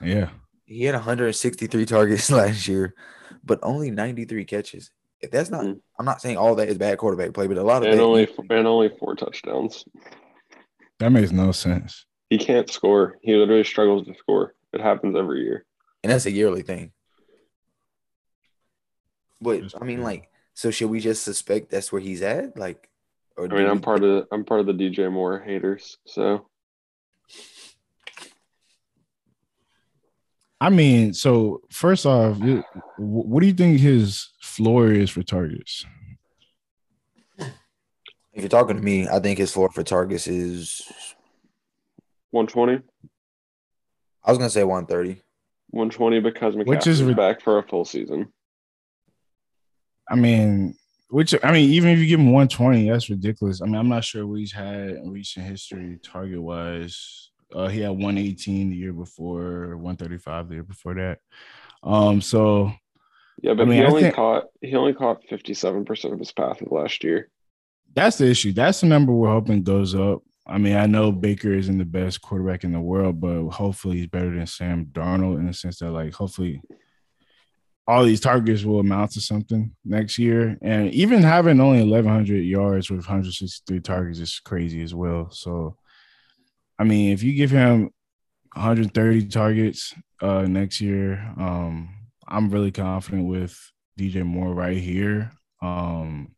Yeah. 0.00 0.30
He 0.64 0.84
had 0.84 0.94
163 0.94 1.86
targets 1.86 2.30
last 2.30 2.66
year, 2.66 2.94
but 3.44 3.58
only 3.62 3.90
93 3.90 4.44
catches. 4.44 4.90
If 5.22 5.30
that's 5.30 5.50
not, 5.50 5.64
mm. 5.64 5.80
I'm 5.98 6.04
not 6.04 6.20
saying 6.20 6.36
all 6.36 6.56
that 6.56 6.68
is 6.68 6.78
bad 6.78 6.98
quarterback 6.98 7.32
play, 7.32 7.46
but 7.46 7.56
a 7.56 7.62
lot 7.62 7.82
of 7.82 7.92
and 7.92 8.00
only 8.00 8.28
and 8.50 8.66
only 8.66 8.90
four 8.98 9.14
touchdowns. 9.14 9.84
That 10.98 11.10
makes 11.10 11.30
no 11.30 11.52
sense. 11.52 12.06
He 12.28 12.38
can't 12.38 12.70
score. 12.70 13.18
He 13.22 13.34
literally 13.34 13.64
struggles 13.64 14.06
to 14.06 14.14
score. 14.14 14.54
It 14.72 14.80
happens 14.80 15.16
every 15.16 15.42
year, 15.42 15.64
and 16.02 16.12
that's 16.12 16.26
a 16.26 16.30
yearly 16.30 16.62
thing. 16.62 16.92
But 19.40 19.74
I 19.80 19.84
mean, 19.84 20.02
like, 20.02 20.28
so 20.54 20.70
should 20.70 20.90
we 20.90 21.00
just 21.00 21.22
suspect 21.22 21.70
that's 21.70 21.92
where 21.92 22.00
he's 22.00 22.22
at? 22.22 22.58
Like, 22.58 22.88
I 23.38 23.46
mean, 23.46 23.66
I'm 23.66 23.80
part 23.80 24.02
of 24.02 24.26
I'm 24.32 24.44
part 24.44 24.60
of 24.60 24.66
the 24.66 24.72
DJ 24.72 25.10
Moore 25.10 25.38
haters, 25.38 25.98
so. 26.06 26.46
I 30.62 30.70
mean, 30.70 31.12
so 31.12 31.60
first 31.70 32.06
off, 32.06 32.38
what 32.96 33.40
do 33.40 33.46
you 33.48 33.52
think 33.52 33.80
his 33.80 34.28
floor 34.40 34.92
is 34.92 35.10
for 35.10 35.24
targets? 35.24 35.84
If 37.36 37.48
you're 38.42 38.48
talking 38.48 38.76
to 38.76 38.82
me, 38.82 39.08
I 39.08 39.18
think 39.18 39.40
his 39.40 39.52
floor 39.52 39.72
for 39.72 39.82
targets 39.82 40.28
is 40.28 40.80
120. 42.30 42.80
I 44.24 44.30
was 44.30 44.38
gonna 44.38 44.50
say 44.50 44.62
130. 44.62 45.20
120 45.70 46.20
because 46.20 46.54
McCaffrey's 46.54 46.66
which 46.68 46.86
is 46.86 47.02
back 47.16 47.40
for 47.40 47.58
a 47.58 47.64
full 47.64 47.84
season. 47.84 48.32
I 50.08 50.14
mean, 50.14 50.76
which 51.10 51.34
I 51.42 51.50
mean, 51.50 51.70
even 51.70 51.90
if 51.90 51.98
you 51.98 52.06
give 52.06 52.20
him 52.20 52.26
120, 52.30 52.88
that's 52.88 53.10
ridiculous. 53.10 53.62
I 53.62 53.64
mean, 53.64 53.74
I'm 53.74 53.88
not 53.88 54.04
sure 54.04 54.28
what 54.28 54.38
he's 54.38 54.52
had 54.52 54.90
in 54.90 55.10
recent 55.10 55.44
history 55.44 55.98
target 56.04 56.40
wise. 56.40 57.31
Uh, 57.54 57.68
he 57.68 57.80
had 57.80 57.90
118 57.90 58.70
the 58.70 58.76
year 58.76 58.92
before, 58.92 59.76
135 59.76 60.48
the 60.48 60.54
year 60.54 60.62
before 60.62 60.94
that. 60.94 61.18
Um, 61.82 62.20
so 62.20 62.72
yeah, 63.40 63.54
but 63.54 63.62
I 63.62 63.64
mean, 63.66 63.78
he 63.78 63.84
only 63.84 64.02
think, 64.02 64.14
caught 64.14 64.44
he 64.60 64.74
only 64.74 64.94
caught 64.94 65.26
57% 65.26 66.12
of 66.12 66.18
his 66.18 66.32
passes 66.32 66.68
last 66.70 67.02
year. 67.02 67.28
That's 67.94 68.18
the 68.18 68.30
issue. 68.30 68.52
That's 68.52 68.80
the 68.80 68.86
number 68.86 69.12
we're 69.12 69.30
hoping 69.30 69.62
goes 69.62 69.94
up. 69.94 70.22
I 70.46 70.58
mean, 70.58 70.76
I 70.76 70.86
know 70.86 71.12
Baker 71.12 71.52
isn't 71.52 71.78
the 71.78 71.84
best 71.84 72.20
quarterback 72.20 72.64
in 72.64 72.72
the 72.72 72.80
world, 72.80 73.20
but 73.20 73.48
hopefully 73.50 73.98
he's 73.98 74.06
better 74.08 74.34
than 74.34 74.46
Sam 74.46 74.86
Darnold 74.86 75.38
in 75.38 75.46
the 75.46 75.54
sense 75.54 75.78
that, 75.78 75.90
like, 75.90 76.12
hopefully 76.12 76.60
all 77.86 78.04
these 78.04 78.20
targets 78.20 78.64
will 78.64 78.80
amount 78.80 79.12
to 79.12 79.20
something 79.20 79.74
next 79.84 80.18
year. 80.18 80.58
And 80.62 80.92
even 80.92 81.22
having 81.22 81.60
only 81.60 81.82
1,100 81.82 82.38
yards 82.38 82.90
with 82.90 83.00
163 83.00 83.80
targets 83.80 84.18
is 84.18 84.40
crazy 84.40 84.82
as 84.82 84.94
well. 84.94 85.30
So, 85.30 85.76
I 86.82 86.84
mean, 86.84 87.12
if 87.12 87.22
you 87.22 87.32
give 87.32 87.52
him 87.52 87.90
130 88.54 89.28
targets 89.28 89.94
uh, 90.20 90.42
next 90.42 90.80
year, 90.80 91.32
um, 91.38 91.94
I'm 92.26 92.50
really 92.50 92.72
confident 92.72 93.28
with 93.28 93.56
DJ 93.96 94.24
Moore 94.24 94.52
right 94.52 94.76
here. 94.76 95.30
Um, 95.62 96.34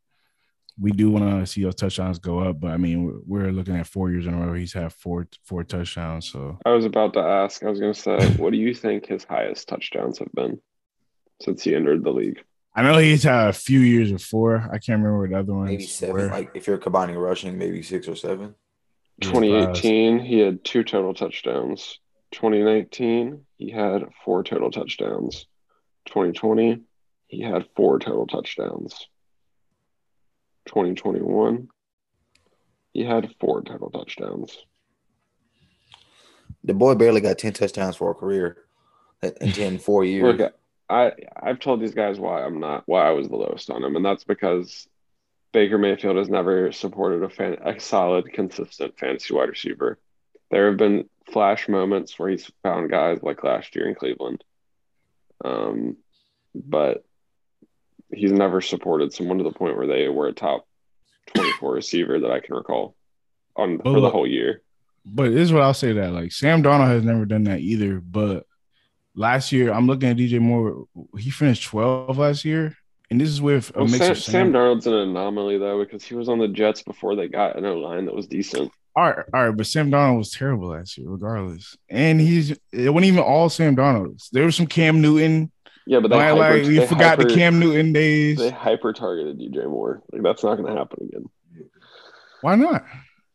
we 0.78 0.90
do 0.90 1.08
want 1.08 1.24
to 1.24 1.46
see 1.46 1.62
those 1.62 1.76
touchdowns 1.76 2.18
go 2.18 2.40
up, 2.40 2.60
but 2.60 2.72
I 2.72 2.76
mean, 2.76 3.22
we're 3.26 3.52
looking 3.52 3.74
at 3.76 3.86
four 3.86 4.10
years 4.10 4.26
in 4.26 4.34
a 4.34 4.46
row. 4.46 4.52
He's 4.52 4.74
had 4.74 4.92
four 4.92 5.26
four 5.46 5.64
touchdowns. 5.64 6.30
So 6.30 6.58
I 6.66 6.72
was 6.72 6.84
about 6.84 7.14
to 7.14 7.20
ask. 7.20 7.62
I 7.62 7.70
was 7.70 7.80
going 7.80 7.94
to 7.94 7.98
say, 7.98 8.28
what 8.36 8.52
do 8.52 8.58
you 8.58 8.74
think 8.74 9.06
his 9.06 9.24
highest 9.24 9.66
touchdowns 9.66 10.18
have 10.18 10.32
been 10.32 10.60
since 11.40 11.62
he 11.62 11.74
entered 11.74 12.04
the 12.04 12.10
league? 12.10 12.44
I 12.74 12.82
know 12.82 12.98
he's 12.98 13.22
had 13.22 13.48
a 13.48 13.54
few 13.54 13.80
years 13.80 14.12
of 14.12 14.20
four. 14.20 14.68
I 14.70 14.76
can't 14.76 15.02
remember 15.02 15.20
what 15.20 15.30
the 15.30 15.38
other 15.38 15.54
ones. 15.54 15.70
Maybe 15.70 15.86
seven. 15.86 16.14
Were. 16.14 16.26
Like 16.26 16.50
if 16.52 16.66
you're 16.66 16.76
combining 16.76 17.16
rushing, 17.16 17.56
maybe 17.56 17.80
six 17.80 18.06
or 18.08 18.16
seven. 18.16 18.56
2018, 19.20 20.18
he 20.18 20.38
had 20.38 20.64
two 20.64 20.84
total 20.84 21.14
touchdowns. 21.14 21.98
2019, 22.32 23.44
he 23.56 23.70
had 23.70 24.04
four 24.24 24.42
total 24.42 24.70
touchdowns. 24.70 25.46
2020, 26.06 26.80
he 27.28 27.42
had 27.42 27.66
four 27.76 27.98
total 27.98 28.26
touchdowns. 28.26 29.08
2021, 30.66 31.68
he 32.92 33.04
had 33.04 33.34
four 33.40 33.62
total 33.62 33.90
touchdowns. 33.90 34.56
The 36.64 36.74
boy 36.74 36.94
barely 36.94 37.20
got 37.20 37.38
10 37.38 37.52
touchdowns 37.52 37.96
for 37.96 38.10
a 38.10 38.14
career 38.14 38.56
in 39.22 39.32
10, 39.52 39.78
four 39.78 40.04
years. 40.04 40.38
Look, 40.38 40.54
I, 40.88 41.12
I've 41.36 41.60
told 41.60 41.80
these 41.80 41.94
guys 41.94 42.18
why 42.18 42.42
I'm 42.42 42.58
not, 42.60 42.84
why 42.86 43.06
I 43.06 43.10
was 43.10 43.28
the 43.28 43.36
lowest 43.36 43.70
on 43.70 43.84
him. 43.84 43.96
And 43.96 44.04
that's 44.04 44.24
because 44.24 44.88
Baker 45.54 45.78
Mayfield 45.78 46.16
has 46.16 46.28
never 46.28 46.72
supported 46.72 47.22
a, 47.22 47.30
fan, 47.30 47.56
a 47.64 47.78
solid, 47.78 48.30
consistent 48.32 48.98
fantasy 48.98 49.32
wide 49.32 49.48
receiver. 49.48 50.00
There 50.50 50.66
have 50.66 50.76
been 50.76 51.08
flash 51.32 51.68
moments 51.68 52.18
where 52.18 52.28
he's 52.28 52.50
found 52.64 52.90
guys 52.90 53.20
like 53.22 53.44
last 53.44 53.76
year 53.76 53.88
in 53.88 53.94
Cleveland. 53.94 54.42
Um, 55.44 55.96
but 56.52 57.04
he's 58.12 58.32
never 58.32 58.60
supported 58.60 59.12
someone 59.12 59.38
to 59.38 59.44
the 59.44 59.52
point 59.52 59.76
where 59.76 59.86
they 59.86 60.08
were 60.08 60.26
a 60.26 60.32
top 60.32 60.66
24 61.34 61.72
receiver 61.72 62.18
that 62.18 62.30
I 62.32 62.40
can 62.40 62.56
recall 62.56 62.96
on 63.54 63.76
But 63.76 63.92
for 63.92 64.00
the 64.00 64.10
whole 64.10 64.26
year. 64.26 64.60
But 65.06 65.30
this 65.30 65.42
is 65.42 65.52
what 65.52 65.62
I'll 65.62 65.72
say 65.72 65.92
that 65.92 66.12
like 66.12 66.32
Sam 66.32 66.64
Darnold 66.64 66.88
has 66.88 67.04
never 67.04 67.26
done 67.26 67.44
that 67.44 67.60
either. 67.60 68.00
But 68.00 68.44
last 69.14 69.52
year, 69.52 69.72
I'm 69.72 69.86
looking 69.86 70.08
at 70.08 70.16
DJ 70.16 70.40
Moore. 70.40 70.86
He 71.16 71.30
finished 71.30 71.64
12 71.68 72.18
last 72.18 72.44
year, 72.44 72.76
and 73.14 73.20
this 73.20 73.28
is 73.28 73.40
with 73.40 73.70
a 73.76 73.78
Well, 73.78 73.88
Sam, 73.88 74.14
Sam 74.16 74.52
Darnold's 74.52 74.88
an 74.88 74.94
anomaly 74.94 75.56
though 75.58 75.78
because 75.78 76.02
he 76.02 76.16
was 76.16 76.28
on 76.28 76.40
the 76.40 76.48
Jets 76.48 76.82
before 76.82 77.14
they 77.14 77.28
got 77.28 77.56
an 77.56 77.64
O 77.64 77.74
line 77.74 78.06
that 78.06 78.14
was 78.14 78.26
decent. 78.26 78.72
All 78.96 79.04
right, 79.04 79.24
all 79.32 79.46
right, 79.46 79.56
but 79.56 79.66
Sam 79.66 79.88
Darnold 79.88 80.18
was 80.18 80.32
terrible 80.32 80.70
last 80.70 80.98
year, 80.98 81.08
regardless. 81.08 81.76
And 81.88 82.20
he's 82.20 82.50
it 82.72 82.90
wasn't 82.90 83.04
even 83.04 83.20
all 83.20 83.48
Sam 83.48 83.76
Darnolds. 83.76 84.30
There 84.30 84.44
was 84.44 84.56
some 84.56 84.66
Cam 84.66 85.00
Newton. 85.00 85.52
Yeah, 85.86 86.00
but 86.00 86.08
they 86.08 86.16
Like, 86.16 86.28
hyper, 86.30 86.56
like 86.58 86.66
they 86.66 86.86
forgot 86.88 87.18
hyper, 87.18 87.28
the 87.28 87.34
Cam 87.36 87.60
Newton 87.60 87.92
days. 87.92 88.38
They 88.38 88.50
hyper 88.50 88.92
targeted 88.92 89.38
DJ 89.38 89.64
Moore. 89.70 90.02
Like 90.10 90.22
that's 90.22 90.42
not 90.42 90.56
going 90.56 90.72
to 90.72 90.76
happen 90.76 91.06
again. 91.08 91.30
Why 92.40 92.56
not? 92.56 92.84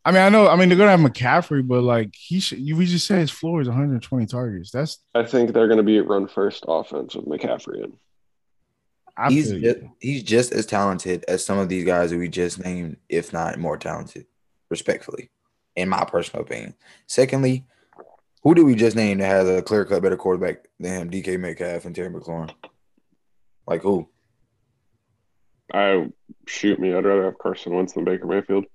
I 0.04 0.12
mean, 0.12 0.22
I 0.22 0.28
know. 0.28 0.50
I 0.50 0.58
mean, 0.58 0.68
they're 0.68 0.78
gonna 0.78 0.92
have 0.92 1.00
McCaffrey, 1.00 1.66
but 1.66 1.84
like 1.84 2.14
he 2.18 2.42
should. 2.42 2.60
You, 2.60 2.76
we 2.76 2.86
just 2.86 3.08
said 3.08 3.20
his 3.20 3.32
floor 3.32 3.62
is 3.62 3.70
120 3.70 4.26
targets. 4.26 4.72
That's 4.72 4.98
I 5.16 5.24
think 5.24 5.54
they're 5.54 5.68
going 5.68 5.78
to 5.78 5.84
be 5.84 6.00
run 6.00 6.28
first 6.28 6.66
offense 6.68 7.16
with 7.16 7.26
McCaffrey 7.26 7.84
in. 7.84 7.94
I 9.20 9.30
he's 9.30 9.52
just, 9.52 9.80
he's 10.00 10.24
just 10.24 10.54
as 10.54 10.66
talented 10.66 11.26
as 11.28 11.44
some 11.44 11.58
of 11.58 11.68
these 11.68 11.84
guys 11.84 12.12
that 12.12 12.18
we 12.18 12.30
just 12.30 12.58
named, 12.64 12.98
if 13.10 13.34
not 13.34 13.60
more 13.60 13.78
talented, 13.78 14.26
respectfully, 14.70 15.30
in 15.76 15.90
my 15.90 16.06
personal 16.06 16.44
opinion. 16.44 16.74
Secondly, 17.06 17.66
who 18.44 18.56
did 18.56 18.64
we 18.64 18.76
just 18.76 18.96
name 18.96 19.18
that 19.18 19.26
has 19.26 19.50
a 19.50 19.62
clear 19.62 19.84
cut 19.84 20.02
better 20.02 20.16
quarterback 20.16 20.70
than 20.80 21.02
him? 21.02 21.10
DK 21.12 21.38
Metcalf 21.38 21.84
and 21.84 21.94
Terry 21.94 22.10
McLaurin. 22.10 22.52
Like 23.68 23.82
who? 23.82 24.08
I 25.74 26.08
shoot 26.48 26.80
me. 26.80 26.94
I'd 26.94 27.06
rather 27.06 27.26
have 27.26 27.38
Carson 27.38 27.74
Wentz 27.74 27.94
than 27.94 28.06
Baker 28.06 28.26
Mayfield. 28.26 28.66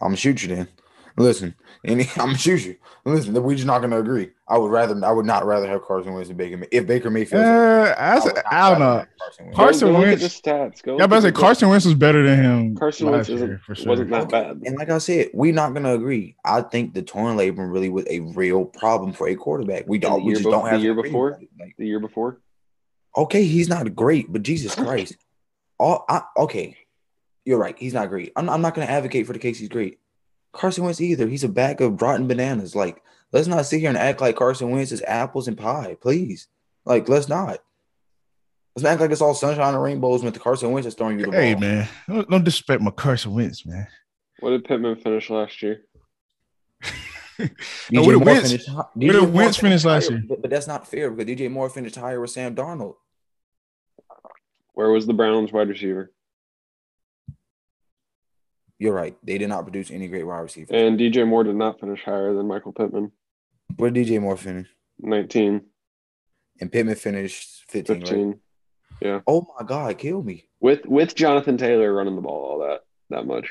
I'm 0.00 0.08
gonna 0.08 0.16
shoot 0.16 0.42
you 0.42 0.54
then. 0.54 0.68
Listen, 1.16 1.54
any, 1.84 2.04
I'm 2.16 2.26
gonna 2.26 2.38
shoot 2.38 2.64
you. 2.64 2.76
Listen, 3.04 3.34
we're 3.42 3.54
just 3.54 3.66
not 3.66 3.80
gonna 3.80 3.98
agree. 3.98 4.30
I 4.48 4.58
would 4.58 4.70
rather, 4.70 5.04
I 5.04 5.10
would 5.12 5.26
not 5.26 5.44
rather 5.46 5.66
have 5.68 5.82
Carson 5.82 6.12
Wentz 6.12 6.28
than 6.28 6.36
Baker. 6.36 6.56
May- 6.56 6.68
If 6.70 6.86
Baker 6.86 7.10
Mayfield, 7.10 7.44
Uh, 7.44 7.94
I, 7.98 8.14
was- 8.16 8.32
I 8.50 8.70
don't 8.70 8.78
know. 8.80 9.04
Carson 9.20 9.44
Wentz. 9.46 9.56
Carson 9.56 9.88
go, 9.88 9.92
go 9.94 10.00
Wentz- 10.00 10.22
Look 10.22 10.30
at 10.30 10.42
the 10.70 10.76
stats. 10.76 10.82
Go 10.82 10.98
Yeah, 10.98 11.06
but 11.06 11.14
I 11.14 11.18
at 11.18 11.22
said 11.22 11.34
Carson 11.34 11.68
Wentz 11.68 11.84
was 11.86 11.94
better 11.94 12.22
than 12.26 12.42
him. 12.42 12.76
Carson 12.76 13.10
Wentz 13.10 13.28
year, 13.28 13.60
sure. 13.72 13.86
wasn't 13.86 14.10
that 14.10 14.28
bad. 14.28 14.60
And 14.64 14.76
like 14.76 14.90
I 14.90 14.98
said, 14.98 15.28
we're 15.34 15.52
not 15.52 15.72
gonna 15.74 15.94
agree. 15.94 16.36
I 16.44 16.62
think 16.62 16.94
the 16.94 17.02
torn 17.02 17.36
labrum 17.36 17.72
really 17.72 17.88
was 17.88 18.06
a 18.08 18.20
real 18.20 18.64
problem 18.64 19.12
for 19.12 19.28
a 19.28 19.34
quarterback. 19.34 19.84
We 19.86 19.98
don't. 19.98 20.24
We 20.24 20.32
just 20.34 20.44
bef- 20.44 20.50
don't 20.50 20.62
have 20.68 20.70
the 20.70 20.76
have 20.76 20.82
year 20.82 20.94
before? 21.02 21.40
Like, 21.58 21.74
The 21.78 21.86
year 21.86 22.00
before, 22.00 22.40
okay, 23.16 23.44
he's 23.44 23.68
not 23.68 23.94
great, 23.94 24.32
but 24.32 24.42
Jesus 24.42 24.74
Christ, 24.74 25.16
all 25.78 26.04
I, 26.08 26.22
okay, 26.36 26.76
you're 27.44 27.58
right. 27.58 27.76
He's 27.78 27.94
not 27.94 28.08
great. 28.08 28.32
I'm, 28.36 28.48
I'm 28.50 28.62
not 28.62 28.74
gonna 28.74 28.86
advocate 28.86 29.26
for 29.26 29.32
the 29.32 29.38
case 29.38 29.58
he's 29.58 29.68
great. 29.68 29.98
Carson 30.52 30.84
Wentz 30.84 31.00
either. 31.00 31.26
He's 31.28 31.44
a 31.44 31.48
bag 31.48 31.80
of 31.80 32.00
rotten 32.02 32.26
bananas. 32.28 32.74
Like, 32.74 33.02
let's 33.32 33.46
not 33.46 33.66
sit 33.66 33.80
here 33.80 33.88
and 33.88 33.98
act 33.98 34.20
like 34.20 34.36
Carson 34.36 34.70
Wentz 34.70 34.92
is 34.92 35.02
apples 35.06 35.48
and 35.48 35.56
pie, 35.56 35.96
please. 36.00 36.48
Like, 36.84 37.08
let's 37.08 37.28
not. 37.28 37.58
Let's 38.76 38.84
not 38.84 38.90
act 38.92 39.00
like 39.00 39.10
it's 39.10 39.20
all 39.20 39.34
sunshine 39.34 39.74
and 39.74 39.82
rainbows 39.82 40.22
when 40.22 40.32
the 40.32 40.38
Carson 40.38 40.72
Wentz 40.72 40.86
is 40.86 40.94
throwing 40.94 41.18
you 41.18 41.26
the 41.26 41.32
Hey 41.32 41.54
ball. 41.54 41.60
man, 41.60 41.88
don't, 42.08 42.30
don't 42.30 42.44
disrespect 42.44 42.82
my 42.82 42.90
Carson 42.90 43.34
Wentz, 43.34 43.66
man. 43.66 43.86
what 44.40 44.50
did 44.50 44.64
Pittman 44.64 44.96
finish 44.96 45.28
last 45.30 45.60
year? 45.62 45.82
No, 47.90 48.02
where 48.02 48.18
did 48.18 48.24
Moore 48.24 48.34
Wentz- 48.34 48.50
finished 48.50 48.68
hi- 48.68 48.84
where 48.94 49.12
did 49.12 49.22
Moore 49.22 49.30
Wentz 49.30 49.56
finish 49.56 49.82
last 49.86 50.08
higher, 50.08 50.18
year? 50.18 50.26
But, 50.28 50.42
but 50.42 50.50
that's 50.50 50.66
not 50.66 50.86
fair 50.86 51.10
because 51.10 51.24
DJ 51.34 51.50
Moore 51.50 51.70
finished 51.70 51.96
higher 51.96 52.20
with 52.20 52.28
Sam 52.30 52.54
Darnold. 52.54 52.96
Where 54.74 54.90
was 54.90 55.06
the 55.06 55.14
Browns 55.14 55.50
wide 55.50 55.68
receiver? 55.70 56.12
You're 58.80 58.94
right. 58.94 59.14
They 59.22 59.36
did 59.36 59.50
not 59.50 59.64
produce 59.64 59.90
any 59.90 60.08
great 60.08 60.26
wide 60.26 60.38
receivers. 60.38 60.70
And 60.72 60.98
DJ 60.98 61.28
Moore 61.28 61.44
did 61.44 61.54
not 61.54 61.78
finish 61.78 62.02
higher 62.02 62.32
than 62.32 62.48
Michael 62.48 62.72
Pittman. 62.72 63.12
Where 63.76 63.90
did 63.90 64.06
DJ 64.06 64.22
Moore 64.22 64.38
finish? 64.38 64.68
19, 65.00 65.60
And 66.60 66.72
Pittman 66.72 66.94
finished 66.94 67.64
15, 67.68 67.96
right? 67.96 68.08
15. 68.08 69.22
Oh 69.26 69.46
my 69.58 69.66
God, 69.66 69.98
kill 69.98 70.22
me. 70.22 70.48
With 70.60 70.86
with 70.86 71.14
Jonathan 71.14 71.58
Taylor 71.58 71.92
running 71.92 72.16
the 72.16 72.22
ball 72.22 72.44
all 72.44 72.58
that 72.60 72.80
that 73.10 73.26
much. 73.26 73.50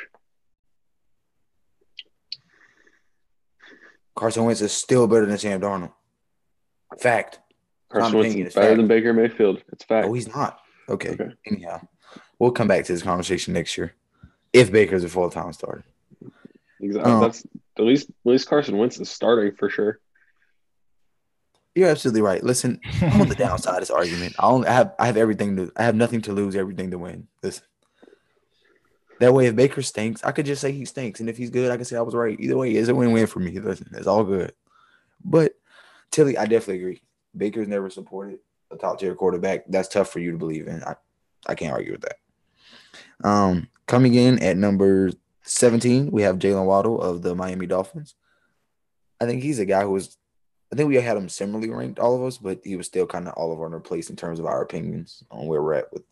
Carson 4.16 4.46
Wentz 4.46 4.62
is 4.62 4.72
still 4.72 5.08
better 5.08 5.26
than 5.26 5.38
Sam 5.38 5.62
Darnold. 5.62 5.94
Fact. 7.00 7.40
Carson 7.90 8.18
Wentz 8.18 8.36
is 8.36 8.54
better 8.54 8.68
fact. 8.68 8.78
than 8.78 8.88
Baker 8.88 9.14
Mayfield. 9.14 9.64
It's 9.72 9.84
fact. 9.84 10.08
Oh, 10.08 10.14
he's 10.14 10.28
not. 10.28 10.60
Okay. 10.88 11.10
Okay. 11.12 11.30
Anyhow, 11.48 11.82
we'll 12.38 12.52
come 12.52 12.68
back 12.68 12.86
to 12.86 12.94
this 12.94 13.04
conversation 13.04 13.54
next 13.54 13.78
year 13.78 13.96
if 14.54 14.72
Baker's 14.72 15.04
a 15.04 15.10
full 15.10 15.30
time 15.30 15.54
starter. 15.54 15.84
exactly. 16.80 17.12
Um, 17.12 17.22
That's 17.22 17.46
at 17.78 17.86
least 17.86 18.10
at 18.10 18.32
least 18.32 18.48
Carson 18.48 18.78
Wentz 18.78 19.00
is 19.00 19.10
starting 19.10 19.56
for 19.56 19.70
sure. 19.70 20.00
You're 21.76 21.90
absolutely 21.90 22.22
right. 22.22 22.44
Listen, 22.44 22.80
I'm 23.02 23.22
on 23.22 23.30
the 23.30 23.36
downside 23.38 23.76
of 23.76 23.80
this 23.82 23.92
argument. 23.92 24.36
I 24.40 24.48
only 24.48 24.68
I 24.68 24.74
have 24.74 24.96
I 25.00 25.06
have 25.06 25.18
everything 25.18 25.56
to 25.58 25.72
I 25.76 25.84
have 25.84 25.96
nothing 25.96 26.22
to 26.24 26.34
lose, 26.34 26.56
everything 26.56 26.92
to 26.92 26.98
win. 26.98 27.28
Listen. 27.44 27.64
That 29.20 29.34
way, 29.34 29.48
if 29.48 29.56
Baker 29.56 29.82
stinks, 29.82 30.24
I 30.24 30.32
could 30.32 30.46
just 30.46 30.62
say 30.62 30.72
he 30.72 30.86
stinks, 30.86 31.20
and 31.20 31.30
if 31.30 31.36
he's 31.38 31.50
good, 31.50 31.72
I 31.72 31.76
can 31.76 31.84
say 31.84 31.98
I 31.98 32.02
was 32.02 32.16
right. 32.16 32.40
Either 32.40 32.58
way, 32.58 32.72
it's 32.72 32.88
a 32.88 32.96
win-win 32.96 33.28
for 33.28 33.40
me. 33.40 33.60
Listen, 33.60 33.90
it's 33.94 34.08
all 34.08 34.24
good. 34.24 34.54
But 35.26 35.56
Tilly, 36.10 36.38
I 36.38 36.46
definitely 36.46 36.78
agree. 36.78 37.02
Baker's 37.36 37.68
never 37.68 37.90
supported 37.90 38.40
a 38.72 38.78
top-tier 38.78 39.16
quarterback. 39.16 39.66
That's 39.68 39.90
tough 39.90 40.10
for 40.10 40.20
you 40.20 40.32
to 40.32 40.38
believe 40.38 40.70
in. 40.70 40.82
I, 40.84 40.96
I 41.48 41.56
can't 41.56 41.74
argue 41.74 41.92
with 41.92 42.02
that. 42.02 42.16
Um, 43.24 43.70
coming 43.88 44.14
in 44.16 44.42
at 44.42 44.58
number 44.58 45.12
17, 45.44 46.12
we 46.12 46.22
have 46.22 46.40
Jaylen 46.40 46.66
Waddle 46.66 47.02
of 47.02 47.22
the 47.22 47.36
Miami 47.36 47.68
Dolphins. 47.68 48.16
I 49.20 49.26
think 49.26 49.44
he's 49.44 49.60
a 49.60 49.66
guy 49.66 49.82
who 49.82 49.92
was 49.92 50.18
I 50.72 50.76
think 50.76 50.88
we 50.88 50.96
had 50.96 51.18
him 51.18 51.30
similarly 51.30 51.70
ranked, 51.70 52.00
all 52.00 52.16
of 52.16 52.24
us, 52.24 52.38
but 52.38 52.62
he 52.64 52.76
was 52.76 52.86
still 52.86 53.08
kind 53.08 53.28
of 53.28 53.34
all 53.34 53.52
over 53.52 53.74
our 53.74 53.80
place 53.80 54.10
in 54.10 54.16
terms 54.16 54.40
of 54.40 54.46
our 54.46 54.62
opinions 54.62 55.24
on 55.32 55.48
where 55.48 55.64
we're 55.64 55.74
at 55.74 55.92
with. 55.92 56.04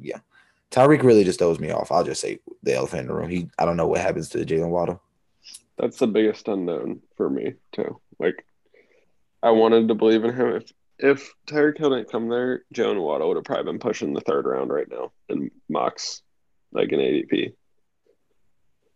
Yeah, 0.00 0.18
Tyreek 0.70 1.02
really 1.02 1.24
just 1.24 1.38
throws 1.38 1.60
me 1.60 1.70
off. 1.70 1.92
I'll 1.92 2.04
just 2.04 2.20
say 2.20 2.40
the 2.62 2.74
elephant 2.74 3.02
in 3.02 3.06
the 3.06 3.14
room. 3.14 3.30
He, 3.30 3.48
I 3.58 3.64
don't 3.64 3.76
know 3.76 3.86
what 3.86 4.00
happens 4.00 4.28
to 4.30 4.44
Jaylen 4.44 4.70
Waddle. 4.70 5.00
That's 5.78 5.98
the 5.98 6.06
biggest 6.06 6.48
unknown 6.48 7.02
for 7.16 7.30
me 7.30 7.54
too. 7.72 8.00
Like 8.18 8.44
I 9.42 9.50
wanted 9.50 9.88
to 9.88 9.94
believe 9.94 10.24
in 10.24 10.34
him. 10.34 10.48
If 10.48 10.72
if 10.98 11.32
Tyreek 11.46 11.78
Hill 11.78 11.90
didn't 11.90 12.10
come 12.10 12.28
there, 12.28 12.64
Jaylen 12.74 13.00
Waddle 13.00 13.28
would 13.28 13.36
have 13.36 13.44
probably 13.44 13.72
been 13.72 13.78
pushing 13.78 14.12
the 14.12 14.20
third 14.20 14.46
round 14.46 14.70
right 14.70 14.88
now 14.90 15.12
and 15.28 15.50
mocks, 15.68 16.22
like 16.72 16.92
an 16.92 17.00
ADP. 17.00 17.52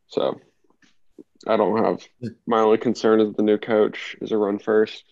So 0.09 0.41
I 1.47 1.57
don't 1.57 1.85
have 1.85 2.03
my 2.47 2.61
only 2.61 2.79
concern 2.79 3.21
is 3.21 3.35
the 3.35 3.43
new 3.43 3.59
coach 3.59 4.17
is 4.21 4.33
a 4.33 4.37
run 4.37 4.59
first 4.59 5.05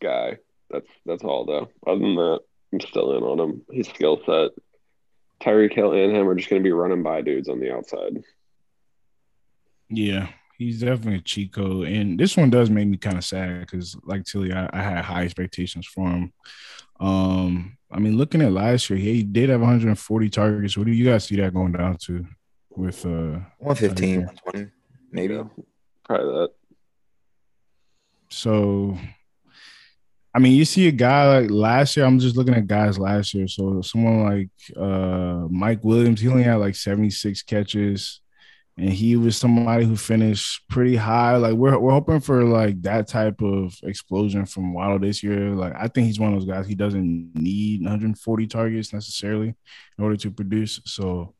guy. 0.00 0.38
That's 0.70 0.88
that's 1.04 1.24
all 1.24 1.44
though. 1.44 1.68
Other 1.86 2.00
than 2.00 2.16
that, 2.16 2.40
I'm 2.72 2.80
still 2.80 3.16
in 3.16 3.22
on 3.22 3.40
him. 3.40 3.62
His 3.70 3.88
skill 3.88 4.20
set. 4.24 4.50
Tyreek 5.40 5.74
Hill 5.74 5.92
and 5.92 6.14
him 6.14 6.28
are 6.28 6.34
just 6.34 6.48
gonna 6.48 6.62
be 6.62 6.72
running 6.72 7.02
by 7.02 7.20
dudes 7.20 7.48
on 7.48 7.60
the 7.60 7.74
outside. 7.74 8.22
Yeah, 9.88 10.28
he's 10.58 10.80
definitely 10.80 11.16
a 11.16 11.20
cheat 11.20 11.52
code. 11.52 11.88
And 11.88 12.18
this 12.18 12.36
one 12.36 12.50
does 12.50 12.70
make 12.70 12.88
me 12.88 12.96
kind 12.96 13.18
of 13.18 13.24
sad 13.24 13.60
because, 13.60 13.96
like 14.04 14.24
Tilly, 14.24 14.52
I, 14.52 14.68
I 14.72 14.82
had 14.82 15.04
high 15.04 15.24
expectations 15.24 15.86
for 15.86 16.08
him. 16.08 16.32
Um, 17.00 17.76
I 17.90 17.98
mean, 17.98 18.16
looking 18.16 18.42
at 18.42 18.52
last 18.52 18.90
year, 18.90 18.98
he 18.98 19.22
did 19.22 19.50
have 19.50 19.60
140 19.60 20.30
targets. 20.30 20.76
What 20.76 20.86
do 20.86 20.92
you 20.92 21.04
guys 21.04 21.24
see 21.24 21.36
that 21.36 21.54
going 21.54 21.72
down 21.72 21.96
to 22.02 22.26
with 22.76 23.04
uh 23.06 23.40
115, 23.58 24.26
120, 24.26 24.70
maybe. 25.10 25.34
Yeah, 25.34 25.44
probably 26.04 26.26
that. 26.26 26.50
so 28.28 28.98
I 30.34 30.38
mean, 30.38 30.52
you 30.52 30.66
see 30.66 30.86
a 30.88 30.92
guy 30.92 31.40
like 31.40 31.50
last 31.50 31.96
year, 31.96 32.04
I'm 32.04 32.18
just 32.18 32.36
looking 32.36 32.54
at 32.54 32.66
guys 32.66 32.98
last 32.98 33.32
year. 33.32 33.48
So 33.48 33.80
someone 33.80 34.24
like 34.24 34.50
uh 34.76 35.46
Mike 35.50 35.82
Williams, 35.82 36.20
he 36.20 36.28
only 36.28 36.42
had 36.42 36.56
like 36.56 36.74
76 36.74 37.42
catches. 37.42 38.20
And 38.78 38.90
he 38.90 39.16
was 39.16 39.38
somebody 39.38 39.86
who 39.86 39.96
finished 39.96 40.68
pretty 40.68 40.96
high. 40.96 41.36
Like 41.36 41.54
we're 41.54 41.78
we're 41.78 41.92
hoping 41.92 42.20
for 42.20 42.44
like 42.44 42.82
that 42.82 43.08
type 43.08 43.40
of 43.40 43.74
explosion 43.82 44.44
from 44.44 44.74
Waddle 44.74 44.98
this 44.98 45.22
year. 45.22 45.50
Like 45.54 45.72
I 45.74 45.88
think 45.88 46.08
he's 46.08 46.20
one 46.20 46.34
of 46.34 46.40
those 46.40 46.48
guys. 46.48 46.66
He 46.66 46.74
doesn't 46.74 47.30
need 47.34 47.80
140 47.80 48.46
targets 48.46 48.92
necessarily 48.92 49.54
in 49.96 50.04
order 50.04 50.16
to 50.18 50.30
produce. 50.30 50.80
So 50.84 51.34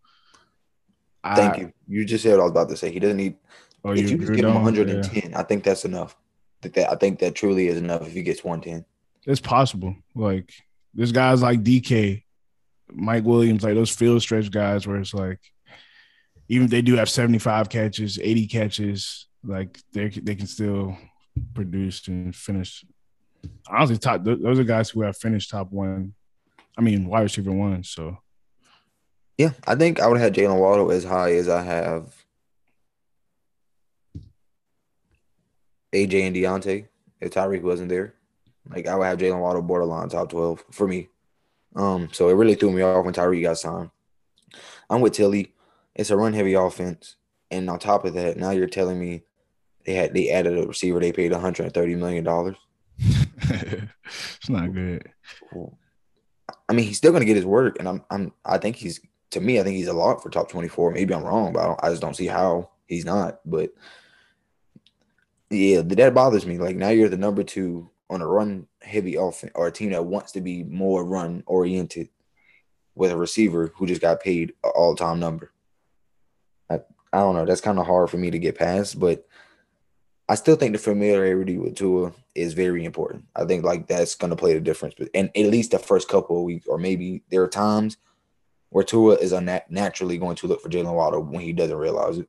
Thank 1.34 1.54
I, 1.54 1.58
you. 1.58 1.72
You 1.88 2.04
just 2.04 2.22
said 2.22 2.32
what 2.32 2.40
I 2.40 2.42
was 2.44 2.50
about 2.52 2.68
to 2.68 2.76
say. 2.76 2.92
He 2.92 3.00
doesn't 3.00 3.16
need. 3.16 3.36
Oh, 3.84 3.92
if 3.92 4.10
you 4.10 4.18
just 4.18 4.32
give 4.32 4.44
him 4.44 4.62
with 4.62 4.74
that? 4.74 4.86
110, 4.86 5.34
I 5.34 5.42
think 5.42 5.64
that's 5.64 5.84
enough. 5.84 6.16
I 6.60 6.62
think 6.62 6.74
that 6.74 6.90
I 6.90 6.96
think 6.96 7.18
that 7.20 7.34
truly 7.34 7.68
is 7.68 7.78
enough 7.78 8.02
if 8.02 8.12
he 8.12 8.22
gets 8.22 8.42
110. 8.42 8.84
it's 9.26 9.40
possible. 9.40 9.94
Like 10.14 10.52
there's 10.94 11.12
guys 11.12 11.42
like 11.42 11.62
DK, 11.62 12.22
Mike 12.90 13.24
Williams, 13.24 13.62
like 13.62 13.74
those 13.74 13.94
field 13.94 14.22
stretch 14.22 14.50
guys 14.50 14.86
where 14.86 14.98
it's 14.98 15.14
like 15.14 15.40
even 16.48 16.66
if 16.66 16.70
they 16.70 16.82
do 16.82 16.96
have 16.96 17.10
75 17.10 17.68
catches, 17.68 18.18
80 18.18 18.46
catches, 18.46 19.26
like 19.44 19.78
they 19.92 20.08
they 20.08 20.34
can 20.34 20.46
still 20.46 20.96
produce 21.54 22.06
and 22.08 22.34
finish. 22.34 22.84
Honestly, 23.68 23.98
top 23.98 24.24
th- 24.24 24.40
those 24.40 24.58
are 24.58 24.64
guys 24.64 24.90
who 24.90 25.02
have 25.02 25.16
finished 25.16 25.50
top 25.50 25.70
one. 25.70 26.14
I 26.76 26.82
mean, 26.82 27.06
wide 27.06 27.22
receiver 27.22 27.52
one. 27.52 27.84
So 27.84 28.18
Yeah, 29.38 29.52
I 29.66 29.74
think 29.74 30.00
I 30.00 30.06
would 30.06 30.20
have 30.20 30.32
Jaylen 30.32 30.58
Waddle 30.58 30.90
as 30.90 31.04
high 31.04 31.32
as 31.34 31.48
I 31.48 31.62
have 31.62 32.14
AJ 35.92 36.26
and 36.26 36.36
Diontae 36.36 36.86
if 37.20 37.32
Tyreek 37.32 37.62
wasn't 37.62 37.88
there. 37.88 38.14
Like 38.68 38.86
I 38.86 38.96
would 38.96 39.06
have 39.06 39.18
Jaylen 39.18 39.40
Waddle 39.40 39.62
borderline 39.62 40.08
top 40.08 40.30
twelve 40.30 40.64
for 40.70 40.86
me. 40.86 41.08
Um, 41.74 42.08
so 42.12 42.28
it 42.28 42.34
really 42.34 42.54
threw 42.54 42.72
me 42.72 42.82
off 42.82 43.04
when 43.04 43.14
Tyreek 43.14 43.42
got 43.42 43.58
signed. 43.58 43.90
I'm 44.88 45.00
with 45.00 45.12
Tilly. 45.12 45.52
It's 45.96 46.10
a 46.10 46.16
run 46.16 46.34
heavy 46.34 46.54
offense, 46.54 47.16
and 47.50 47.68
on 47.68 47.78
top 47.78 48.04
of 48.04 48.14
that, 48.14 48.36
now 48.36 48.50
you're 48.50 48.68
telling 48.68 49.00
me 49.00 49.22
they 49.84 49.94
had 49.94 50.14
they 50.14 50.30
added 50.30 50.58
a 50.58 50.66
receiver 50.66 51.00
they 51.00 51.12
paid 51.12 51.32
130 51.32 51.94
million 51.96 52.22
dollars. 52.22 52.56
it's 52.98 54.48
not 54.48 54.72
good. 54.72 55.10
I 56.68 56.72
mean, 56.72 56.86
he's 56.86 56.98
still 56.98 57.12
going 57.12 57.22
to 57.22 57.26
get 57.26 57.36
his 57.36 57.46
work, 57.46 57.78
and 57.78 57.88
I'm 57.88 58.04
I'm 58.10 58.32
I 58.44 58.58
think 58.58 58.76
he's 58.76 59.00
to 59.30 59.40
me 59.40 59.58
I 59.58 59.62
think 59.62 59.76
he's 59.76 59.88
a 59.88 59.92
lot 59.92 60.22
for 60.22 60.30
top 60.30 60.50
24. 60.50 60.92
Maybe 60.92 61.14
I'm 61.14 61.24
wrong, 61.24 61.52
but 61.52 61.60
I, 61.60 61.86
I 61.86 61.90
just 61.90 62.02
don't 62.02 62.16
see 62.16 62.26
how 62.26 62.70
he's 62.86 63.04
not. 63.04 63.40
But 63.44 63.72
yeah, 65.50 65.82
that 65.82 66.14
bothers 66.14 66.46
me. 66.46 66.58
Like 66.58 66.76
now 66.76 66.90
you're 66.90 67.08
the 67.08 67.16
number 67.16 67.42
two 67.42 67.90
on 68.10 68.20
a 68.20 68.26
run 68.26 68.66
heavy 68.82 69.16
offense 69.16 69.52
or 69.54 69.66
a 69.66 69.72
team 69.72 69.90
that 69.90 70.04
wants 70.04 70.32
to 70.32 70.40
be 70.40 70.62
more 70.62 71.04
run 71.04 71.42
oriented 71.46 72.08
with 72.94 73.10
a 73.10 73.16
receiver 73.16 73.72
who 73.76 73.86
just 73.86 74.00
got 74.00 74.20
paid 74.20 74.52
an 74.64 74.72
all 74.74 74.94
time 74.94 75.20
number. 75.20 75.52
I, 77.12 77.18
don't 77.18 77.34
know. 77.34 77.44
That's 77.44 77.60
kind 77.60 77.78
of 77.78 77.86
hard 77.86 78.10
for 78.10 78.16
me 78.16 78.30
to 78.30 78.38
get 78.38 78.58
past, 78.58 78.98
but 78.98 79.26
I 80.28 80.34
still 80.34 80.56
think 80.56 80.72
the 80.72 80.78
familiarity 80.78 81.56
with 81.58 81.76
Tua 81.76 82.12
is 82.34 82.52
very 82.52 82.84
important. 82.84 83.24
I 83.34 83.44
think 83.44 83.64
like 83.64 83.86
that's 83.86 84.14
going 84.14 84.30
to 84.30 84.36
play 84.36 84.54
the 84.54 84.60
difference. 84.60 84.94
But 84.98 85.08
and 85.14 85.30
at 85.36 85.46
least 85.46 85.70
the 85.70 85.78
first 85.78 86.08
couple 86.08 86.38
of 86.38 86.44
weeks, 86.44 86.66
or 86.66 86.78
maybe 86.78 87.22
there 87.30 87.42
are 87.42 87.48
times 87.48 87.96
where 88.70 88.84
Tua 88.84 89.14
is 89.14 89.32
naturally 89.68 90.18
going 90.18 90.36
to 90.36 90.46
look 90.46 90.60
for 90.60 90.68
Jaylen 90.68 90.94
Waddle 90.94 91.22
when 91.22 91.42
he 91.42 91.52
doesn't 91.52 91.76
realize 91.76 92.18
it. 92.18 92.28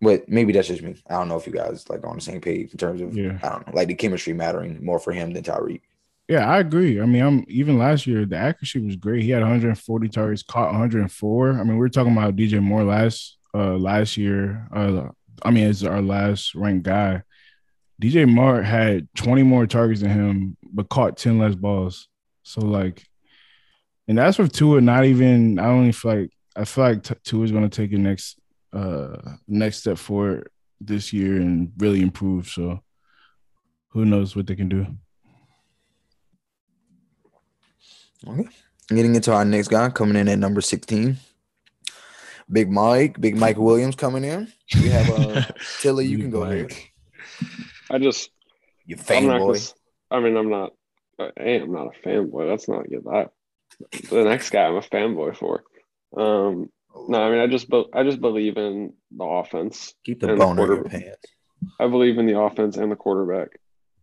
But 0.00 0.28
maybe 0.28 0.52
that's 0.52 0.68
just 0.68 0.82
me. 0.82 0.96
I 1.08 1.14
don't 1.14 1.28
know 1.28 1.36
if 1.36 1.46
you 1.46 1.52
guys 1.52 1.88
like 1.88 2.04
on 2.06 2.16
the 2.16 2.20
same 2.20 2.40
page 2.40 2.72
in 2.72 2.78
terms 2.78 3.00
of 3.00 3.16
yeah. 3.16 3.38
I 3.42 3.48
don't 3.48 3.66
know, 3.66 3.72
like 3.72 3.88
the 3.88 3.94
chemistry 3.94 4.34
mattering 4.34 4.84
more 4.84 4.98
for 4.98 5.12
him 5.12 5.32
than 5.32 5.42
Tyreek. 5.42 5.80
Yeah, 6.28 6.48
I 6.48 6.58
agree. 6.58 7.00
I 7.00 7.06
mean, 7.06 7.22
I'm 7.22 7.44
even 7.48 7.78
last 7.78 8.06
year 8.06 8.24
the 8.24 8.36
accuracy 8.36 8.80
was 8.80 8.96
great. 8.96 9.22
He 9.22 9.30
had 9.30 9.42
140 9.42 10.08
targets, 10.08 10.42
caught 10.42 10.72
104. 10.72 11.50
I 11.52 11.64
mean, 11.64 11.76
we 11.76 11.84
are 11.84 11.90
talking 11.90 12.12
about 12.16 12.36
DJ 12.36 12.60
Moore 12.60 12.84
last 12.84 13.38
uh 13.54 13.74
last 13.76 14.16
year. 14.16 14.66
Uh, 14.74 15.08
I 15.42 15.50
mean, 15.50 15.68
as 15.68 15.84
our 15.84 16.00
last 16.02 16.54
ranked 16.54 16.84
guy. 16.84 17.22
DJ 18.00 18.26
Moore 18.26 18.62
had 18.62 19.08
20 19.16 19.42
more 19.44 19.66
targets 19.66 20.00
than 20.02 20.10
him, 20.10 20.56
but 20.72 20.88
caught 20.88 21.16
10 21.18 21.38
less 21.38 21.54
balls. 21.54 22.08
So 22.42 22.60
like, 22.62 23.04
and 24.08 24.18
that's 24.18 24.38
with 24.38 24.52
Tua. 24.52 24.80
Not 24.80 25.04
even. 25.04 25.58
I 25.58 25.66
only 25.66 25.92
feel 25.92 26.16
like 26.16 26.30
I 26.56 26.64
feel 26.64 26.84
like 26.84 27.22
Tua 27.24 27.44
is 27.44 27.52
going 27.52 27.68
to 27.68 27.74
take 27.74 27.92
a 27.92 27.98
next 27.98 28.38
uh 28.72 29.16
next 29.46 29.78
step 29.78 29.98
forward 29.98 30.50
this 30.80 31.12
year 31.12 31.36
and 31.36 31.72
really 31.78 32.02
improve. 32.02 32.48
So 32.48 32.80
who 33.90 34.04
knows 34.04 34.36
what 34.36 34.46
they 34.46 34.56
can 34.56 34.68
do. 34.68 34.86
Okay. 38.26 38.48
Getting 38.88 39.14
into 39.14 39.32
our 39.32 39.44
next 39.44 39.68
guy 39.68 39.88
coming 39.90 40.16
in 40.16 40.28
at 40.28 40.38
number 40.38 40.60
16. 40.60 41.16
Big 42.50 42.70
Mike, 42.70 43.20
Big 43.20 43.36
Mike 43.36 43.56
Williams 43.56 43.96
coming 43.96 44.24
in. 44.24 44.52
We 44.74 44.88
have 44.90 45.10
uh 45.10 45.42
Tilly, 45.80 46.06
you 46.06 46.18
can 46.18 46.30
go 46.30 46.40
Mike. 46.44 46.70
ahead. 46.70 47.50
I 47.90 47.98
just 47.98 48.30
you 48.84 48.96
fanboy. 48.96 49.72
I 50.10 50.20
mean, 50.20 50.36
I'm 50.36 50.50
not 50.50 50.72
I 51.18 51.30
am 51.38 51.72
not 51.72 51.94
a 51.96 52.06
fanboy. 52.06 52.48
That's 52.48 52.68
not 52.68 52.88
get 52.88 53.04
that. 53.04 53.30
The 54.10 54.24
next 54.24 54.50
guy 54.50 54.66
I'm 54.66 54.76
a 54.76 54.80
fanboy 54.82 55.36
for. 55.36 55.64
Um 56.16 56.70
no, 57.08 57.22
I 57.22 57.30
mean 57.30 57.40
I 57.40 57.46
just 57.46 57.66
I 57.94 58.02
just 58.02 58.20
believe 58.20 58.56
in 58.58 58.92
the 59.10 59.24
offense. 59.24 59.94
Keep 60.04 60.20
the 60.20 60.36
bone 60.36 60.56
the 60.56 60.62
in 60.64 60.68
your 60.68 60.84
pants. 60.84 61.24
I 61.80 61.88
believe 61.88 62.18
in 62.18 62.26
the 62.26 62.38
offense 62.38 62.76
and 62.76 62.92
the 62.92 62.96
quarterback. 62.96 63.48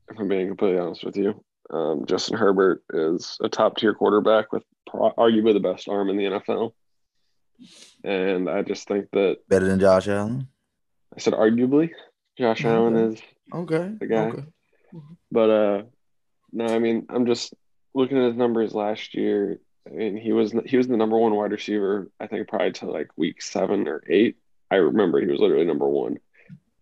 If 0.09 0.19
I'm 0.19 0.27
being 0.27 0.47
completely 0.47 0.79
honest 0.79 1.03
with 1.05 1.15
you, 1.15 1.43
um, 1.71 2.05
Justin 2.05 2.37
Herbert 2.37 2.83
is 2.93 3.37
a 3.41 3.49
top 3.49 3.77
tier 3.77 3.93
quarterback 3.93 4.51
with 4.51 4.63
pro- 4.87 5.11
arguably 5.11 5.53
the 5.53 5.59
best 5.59 5.87
arm 5.87 6.09
in 6.09 6.17
the 6.17 6.25
NFL, 6.25 6.73
and 8.03 8.49
I 8.49 8.61
just 8.61 8.87
think 8.87 9.09
that 9.11 9.37
better 9.47 9.67
than 9.67 9.79
Josh 9.79 10.07
Allen. 10.07 10.47
I 11.15 11.19
said 11.19 11.33
arguably, 11.33 11.91
Josh 12.37 12.61
okay. 12.61 12.73
Allen 12.73 12.95
is 12.95 13.21
okay 13.53 13.93
the 13.99 14.07
guy, 14.07 14.27
okay. 14.27 14.43
but 15.31 15.49
uh, 15.49 15.83
no, 16.51 16.65
I 16.65 16.79
mean 16.79 17.05
I'm 17.09 17.25
just 17.25 17.53
looking 17.93 18.17
at 18.17 18.27
his 18.27 18.35
numbers 18.35 18.73
last 18.73 19.13
year 19.13 19.59
I 19.87 19.91
mean, 19.91 20.17
he 20.17 20.31
was 20.33 20.53
he 20.65 20.77
was 20.77 20.87
the 20.87 20.97
number 20.97 21.17
one 21.17 21.35
wide 21.35 21.51
receiver. 21.51 22.09
I 22.19 22.27
think 22.27 22.47
probably 22.47 22.71
to 22.73 22.91
like 22.91 23.09
week 23.15 23.41
seven 23.41 23.87
or 23.87 24.03
eight. 24.07 24.37
I 24.69 24.75
remember 24.75 25.19
he 25.19 25.27
was 25.27 25.39
literally 25.39 25.65
number 25.65 25.87
one, 25.87 26.19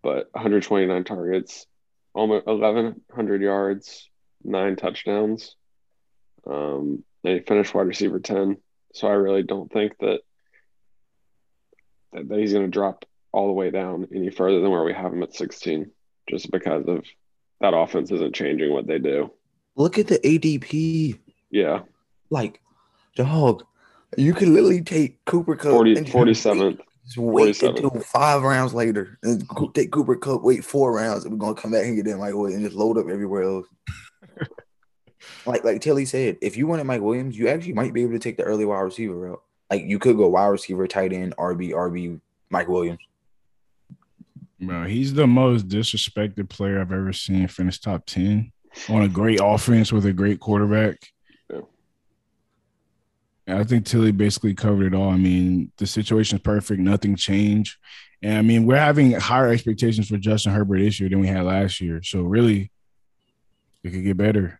but 0.03 0.29
129 0.33 1.03
targets, 1.05 1.65
almost 2.13 2.45
1,100 2.45 3.41
yards, 3.41 4.08
nine 4.43 4.75
touchdowns. 4.75 5.55
Um, 6.45 7.03
and 7.23 7.33
he 7.33 7.39
finished 7.41 7.73
wide 7.73 7.87
receiver 7.87 8.19
10. 8.19 8.57
So 8.93 9.07
I 9.07 9.11
really 9.11 9.43
don't 9.43 9.71
think 9.71 9.97
that 9.99 10.21
that, 12.13 12.27
that 12.27 12.39
he's 12.39 12.53
going 12.53 12.65
to 12.65 12.71
drop 12.71 13.05
all 13.31 13.47
the 13.47 13.53
way 13.53 13.69
down 13.69 14.07
any 14.13 14.31
further 14.31 14.59
than 14.61 14.71
where 14.71 14.83
we 14.83 14.93
have 14.93 15.13
him 15.13 15.21
at 15.21 15.35
16, 15.35 15.91
just 16.29 16.49
because 16.51 16.87
of 16.87 17.05
that 17.61 17.75
offense 17.75 18.11
isn't 18.11 18.33
changing 18.33 18.73
what 18.73 18.87
they 18.87 18.97
do. 18.97 19.31
Look 19.75 19.99
at 19.99 20.07
the 20.07 20.17
ADP. 20.19 21.19
Yeah. 21.51 21.81
Like 22.29 22.61
dog, 23.15 23.63
you 24.17 24.33
could 24.33 24.47
literally 24.47 24.81
take 24.81 25.23
Cooper 25.25 25.55
Kupp 25.55 25.71
40, 25.71 25.95
47th. 25.95 26.79
Just 27.05 27.17
wait 27.17 27.55
47. 27.55 27.85
until 27.85 28.01
five 28.01 28.43
rounds 28.43 28.73
later 28.73 29.17
and 29.23 29.43
take 29.73 29.91
Cooper 29.91 30.15
Kupp, 30.15 30.43
wait 30.43 30.63
four 30.63 30.93
rounds, 30.93 31.25
and 31.25 31.33
we're 31.33 31.39
gonna 31.39 31.59
come 31.59 31.71
back 31.71 31.85
and 31.85 32.03
get 32.03 32.17
Mike 32.17 32.33
Williams 32.33 32.55
and 32.55 32.65
just 32.65 32.75
load 32.77 32.97
up 32.97 33.09
everywhere 33.09 33.43
else. 33.43 33.67
Like 35.45 35.63
like 35.63 35.81
Tilly 35.81 36.05
said, 36.05 36.37
if 36.41 36.57
you 36.57 36.67
wanted 36.67 36.85
Mike 36.85 37.01
Williams, 37.01 37.37
you 37.37 37.47
actually 37.47 37.73
might 37.73 37.93
be 37.93 38.03
able 38.03 38.13
to 38.13 38.19
take 38.19 38.37
the 38.37 38.43
early 38.43 38.65
wide 38.65 38.79
receiver 38.79 39.15
route. 39.15 39.41
Like 39.69 39.83
you 39.83 39.99
could 39.99 40.17
go 40.17 40.27
wide 40.27 40.47
receiver, 40.47 40.87
tight 40.87 41.13
end, 41.13 41.35
RB, 41.37 41.71
RB, 41.71 42.19
Mike 42.49 42.67
Williams. 42.67 42.99
Bro, 44.59 44.85
he's 44.85 45.13
the 45.13 45.27
most 45.27 45.67
disrespected 45.67 46.49
player 46.49 46.81
I've 46.81 46.91
ever 46.91 47.13
seen 47.13 47.47
finish 47.47 47.79
top 47.79 48.05
10 48.05 48.51
on 48.89 49.03
a 49.03 49.07
great 49.07 49.39
offense 49.41 49.91
with 49.91 50.05
a 50.05 50.13
great 50.13 50.39
quarterback. 50.39 50.97
I 53.47 53.63
think 53.63 53.85
Tilly 53.85 54.11
basically 54.11 54.53
covered 54.53 54.93
it 54.93 54.95
all. 54.95 55.09
I 55.09 55.17
mean, 55.17 55.71
the 55.77 55.87
situation 55.87 56.37
is 56.37 56.41
perfect. 56.41 56.79
Nothing 56.79 57.15
changed. 57.15 57.77
And 58.21 58.37
I 58.37 58.41
mean, 58.41 58.65
we're 58.65 58.77
having 58.77 59.13
higher 59.13 59.49
expectations 59.49 60.07
for 60.07 60.17
Justin 60.17 60.53
Herbert 60.53 60.79
this 60.79 60.99
year 60.99 61.09
than 61.09 61.19
we 61.19 61.27
had 61.27 61.45
last 61.45 61.81
year. 61.81 62.03
So 62.03 62.21
really, 62.21 62.71
it 63.83 63.91
could 63.91 64.03
get 64.03 64.17
better. 64.17 64.59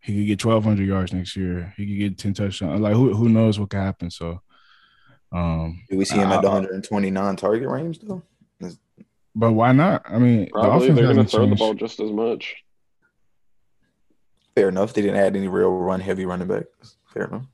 He 0.00 0.16
could 0.16 0.26
get 0.26 0.44
1,200 0.44 0.86
yards 0.86 1.12
next 1.12 1.36
year. 1.36 1.74
He 1.76 1.86
could 1.86 1.98
get 1.98 2.18
10 2.18 2.34
touchdowns. 2.34 2.80
Like, 2.80 2.94
who, 2.94 3.14
who 3.14 3.28
knows 3.28 3.58
what 3.58 3.70
could 3.70 3.80
happen? 3.80 4.10
So, 4.10 4.40
um, 5.32 5.82
do 5.90 5.98
we 5.98 6.04
see 6.04 6.16
him 6.16 6.32
at 6.32 6.42
the 6.42 6.48
129 6.48 7.36
target 7.36 7.68
range, 7.68 8.00
though? 8.00 8.22
But 9.34 9.52
why 9.52 9.72
not? 9.72 10.02
I 10.08 10.18
mean, 10.18 10.48
probably 10.50 10.88
the 10.88 10.94
they're 10.94 11.12
going 11.12 11.24
to 11.24 11.24
throw 11.24 11.44
changed. 11.44 11.52
the 11.52 11.58
ball 11.58 11.74
just 11.74 12.00
as 12.00 12.10
much. 12.10 12.56
Fair 14.56 14.68
enough. 14.68 14.92
They 14.92 15.02
didn't 15.02 15.18
add 15.18 15.36
any 15.36 15.46
real 15.46 15.70
run 15.70 16.00
heavy 16.00 16.26
running 16.26 16.48
backs. 16.48 16.96
Fair 17.12 17.24
enough 17.24 17.44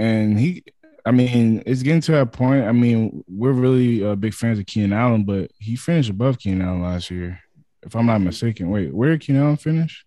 and 0.00 0.38
he 0.38 0.64
I 1.06 1.12
mean, 1.12 1.62
it's 1.64 1.82
getting 1.82 2.02
to 2.02 2.12
that 2.12 2.32
point. 2.32 2.66
I 2.66 2.72
mean, 2.72 3.24
we're 3.26 3.52
really 3.52 4.04
uh, 4.04 4.16
big 4.16 4.34
fans 4.34 4.58
of 4.58 4.66
Keenan 4.66 4.92
Allen, 4.92 5.24
but 5.24 5.50
he 5.58 5.74
finished 5.74 6.10
above 6.10 6.38
Keenan 6.38 6.60
Allen 6.60 6.82
last 6.82 7.10
year, 7.10 7.40
if 7.82 7.96
I'm 7.96 8.04
not 8.04 8.20
mistaken. 8.20 8.68
Wait, 8.68 8.94
where 8.94 9.10
did 9.10 9.22
Keenan 9.22 9.42
Allen 9.42 9.56
finish? 9.56 10.04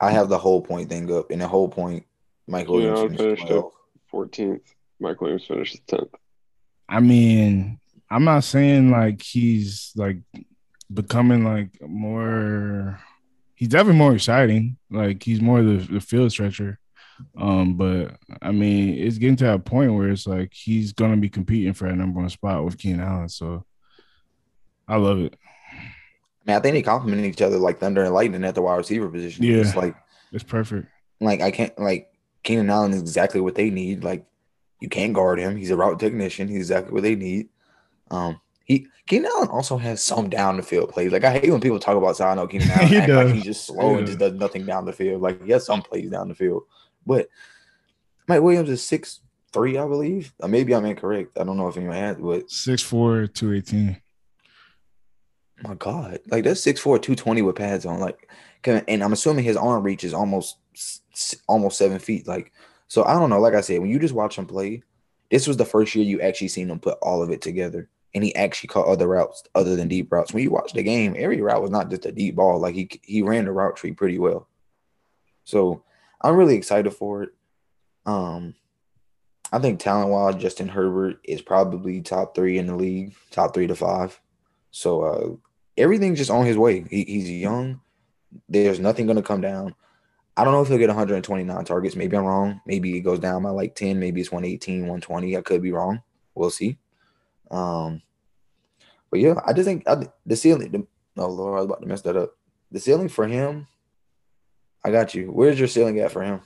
I 0.00 0.10
have 0.10 0.28
the 0.28 0.38
whole 0.38 0.60
point 0.60 0.88
thing 0.88 1.12
up, 1.14 1.30
and 1.30 1.40
the 1.40 1.48
whole 1.48 1.68
point, 1.68 2.04
Mike 2.46 2.68
Williams 2.68 3.00
finished, 3.00 3.46
finished 3.46 3.64
14th. 4.12 4.60
Michael 5.00 5.24
Williams 5.24 5.46
finished 5.46 5.86
10th. 5.86 6.10
I 6.88 7.00
mean, 7.00 7.78
I'm 8.10 8.24
not 8.24 8.44
saying 8.44 8.90
like 8.90 9.22
he's 9.22 9.92
like 9.96 10.18
becoming 10.92 11.44
like 11.44 11.70
more. 11.80 13.00
He's 13.54 13.68
definitely 13.68 13.98
more 13.98 14.14
exciting. 14.14 14.76
Like 14.90 15.22
he's 15.22 15.40
more 15.40 15.62
the, 15.62 15.76
the 15.76 16.00
field 16.00 16.30
stretcher. 16.32 16.78
Um, 17.36 17.76
but 17.76 18.16
I 18.42 18.50
mean, 18.50 18.94
it's 18.94 19.18
getting 19.18 19.36
to 19.36 19.44
that 19.44 19.64
point 19.64 19.94
where 19.94 20.10
it's 20.10 20.26
like 20.26 20.52
he's 20.52 20.92
gonna 20.92 21.16
be 21.16 21.28
competing 21.28 21.72
for 21.72 21.88
that 21.88 21.96
number 21.96 22.20
one 22.20 22.28
spot 22.28 22.64
with 22.64 22.78
Keenan 22.78 23.00
Allen. 23.00 23.28
So 23.28 23.64
I 24.86 24.96
love 24.96 25.18
it. 25.20 25.36
Man, 26.46 26.56
I 26.56 26.60
think 26.60 26.74
they 26.74 26.82
complement 26.82 27.24
each 27.24 27.40
other 27.40 27.58
like 27.58 27.78
thunder 27.78 28.04
and 28.04 28.14
lightning 28.14 28.44
at 28.44 28.54
the 28.54 28.62
wide 28.62 28.76
receiver 28.76 29.08
position. 29.08 29.44
Yeah, 29.44 29.58
it's 29.58 29.76
like 29.76 29.94
it's 30.32 30.44
perfect. 30.44 30.88
Like 31.20 31.40
I 31.40 31.50
can't 31.50 31.78
like 31.78 32.12
Keenan 32.42 32.70
Allen 32.70 32.92
is 32.92 33.00
exactly 33.00 33.40
what 33.40 33.54
they 33.54 33.70
need. 33.70 34.04
Like 34.04 34.26
you 34.80 34.88
can't 34.88 35.14
guard 35.14 35.38
him. 35.38 35.56
He's 35.56 35.70
a 35.70 35.76
route 35.76 35.98
technician. 35.98 36.48
He's 36.48 36.58
exactly 36.58 36.92
what 36.92 37.02
they 37.02 37.14
need. 37.14 37.48
Um, 38.10 38.40
he 38.64 38.88
Keenan 39.06 39.30
Allen 39.34 39.48
also 39.48 39.78
has 39.78 40.04
some 40.04 40.28
down 40.28 40.58
the 40.58 40.62
field 40.62 40.90
plays. 40.90 41.12
Like 41.12 41.24
I 41.24 41.32
hate 41.38 41.50
when 41.50 41.60
people 41.60 41.78
talk 41.78 41.96
about 41.96 42.16
Zion 42.16 42.46
Keenan 42.48 42.70
Allen. 42.72 42.88
he 42.88 43.00
does. 43.00 43.08
Like 43.08 43.34
he's 43.34 43.44
just 43.44 43.66
slow 43.66 43.92
yeah. 43.92 43.98
and 43.98 44.06
just 44.06 44.18
does 44.18 44.34
nothing 44.34 44.66
down 44.66 44.84
the 44.84 44.92
field. 44.92 45.22
Like 45.22 45.42
he 45.42 45.52
has 45.52 45.64
some 45.64 45.82
plays 45.82 46.10
down 46.10 46.28
the 46.28 46.34
field. 46.34 46.64
But 47.06 47.28
Mike 48.28 48.42
Williams 48.42 48.68
is 48.68 48.84
six 48.84 49.20
three, 49.54 49.78
I 49.78 49.86
believe. 49.86 50.34
Or 50.40 50.48
maybe 50.48 50.74
I'm 50.74 50.84
incorrect. 50.84 51.38
I 51.38 51.44
don't 51.44 51.56
know 51.56 51.68
if 51.68 51.76
anyone 51.78 51.96
has, 51.96 52.16
but 52.16 52.48
6'4", 52.48 53.32
218. 53.32 53.96
My 55.66 55.74
God, 55.74 56.20
like 56.28 56.44
that's 56.44 56.64
6'4", 56.64 56.82
220 56.82 57.42
with 57.42 57.56
pads 57.56 57.86
on. 57.86 58.00
Like, 58.00 58.30
and 58.64 59.02
I'm 59.02 59.12
assuming 59.12 59.44
his 59.44 59.56
arm 59.56 59.82
reach 59.82 60.04
is 60.04 60.14
almost 60.14 60.58
almost 61.48 61.78
seven 61.78 61.98
feet. 61.98 62.26
Like, 62.26 62.52
so 62.88 63.04
I 63.04 63.14
don't 63.14 63.30
know. 63.30 63.40
Like 63.40 63.54
I 63.54 63.60
said, 63.60 63.80
when 63.80 63.90
you 63.90 63.98
just 63.98 64.14
watch 64.14 64.38
him 64.38 64.46
play, 64.46 64.82
this 65.30 65.46
was 65.46 65.56
the 65.56 65.64
first 65.64 65.94
year 65.94 66.04
you 66.04 66.20
actually 66.20 66.48
seen 66.48 66.70
him 66.70 66.78
put 66.78 66.98
all 67.02 67.22
of 67.22 67.30
it 67.30 67.42
together, 67.42 67.88
and 68.14 68.22
he 68.22 68.34
actually 68.34 68.68
caught 68.68 68.86
other 68.86 69.08
routes 69.08 69.42
other 69.54 69.76
than 69.76 69.88
deep 69.88 70.12
routes. 70.12 70.32
When 70.32 70.42
you 70.42 70.50
watch 70.50 70.72
the 70.72 70.82
game, 70.82 71.14
every 71.18 71.40
route 71.40 71.62
was 71.62 71.70
not 71.70 71.90
just 71.90 72.06
a 72.06 72.12
deep 72.12 72.36
ball. 72.36 72.58
Like 72.58 72.74
he 72.74 72.88
he 73.02 73.22
ran 73.22 73.44
the 73.44 73.52
route 73.52 73.76
tree 73.76 73.92
pretty 73.92 74.18
well. 74.18 74.48
So 75.44 75.82
I'm 76.20 76.36
really 76.36 76.56
excited 76.56 76.92
for 76.92 77.22
it. 77.24 77.30
Um, 78.06 78.54
I 79.52 79.58
think 79.58 79.78
talent 79.78 80.10
wise, 80.10 80.36
Justin 80.36 80.68
Herbert 80.68 81.20
is 81.24 81.42
probably 81.42 82.00
top 82.00 82.34
three 82.34 82.58
in 82.58 82.66
the 82.66 82.76
league, 82.76 83.14
top 83.30 83.54
three 83.54 83.66
to 83.66 83.74
five. 83.76 84.20
So 84.70 85.02
uh, 85.02 85.50
everything's 85.76 86.18
just 86.18 86.30
on 86.30 86.46
his 86.46 86.56
way. 86.56 86.84
He, 86.88 87.04
he's 87.04 87.30
young. 87.30 87.80
There's 88.48 88.80
nothing 88.80 89.06
going 89.06 89.16
to 89.16 89.22
come 89.22 89.40
down. 89.40 89.74
I 90.36 90.42
don't 90.42 90.52
know 90.52 90.62
if 90.62 90.68
he'll 90.68 90.78
get 90.78 90.88
129 90.88 91.64
targets. 91.64 91.94
Maybe 91.94 92.16
I'm 92.16 92.24
wrong. 92.24 92.60
Maybe 92.66 92.96
it 92.96 93.02
goes 93.02 93.20
down 93.20 93.44
by 93.44 93.50
like 93.50 93.74
10. 93.76 94.00
Maybe 94.00 94.20
it's 94.20 94.32
118, 94.32 94.80
120. 94.80 95.36
I 95.36 95.42
could 95.42 95.62
be 95.62 95.70
wrong. 95.70 96.02
We'll 96.34 96.50
see. 96.50 96.78
Um, 97.50 98.02
but 99.10 99.20
yeah, 99.20 99.34
I 99.46 99.52
just 99.52 99.66
think 99.66 99.88
I, 99.88 100.08
the 100.26 100.34
ceiling. 100.34 100.72
The, 100.72 100.86
oh 101.22 101.28
Lord, 101.28 101.52
I 101.52 101.56
was 101.60 101.66
about 101.66 101.80
to 101.82 101.86
mess 101.86 102.02
that 102.02 102.16
up. 102.16 102.36
The 102.72 102.80
ceiling 102.80 103.08
for 103.08 103.28
him. 103.28 103.68
I 104.84 104.90
got 104.90 105.14
you. 105.14 105.26
Where's 105.28 105.58
your 105.58 105.68
ceiling 105.68 106.00
at 106.00 106.10
for 106.10 106.22
him? 106.22 106.40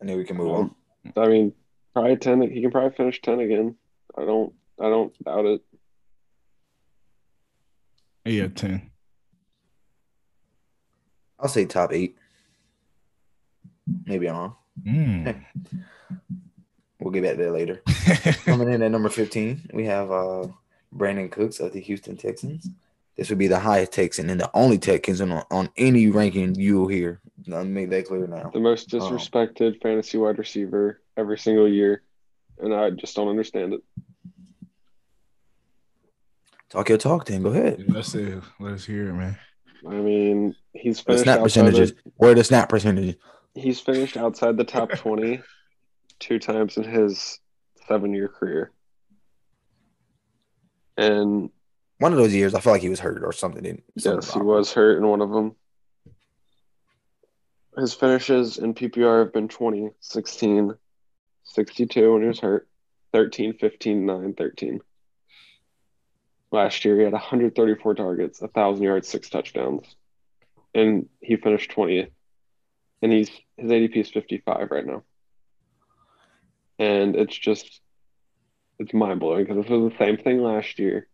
I 0.00 0.06
then 0.06 0.16
we 0.16 0.24
can 0.24 0.36
move 0.36 0.52
on. 0.52 0.74
I 1.16 1.26
mean, 1.26 1.52
probably 1.92 2.16
ten. 2.16 2.40
He 2.42 2.62
can 2.62 2.70
probably 2.70 2.96
finish 2.96 3.20
ten 3.20 3.40
again. 3.40 3.74
I 4.16 4.24
don't. 4.24 4.52
I 4.80 4.88
don't 4.88 5.24
doubt 5.24 5.46
it. 5.46 5.62
Yeah, 8.26 8.48
10. 8.48 8.90
I'll 11.38 11.48
say 11.48 11.64
top 11.66 11.92
eight. 11.92 12.16
Maybe 14.04 14.28
I'm 14.28 14.36
wrong. 14.36 14.56
Mm. 14.86 15.44
We'll 17.00 17.12
get 17.12 17.22
back 17.22 17.36
to 17.36 17.44
that 17.44 17.52
later. 17.52 17.82
Coming 18.44 18.72
in 18.72 18.82
at 18.82 18.90
number 18.90 19.08
15, 19.08 19.70
we 19.72 19.84
have 19.84 20.10
uh 20.10 20.48
Brandin 20.94 21.30
Cooks 21.30 21.60
of 21.60 21.72
the 21.72 21.80
Houston 21.80 22.16
Texans. 22.16 22.68
This 23.16 23.28
would 23.30 23.38
be 23.38 23.46
the 23.48 23.58
highest 23.60 23.92
Texan 23.92 24.28
and 24.28 24.40
the 24.40 24.50
only 24.54 24.78
Texans 24.78 25.20
on, 25.20 25.42
on 25.50 25.70
any 25.76 26.08
ranking 26.08 26.54
you'll 26.54 26.88
hear. 26.88 27.20
Let 27.46 27.64
me 27.66 27.72
make 27.72 27.90
that 27.90 28.06
clear 28.06 28.26
now. 28.26 28.50
The 28.52 28.60
most 28.60 28.92
Oh. 28.94 28.98
disrespected 28.98 29.80
fantasy 29.82 30.18
wide 30.18 30.38
receiver 30.38 31.00
every 31.16 31.38
single 31.38 31.68
year, 31.68 32.02
and 32.58 32.74
I 32.74 32.90
just 32.90 33.14
don't 33.16 33.28
understand 33.28 33.74
it. 33.74 33.80
Okay, 36.76 36.82
talk 36.82 36.88
your 36.88 36.98
talk, 36.98 37.26
then. 37.26 37.42
Go 37.42 37.50
ahead. 37.50 37.84
Let's 37.88 38.12
see. 38.12 38.34
Let's 38.60 38.84
hear 38.84 39.08
it, 39.08 39.14
man. 39.14 39.38
I 39.88 39.94
mean, 39.94 40.54
he's 40.74 41.02
The 41.02 41.16
snap 41.16 41.40
percentages. 41.40 41.92
the, 41.92 42.12
Where 42.16 42.32
are 42.32 42.34
the 42.34 42.44
snap 42.44 42.68
percentages? 42.68 43.16
he's 43.54 43.80
finished 43.80 44.18
outside 44.18 44.58
the 44.58 44.64
top 44.64 44.90
twenty 44.96 45.40
two 46.18 46.38
times 46.38 46.76
in 46.76 46.84
his 46.84 47.40
seven 47.88 48.12
year 48.12 48.28
career, 48.28 48.72
and 50.98 51.48
One 51.98 52.12
of 52.12 52.18
those 52.18 52.34
years, 52.34 52.54
I 52.54 52.60
feel 52.60 52.72
like 52.74 52.82
he 52.82 52.90
was 52.90 53.00
hurt 53.00 53.22
or 53.24 53.32
something. 53.32 53.62
Didn't, 53.62 53.84
something 53.96 54.22
Yes, 54.22 54.34
he 54.34 54.40
was 54.40 54.72
hurt 54.72 54.98
in 54.98 55.06
one 55.06 55.22
of 55.22 55.30
them. 55.30 55.56
His 57.78 57.94
finishes 57.94 58.58
in 58.58 58.74
PPR 58.74 59.20
have 59.24 59.32
been 59.32 59.48
20, 59.48 59.90
16, 60.00 60.74
62 61.44 62.12
when 62.12 62.22
he 62.22 62.28
was 62.28 62.40
hurt, 62.40 62.68
13, 63.12 63.54
15, 63.58 64.06
9, 64.06 64.34
13. 64.34 64.80
Last 66.56 66.86
year, 66.86 66.96
he 66.96 67.04
had 67.04 67.12
134 67.12 67.94
targets, 67.96 68.40
1,000 68.40 68.82
yards, 68.82 69.06
six 69.06 69.28
touchdowns. 69.28 69.84
And 70.74 71.06
he 71.20 71.36
finished 71.36 71.70
20th. 71.70 72.08
And 73.02 73.12
he's 73.12 73.28
his 73.58 73.70
ADP 73.70 73.96
is 73.96 74.08
55 74.08 74.70
right 74.70 74.86
now. 74.86 75.02
And 76.78 77.14
it's 77.14 77.36
just, 77.36 77.82
it's 78.78 78.94
mind 78.94 79.20
blowing 79.20 79.44
because 79.44 79.64
this 79.64 79.70
was 79.70 79.92
the 79.92 79.98
same 79.98 80.16
thing 80.16 80.42
last 80.42 80.78
year. 80.78 81.08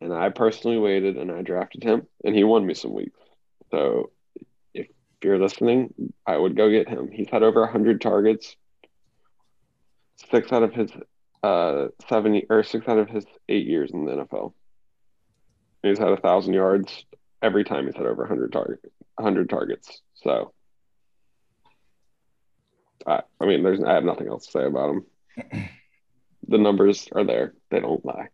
And 0.00 0.14
I 0.14 0.30
personally 0.30 0.78
waited 0.78 1.18
and 1.18 1.30
I 1.30 1.42
drafted 1.42 1.82
him, 1.82 2.06
and 2.24 2.34
he 2.34 2.42
won 2.42 2.64
me 2.64 2.72
some 2.72 2.94
weeks. 2.94 3.20
So 3.70 4.12
if 4.72 4.86
you're 5.22 5.38
listening, 5.38 5.92
I 6.26 6.38
would 6.38 6.56
go 6.56 6.70
get 6.70 6.88
him. 6.88 7.10
He's 7.10 7.28
had 7.28 7.42
over 7.42 7.60
100 7.60 8.00
targets, 8.00 8.56
six 10.30 10.50
out 10.52 10.62
of 10.62 10.72
his 10.72 10.90
uh, 11.42 11.88
seven 12.08 12.42
or 12.48 12.62
six 12.62 12.86
out 12.88 12.98
of 12.98 13.08
his 13.08 13.24
eight 13.48 13.66
years 13.66 13.90
in 13.92 14.04
the 14.04 14.12
NFL. 14.12 14.52
He's 15.82 15.98
had 15.98 16.08
a 16.08 16.16
thousand 16.16 16.54
yards 16.54 17.04
every 17.42 17.64
time 17.64 17.86
he's 17.86 17.96
had 17.96 18.06
over 18.06 18.22
100 18.22 18.52
target, 18.52 18.80
100 19.16 19.50
targets. 19.50 20.00
So, 20.14 20.52
I, 23.06 23.22
I 23.40 23.46
mean, 23.46 23.62
there's 23.62 23.82
I 23.82 23.94
have 23.94 24.04
nothing 24.04 24.28
else 24.28 24.46
to 24.46 24.52
say 24.52 24.64
about 24.64 24.90
him. 24.90 25.68
The 26.48 26.58
numbers 26.58 27.08
are 27.12 27.24
there; 27.24 27.54
they 27.70 27.78
don't 27.78 28.04
lie. 28.04 28.28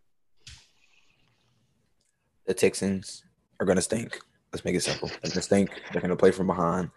The 2.47 2.55
Texans 2.55 3.23
are 3.59 3.65
going 3.65 3.75
to 3.75 3.83
stink. 3.83 4.19
Let's 4.51 4.65
make 4.65 4.75
it 4.75 4.81
simple. 4.81 5.07
They're 5.07 5.19
going 5.19 5.31
to 5.33 5.41
stink. 5.43 5.69
They're 5.93 6.01
going 6.01 6.09
to 6.09 6.17
play 6.17 6.31
from 6.31 6.47
behind. 6.47 6.89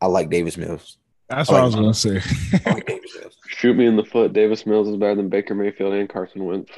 I 0.00 0.06
like 0.06 0.30
Davis 0.30 0.56
Mills. 0.56 0.98
That's 1.30 1.48
what 1.48 1.60
I 1.60 1.64
was 1.64 1.74
gonna 1.74 1.94
say. 1.94 2.20
Like 2.66 3.02
Shoot 3.46 3.76
me 3.76 3.86
in 3.86 3.96
the 3.96 4.04
foot. 4.04 4.32
Davis 4.32 4.66
Mills 4.66 4.88
is 4.88 4.96
better 4.96 5.14
than 5.14 5.28
Baker 5.28 5.54
Mayfield 5.54 5.94
and 5.94 6.08
Carson 6.08 6.44
Wentz. 6.44 6.72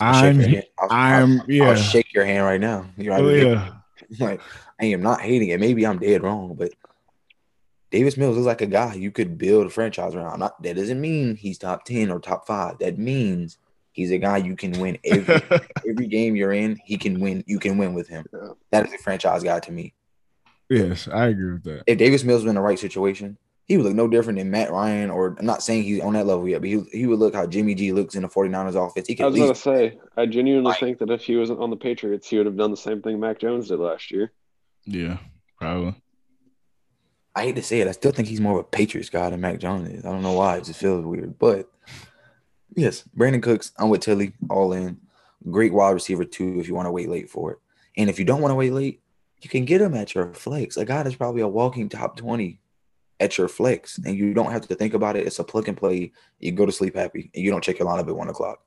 I'll 0.00 0.14
shake 0.14 0.34
I'm, 0.34 0.40
your. 0.40 0.62
I'll- 0.78 0.88
I'm, 0.90 1.40
I'll 1.40 1.46
yeah, 1.48 1.74
shake 1.76 2.12
your 2.12 2.24
hand 2.24 2.44
right 2.44 2.60
now. 2.60 2.86
You're 2.96 3.14
oh, 3.14 3.28
yeah. 3.28 3.70
Like 4.18 4.40
I 4.80 4.86
am 4.86 5.02
not 5.02 5.20
hating 5.20 5.48
it. 5.48 5.60
Maybe 5.60 5.86
I'm 5.86 5.98
dead 5.98 6.22
wrong, 6.22 6.54
but 6.56 6.72
Davis 7.90 8.16
Mills 8.16 8.36
is 8.36 8.44
like 8.44 8.60
a 8.60 8.66
guy 8.66 8.94
you 8.94 9.10
could 9.10 9.38
build 9.38 9.66
a 9.66 9.70
franchise 9.70 10.14
around. 10.14 10.40
Not 10.40 10.60
that 10.62 10.76
doesn't 10.76 11.00
mean 11.00 11.36
he's 11.36 11.58
top 11.58 11.84
ten 11.84 12.10
or 12.10 12.18
top 12.18 12.46
five. 12.46 12.78
That 12.80 12.98
means 12.98 13.56
he's 13.92 14.10
a 14.10 14.18
guy 14.18 14.38
you 14.38 14.56
can 14.56 14.78
win 14.80 14.98
every 15.04 15.40
every 15.88 16.06
game 16.08 16.36
you're 16.36 16.52
in. 16.52 16.78
He 16.84 16.98
can 16.98 17.20
win. 17.20 17.44
You 17.46 17.58
can 17.58 17.78
win 17.78 17.94
with 17.94 18.08
him. 18.08 18.26
Yeah. 18.32 18.48
That 18.72 18.86
is 18.86 18.92
a 18.92 18.98
franchise 18.98 19.42
guy 19.42 19.60
to 19.60 19.72
me. 19.72 19.94
Yes, 20.70 21.08
I 21.08 21.26
agree 21.26 21.52
with 21.52 21.64
that. 21.64 21.82
If 21.86 21.98
Davis 21.98 22.24
Mills 22.24 22.42
was 22.42 22.50
in 22.50 22.54
the 22.54 22.60
right 22.60 22.78
situation, 22.78 23.36
he 23.66 23.76
would 23.76 23.84
look 23.86 23.94
no 23.94 24.08
different 24.08 24.38
than 24.38 24.50
Matt 24.50 24.70
Ryan. 24.70 25.10
Or 25.10 25.36
I'm 25.38 25.46
not 25.46 25.62
saying 25.62 25.84
he's 25.84 26.00
on 26.00 26.14
that 26.14 26.26
level 26.26 26.48
yet, 26.48 26.60
but 26.60 26.68
he 26.68 26.82
he 26.92 27.06
would 27.06 27.18
look 27.18 27.34
how 27.34 27.46
Jimmy 27.46 27.74
G 27.74 27.92
looks 27.92 28.14
in 28.14 28.22
the 28.22 28.28
49ers 28.28 28.74
offense. 28.74 29.06
He 29.06 29.14
I 29.14 29.16
could 29.16 29.24
at 29.26 29.32
was 29.32 29.40
going 29.40 29.54
to 29.54 29.60
say, 29.60 29.98
I 30.16 30.26
genuinely 30.26 30.68
Like- 30.70 30.80
think 30.80 30.98
that 30.98 31.10
if 31.10 31.22
he 31.22 31.36
wasn't 31.36 31.60
on 31.60 31.70
the 31.70 31.76
Patriots, 31.76 32.28
he 32.28 32.36
would 32.38 32.46
have 32.46 32.56
done 32.56 32.70
the 32.70 32.76
same 32.76 33.02
thing 33.02 33.20
Mac 33.20 33.38
Jones 33.38 33.68
did 33.68 33.78
last 33.78 34.10
year. 34.10 34.32
Yeah, 34.86 35.18
probably. 35.58 35.94
I 37.36 37.42
hate 37.42 37.56
to 37.56 37.62
say 37.62 37.80
it, 37.80 37.88
I 37.88 37.92
still 37.92 38.12
think 38.12 38.28
he's 38.28 38.40
more 38.40 38.60
of 38.60 38.64
a 38.64 38.68
Patriots 38.68 39.10
guy 39.10 39.28
than 39.30 39.40
Mac 39.40 39.58
Jones 39.58 39.88
is. 39.88 40.04
I 40.04 40.10
don't 40.12 40.22
know 40.22 40.34
why. 40.34 40.58
It 40.58 40.64
just 40.64 40.78
feels 40.78 41.04
weird. 41.04 41.36
But 41.38 41.68
yes, 42.76 43.02
Brandin 43.16 43.42
Cooks, 43.42 43.72
I'm 43.78 43.88
with 43.88 44.02
Tilly, 44.02 44.32
all 44.50 44.72
in. 44.72 44.98
Great 45.50 45.72
wide 45.72 45.90
receiver, 45.90 46.24
too, 46.24 46.60
if 46.60 46.68
you 46.68 46.74
want 46.74 46.86
to 46.86 46.92
wait 46.92 47.08
late 47.08 47.28
for 47.28 47.52
it. 47.52 47.58
And 47.96 48.08
if 48.08 48.18
you 48.18 48.24
don't 48.24 48.40
want 48.40 48.52
to 48.52 48.56
wait 48.56 48.72
late, 48.72 49.00
you 49.44 49.50
can 49.50 49.64
get 49.64 49.80
him 49.80 49.94
at 49.94 50.14
your 50.14 50.32
flex. 50.32 50.76
A 50.76 50.84
guy 50.84 51.02
that's 51.02 51.16
probably 51.16 51.42
a 51.42 51.48
walking 51.48 51.88
top 51.88 52.16
20 52.16 52.58
at 53.20 53.38
your 53.38 53.48
flex. 53.48 53.98
And 53.98 54.16
you 54.16 54.34
don't 54.34 54.52
have 54.52 54.66
to 54.68 54.74
think 54.74 54.94
about 54.94 55.16
it. 55.16 55.26
It's 55.26 55.38
a 55.38 55.44
plug 55.44 55.68
and 55.68 55.76
play. 55.76 56.12
You 56.40 56.52
go 56.52 56.66
to 56.66 56.72
sleep 56.72 56.96
happy 56.96 57.30
and 57.34 57.44
you 57.44 57.50
don't 57.50 57.62
check 57.62 57.78
your 57.78 57.88
lineup 57.88 58.08
at 58.08 58.16
one 58.16 58.28
o'clock. 58.28 58.60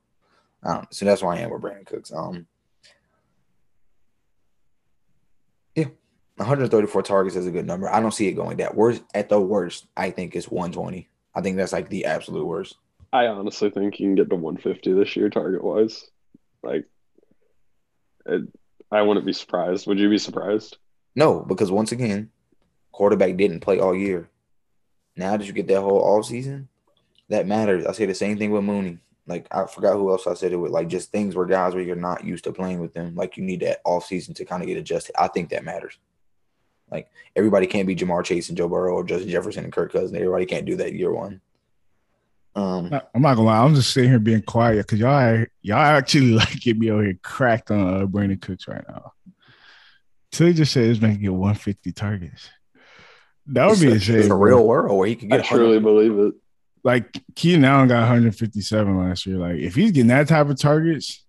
Um, 0.63 0.87
so 0.91 1.05
that's 1.05 1.21
why 1.21 1.37
I 1.37 1.39
am 1.39 1.51
with 1.51 1.61
Brandin 1.61 1.85
Cooks. 1.85 2.11
Um, 2.11 2.47
yeah, 5.75 5.85
134 6.37 7.03
targets 7.03 7.35
is 7.35 7.47
a 7.47 7.51
good 7.51 7.67
number. 7.67 7.89
I 7.89 7.99
don't 7.99 8.13
see 8.13 8.27
it 8.27 8.33
going 8.33 8.57
that 8.57 8.75
worst. 8.75 9.03
At 9.13 9.29
the 9.29 9.39
worst, 9.39 9.87
I 9.95 10.09
think 10.09 10.35
it's 10.35 10.49
120. 10.49 11.09
I 11.35 11.41
think 11.41 11.57
that's 11.57 11.73
like 11.73 11.89
the 11.89 12.05
absolute 12.05 12.45
worst. 12.45 12.75
I 13.13 13.27
honestly 13.27 13.69
think 13.69 13.99
you 13.99 14.07
can 14.07 14.15
get 14.15 14.29
to 14.29 14.35
150 14.35 14.93
this 14.93 15.15
year, 15.15 15.29
target 15.29 15.63
wise. 15.63 16.09
Like, 16.63 16.85
it, 18.25 18.41
I 18.91 19.01
wouldn't 19.01 19.25
be 19.25 19.33
surprised. 19.33 19.87
Would 19.87 19.99
you 19.99 20.09
be 20.09 20.17
surprised? 20.17 20.77
No, 21.15 21.41
because 21.41 21.71
once 21.71 21.91
again, 21.91 22.29
quarterback 22.91 23.35
didn't 23.37 23.59
play 23.59 23.79
all 23.79 23.95
year. 23.95 24.29
Now 25.15 25.35
that 25.35 25.45
you 25.45 25.53
get 25.53 25.67
that 25.67 25.81
whole 25.81 25.99
off 25.99 26.25
season, 26.25 26.69
that 27.29 27.47
matters. 27.47 27.85
I 27.85 27.91
say 27.91 28.05
the 28.05 28.13
same 28.13 28.37
thing 28.37 28.51
with 28.51 28.63
Mooney. 28.63 28.99
Like 29.25 29.47
I 29.51 29.65
forgot 29.65 29.95
who 29.95 30.09
else 30.09 30.25
I 30.25 30.35
said 30.35 30.53
it 30.53 30.57
with. 30.57 30.71
Like 30.71 30.87
just 30.87 31.11
things 31.11 31.35
where 31.35 31.45
guys 31.45 31.73
where 31.73 31.83
you're 31.83 31.95
not 31.95 32.23
used 32.23 32.45
to 32.45 32.53
playing 32.53 32.79
with 32.79 32.93
them. 32.93 33.15
Like 33.15 33.35
you 33.35 33.43
need 33.43 33.59
that 33.61 33.81
off 33.83 34.05
season 34.05 34.33
to 34.35 34.45
kind 34.45 34.63
of 34.63 34.67
get 34.67 34.77
adjusted. 34.77 35.19
I 35.19 35.27
think 35.27 35.49
that 35.49 35.65
matters. 35.65 35.97
Like 36.89 37.09
everybody 37.35 37.67
can't 37.67 37.87
be 37.87 37.95
Ja'Marr 37.95 38.23
Chase 38.23 38.47
and 38.47 38.57
Joe 38.57 38.69
Burrow 38.69 38.93
or 38.93 39.03
Justin 39.03 39.29
Jefferson 39.29 39.65
and 39.65 39.73
Kirk 39.73 39.91
Cousins. 39.91 40.13
Everybody 40.13 40.45
can't 40.45 40.65
do 40.65 40.77
that 40.77 40.93
year 40.93 41.11
one. 41.11 41.41
Um, 42.57 42.91
I'm 43.13 43.21
not 43.21 43.35
gonna 43.35 43.47
lie. 43.47 43.63
I'm 43.63 43.75
just 43.75 43.93
sitting 43.93 44.09
here 44.09 44.17
being 44.17 44.41
quiet 44.41 44.77
because 44.77 44.99
y'all, 44.99 45.45
y'all 45.61 45.77
actually 45.77 46.31
like 46.31 46.59
get 46.59 46.77
me 46.77 46.89
over 46.89 47.03
here 47.03 47.19
cracked 47.21 47.69
on 47.69 48.01
uh, 48.01 48.05
Brandin 48.07 48.41
Cooks 48.41 48.67
right 48.67 48.83
now. 48.87 49.13
Tilly 50.31 50.53
just 50.53 50.73
said 50.73 50.85
he's 50.85 50.99
going 50.99 51.13
to 51.13 51.19
get 51.19 51.31
150 51.31 51.91
targets. 51.93 52.49
That 53.47 53.67
would 53.67 53.79
be 53.79 53.87
it's, 53.87 54.07
insane. 54.07 54.19
it's 54.19 54.29
a 54.29 54.35
real 54.35 54.65
world 54.65 54.97
where 54.97 55.07
he 55.07 55.15
could 55.15 55.31
I 55.31 55.41
truly 55.41 55.79
believe 55.79 56.17
it. 56.19 56.33
like 56.83 57.23
Keenan 57.33 57.63
Allen 57.63 57.87
got 57.87 58.01
157 58.01 58.97
last 58.97 59.25
year. 59.25 59.37
Like 59.37 59.57
if 59.57 59.73
he's 59.75 59.91
getting 59.91 60.09
that 60.09 60.27
type 60.27 60.49
of 60.49 60.59
targets, 60.59 61.23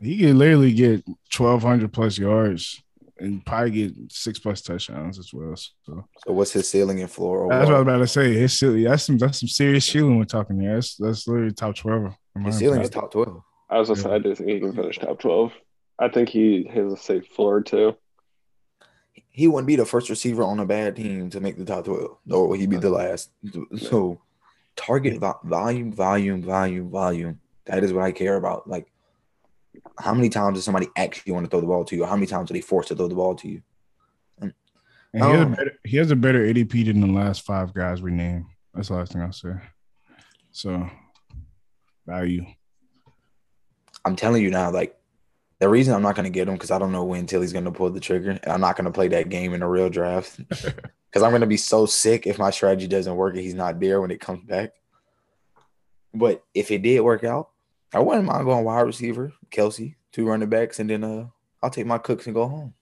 he 0.00 0.18
could 0.18 0.36
literally 0.36 0.72
get 0.72 1.06
1200 1.06 1.92
plus 1.92 2.18
yards 2.18 2.83
and 3.18 3.44
probably 3.46 3.70
get 3.70 3.94
six 4.12 4.38
plus 4.38 4.60
touchdowns 4.60 5.18
as 5.18 5.32
well. 5.32 5.54
So 5.56 6.04
So 6.26 6.32
what's 6.32 6.52
his 6.52 6.68
ceiling 6.68 7.00
and 7.00 7.10
floor? 7.10 7.48
that's 7.48 7.66
what 7.66 7.74
I 7.76 7.78
was 7.78 7.82
about 7.82 7.98
to 7.98 8.06
say. 8.06 8.32
It's 8.32 8.54
silly. 8.58 8.84
That's 8.84 9.04
some 9.04 9.18
that's 9.18 9.40
some 9.40 9.48
serious 9.48 9.86
ceiling 9.86 10.18
we're 10.18 10.24
talking 10.24 10.60
here. 10.60 10.74
That's 10.74 10.96
that's 10.96 11.28
literally 11.28 11.52
top 11.52 11.76
12. 11.76 12.14
my 12.36 12.46
His 12.46 12.58
ceiling 12.58 12.80
is 12.82 12.90
top 12.90 13.12
twelve. 13.12 13.42
I 13.70 13.78
was 13.78 13.88
gonna 13.88 14.00
say 14.00 14.10
I 14.10 14.18
do 14.18 14.34
think 14.34 14.48
he 14.50 14.60
can 14.60 14.72
finish 14.74 14.98
top 14.98 15.18
twelve. 15.20 15.52
I 15.98 16.08
think 16.08 16.28
he 16.28 16.68
has 16.74 16.92
a 16.92 16.96
safe 16.96 17.26
floor 17.28 17.62
too. 17.62 17.96
He 19.30 19.46
wouldn't 19.48 19.66
be 19.66 19.76
the 19.76 19.86
first 19.86 20.10
receiver 20.10 20.42
on 20.42 20.60
a 20.60 20.66
bad 20.66 20.96
team 20.96 21.30
to 21.30 21.40
make 21.40 21.56
the 21.56 21.64
top 21.64 21.84
twelve, 21.84 22.18
nor 22.26 22.48
will 22.48 22.58
he 22.58 22.66
be 22.66 22.76
the 22.76 22.90
last. 22.90 23.30
So, 23.78 24.20
target 24.76 25.18
vo- 25.20 25.38
volume, 25.44 25.92
volume, 25.92 26.42
volume, 26.42 26.90
volume. 26.90 27.40
That 27.66 27.82
is 27.84 27.92
what 27.92 28.04
I 28.04 28.12
care 28.12 28.36
about. 28.36 28.68
Like, 28.68 28.88
how 29.98 30.14
many 30.14 30.28
times 30.28 30.56
does 30.56 30.64
somebody 30.64 30.88
actually 30.96 31.32
want 31.32 31.44
to 31.44 31.50
throw 31.50 31.60
the 31.60 31.66
ball 31.66 31.84
to 31.84 31.96
you? 31.96 32.04
Or 32.04 32.06
how 32.06 32.16
many 32.16 32.26
times 32.26 32.50
are 32.50 32.54
they 32.54 32.60
forced 32.60 32.88
to 32.88 32.96
throw 32.96 33.08
the 33.08 33.14
ball 33.14 33.34
to 33.36 33.48
you? 33.48 33.62
And 34.40 34.52
he, 35.12 35.20
has 35.20 35.40
a 35.40 35.44
Oh. 35.44 35.48
better, 35.50 35.72
he 35.84 35.96
has 35.98 36.10
a 36.10 36.16
better 36.16 36.40
ADP 36.44 36.86
than 36.86 37.00
the 37.00 37.06
last 37.06 37.42
five 37.44 37.72
guys 37.72 38.02
we 38.02 38.10
named. 38.10 38.46
That's 38.74 38.88
the 38.88 38.94
last 38.94 39.12
thing 39.12 39.22
I'll 39.22 39.32
say. 39.32 39.54
So 40.50 40.88
value. 42.06 42.44
I'm 44.04 44.16
telling 44.16 44.42
you 44.42 44.50
now, 44.50 44.70
like 44.70 44.96
the 45.60 45.68
reason 45.68 45.94
I'm 45.94 46.02
not 46.02 46.16
going 46.16 46.24
to 46.24 46.30
get 46.30 46.48
him 46.48 46.54
because 46.54 46.72
I 46.72 46.78
don't 46.78 46.92
know 46.92 47.04
when 47.04 47.26
Tilly's 47.26 47.52
going 47.52 47.64
to 47.64 47.70
pull 47.70 47.90
the 47.90 48.00
trigger. 48.00 48.30
And 48.30 48.40
I'm 48.46 48.60
not 48.60 48.76
going 48.76 48.86
to 48.86 48.90
play 48.90 49.08
that 49.08 49.28
game 49.28 49.54
in 49.54 49.62
a 49.62 49.68
real 49.68 49.88
draft 49.88 50.36
because 50.48 51.22
I'm 51.22 51.30
going 51.30 51.40
to 51.42 51.46
be 51.46 51.56
so 51.56 51.86
sick 51.86 52.26
if 52.26 52.38
my 52.38 52.50
strategy 52.50 52.88
doesn't 52.88 53.14
work 53.16 53.34
and 53.34 53.42
he's 53.42 53.54
not 53.54 53.78
there 53.78 54.00
when 54.00 54.10
it 54.10 54.20
comes 54.20 54.42
back. 54.44 54.72
But 56.12 56.42
if 56.54 56.70
it 56.70 56.82
did 56.82 57.00
work 57.00 57.24
out, 57.24 57.50
I 57.94 58.00
wouldn't 58.00 58.26
mind 58.26 58.44
going 58.44 58.64
wide 58.64 58.80
receiver, 58.80 59.32
Kelsey, 59.50 59.96
two 60.10 60.26
running 60.26 60.48
backs, 60.48 60.80
and 60.80 60.90
then 60.90 61.04
uh, 61.04 61.26
I'll 61.62 61.70
take 61.70 61.86
my 61.86 61.98
cooks 61.98 62.26
and 62.26 62.34
go 62.34 62.48
home. 62.48 62.74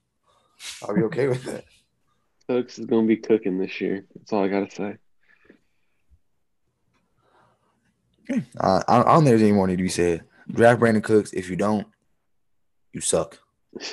I'll 0.81 0.95
be 0.95 1.03
okay 1.03 1.27
with 1.27 1.43
that. 1.43 1.65
Cooks 2.49 2.77
is 2.77 2.85
gonna 2.85 3.07
be 3.07 3.15
cooking 3.15 3.57
this 3.57 3.79
year. 3.79 4.05
That's 4.13 4.33
all 4.33 4.43
I 4.43 4.49
gotta 4.49 4.69
say. 4.69 4.97
Uh, 8.59 8.83
I, 8.85 8.99
I 8.99 9.03
don't 9.03 9.19
think 9.19 9.25
there's 9.25 9.41
any 9.41 9.53
more 9.53 9.65
need 9.65 9.77
to 9.77 9.83
be 9.83 9.87
said. 9.87 10.25
Draft 10.51 10.81
Brandin 10.81 11.03
Cooks. 11.03 11.31
If 11.31 11.49
you 11.49 11.55
don't, 11.55 11.87
you 12.91 12.99
suck. 12.99 13.39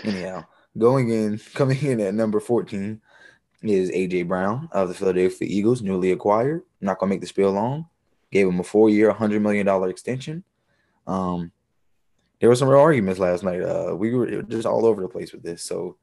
Anyhow, 0.02 0.46
going 0.76 1.10
in, 1.10 1.38
coming 1.54 1.80
in 1.80 2.00
at 2.00 2.14
number 2.14 2.40
14 2.40 3.00
is 3.62 3.90
AJ 3.92 4.26
Brown 4.26 4.68
of 4.72 4.88
the 4.88 4.94
Philadelphia 4.94 5.46
Eagles, 5.48 5.80
newly 5.80 6.10
acquired. 6.10 6.62
I'm 6.80 6.86
not 6.86 6.98
gonna 6.98 7.10
make 7.10 7.20
the 7.20 7.28
spiel 7.28 7.52
long. 7.52 7.86
Gave 8.32 8.48
him 8.48 8.58
a 8.58 8.64
four-year, 8.64 9.12
$100 9.12 9.40
million 9.40 9.88
extension. 9.88 10.42
Um, 11.06 11.52
there 12.40 12.48
were 12.48 12.56
some 12.56 12.68
real 12.68 12.80
arguments 12.80 13.20
last 13.20 13.42
night. 13.42 13.62
Uh, 13.62 13.94
we 13.96 14.14
were 14.14 14.42
just 14.42 14.66
all 14.66 14.86
over 14.86 15.02
the 15.02 15.08
place 15.08 15.32
with 15.32 15.42
this. 15.42 15.62
So 15.62 15.96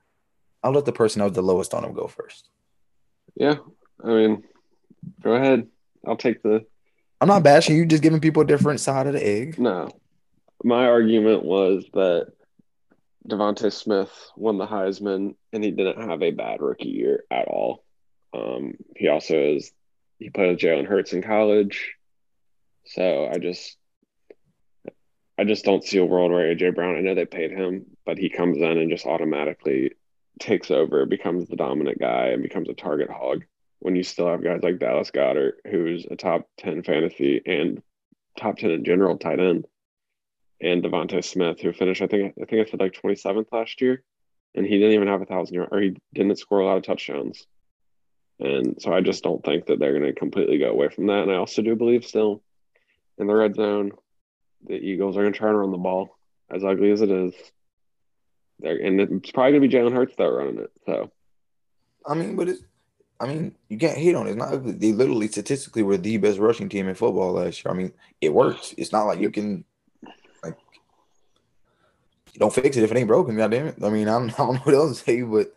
I'll 0.64 0.72
let 0.72 0.86
the 0.86 0.92
person 0.92 1.20
that 1.20 1.26
was 1.26 1.34
the 1.34 1.42
lowest 1.42 1.74
on 1.74 1.84
him 1.84 1.94
go 1.94 2.08
first. 2.08 2.50
Yeah, 3.36 3.58
I 4.04 4.08
mean, 4.08 4.44
go 5.22 5.34
ahead. 5.34 5.68
I'll 6.06 6.18
take 6.18 6.42
the 6.44 6.66
I'm 7.20 7.28
not 7.28 7.44
bashing 7.44 7.76
you, 7.76 7.86
just 7.86 8.04
giving 8.04 8.22
people 8.22 8.44
a 8.44 8.46
different 8.46 8.80
side 8.80 9.08
of 9.08 9.14
the 9.14 9.26
egg. 9.26 9.60
no. 9.60 9.90
My 10.64 10.88
argument 10.88 11.44
was 11.44 11.86
that 11.94 12.32
DeVonta 13.30 13.72
Smith 13.72 14.10
won 14.36 14.58
the 14.58 14.66
Heisman 14.66 15.36
and 15.54 15.64
he 15.64 15.70
didn't 15.70 16.02
have 16.02 16.24
a 16.24 16.32
bad 16.32 16.62
rookie 16.62 16.90
year 16.90 17.26
at 17.30 17.48
all. 17.48 17.84
Um, 18.34 18.74
he 18.96 19.08
also 19.08 19.36
is 19.36 19.72
he 20.18 20.32
played 20.32 20.50
with 20.50 20.60
Jalen 20.60 20.88
Hurts 20.88 21.14
in 21.14 21.22
college. 21.22 21.94
So 22.88 23.30
I 23.32 23.38
just 23.38 23.78
I 25.38 25.44
just 25.44 25.66
don't 25.66 25.84
see 25.84 26.00
a 26.00 26.06
world 26.06 26.32
where 26.32 26.54
AJ 26.54 26.76
Brown, 26.76 26.96
I 26.96 27.02
know 27.02 27.14
they 27.14 27.26
paid 27.26 27.52
him, 27.52 27.86
but 28.06 28.18
he 28.18 28.30
comes 28.30 28.58
in 28.58 28.64
and 28.64 28.90
just 28.90 29.06
automatically 29.06 29.92
takes 30.40 30.72
over, 30.72 31.06
becomes 31.06 31.48
the 31.48 31.56
dominant 31.56 32.00
guy, 32.00 32.28
and 32.28 32.42
becomes 32.42 32.70
a 32.70 32.74
target 32.74 33.10
hog. 33.10 33.44
When 33.80 33.96
you 33.96 34.04
still 34.04 34.28
have 34.28 34.44
guys 34.44 34.64
like 34.64 34.80
Dallas 34.80 35.12
Goedert, 35.12 35.54
who's 35.70 36.06
a 36.10 36.16
top 36.16 36.50
10 36.58 36.84
fantasy 36.84 37.42
and 37.46 37.84
top 38.38 38.58
10 38.58 38.72
in 38.72 38.84
general 38.84 39.18
tight 39.18 39.40
end, 39.40 39.68
and 40.60 40.84
DeVonta 40.84 41.24
Smith, 41.24 41.60
who 41.62 41.72
finished, 41.72 42.02
I 42.02 42.08
think, 42.08 42.34
I 42.42 42.46
think 42.46 42.68
I 42.68 42.70
said 42.70 42.80
like 42.80 42.94
27th 42.94 43.52
last 43.52 43.80
year, 43.80 44.04
and 44.56 44.66
he 44.66 44.80
didn't 44.80 44.94
even 44.94 45.08
have 45.08 45.22
a 45.22 45.26
thousand 45.26 45.54
yards, 45.54 45.70
or 45.72 45.80
he 45.80 45.96
didn't 46.14 46.40
score 46.40 46.60
a 46.60 46.66
lot 46.66 46.78
of 46.78 46.84
touchdowns. 46.84 47.46
And 48.40 48.82
so 48.82 48.92
I 48.92 49.02
just 49.02 49.24
don't 49.24 49.44
think 49.44 49.68
that 49.68 49.80
they're 49.80 49.98
going 49.98 50.12
to 50.12 50.20
completely 50.20 50.58
go 50.58 50.72
away 50.72 50.90
from 50.90 51.08
that. 51.08 51.24
And 51.24 51.32
I 51.32 51.36
also 51.36 51.62
do 51.62 51.76
believe 51.76 52.06
still 52.06 52.42
in 53.20 53.28
the 53.28 53.36
red 53.36 53.56
zone, 53.56 53.92
the 54.66 54.76
Eagles 54.76 55.18
are 55.18 55.22
going 55.22 55.34
to 55.34 55.40
try 55.40 55.50
to 55.50 55.58
run 55.58 55.72
the 55.72 55.78
ball, 55.78 56.18
as 56.50 56.64
ugly 56.64 56.92
as 56.92 57.02
it 57.02 57.12
is. 57.12 57.34
They're, 58.60 58.78
and 58.78 59.00
it's 59.00 59.32
probably 59.32 59.52
going 59.60 59.62
to 59.62 59.68
be 59.68 59.74
Jalen 59.74 59.94
Hurts 59.96 60.16
that 60.18 60.24
running 60.26 60.60
it. 60.60 60.72
So 60.86 61.12
I 62.06 62.16
mean, 62.16 62.36
but 62.36 62.50
it's 62.50 62.64
I 63.20 63.28
mean, 63.28 63.56
you 63.68 63.78
can't 63.78 63.98
hate 63.98 64.16
on 64.16 64.28
it. 64.28 64.32
It's 64.32 64.38
not 64.40 64.54
ugly. 64.54 64.74
They 64.74 64.92
literally 64.94 65.28
statistically 65.28 65.84
were 65.84 65.98
the 65.98 66.18
best 66.18 66.38
rushing 66.40 66.70
team 66.70 66.88
in 66.88 66.96
football 66.96 67.34
last 67.34 67.64
year. 67.64 67.74
I 67.74 67.78
mean, 67.78 67.92
it 68.22 68.34
works. 68.34 68.76
It's 68.78 68.92
not 68.92 69.06
like 69.06 69.20
you 69.20 69.32
can 69.32 69.64
like 70.44 70.56
you 72.34 72.40
don't 72.40 72.54
fix 72.54 72.78
it 72.78 72.84
if 72.84 72.92
it 72.92 72.98
ain't 72.98 73.08
broken, 73.08 73.36
God 73.36 73.52
damn 73.52 73.68
it. 73.68 73.76
I 73.84 73.90
mean, 73.90 74.08
I 74.08 74.20
don't, 74.20 74.30
I 74.34 74.38
don't 74.38 74.54
know 74.56 74.60
what 74.62 74.76
else 74.76 75.00
to 75.00 75.04
say, 75.04 75.22
but 75.24 75.54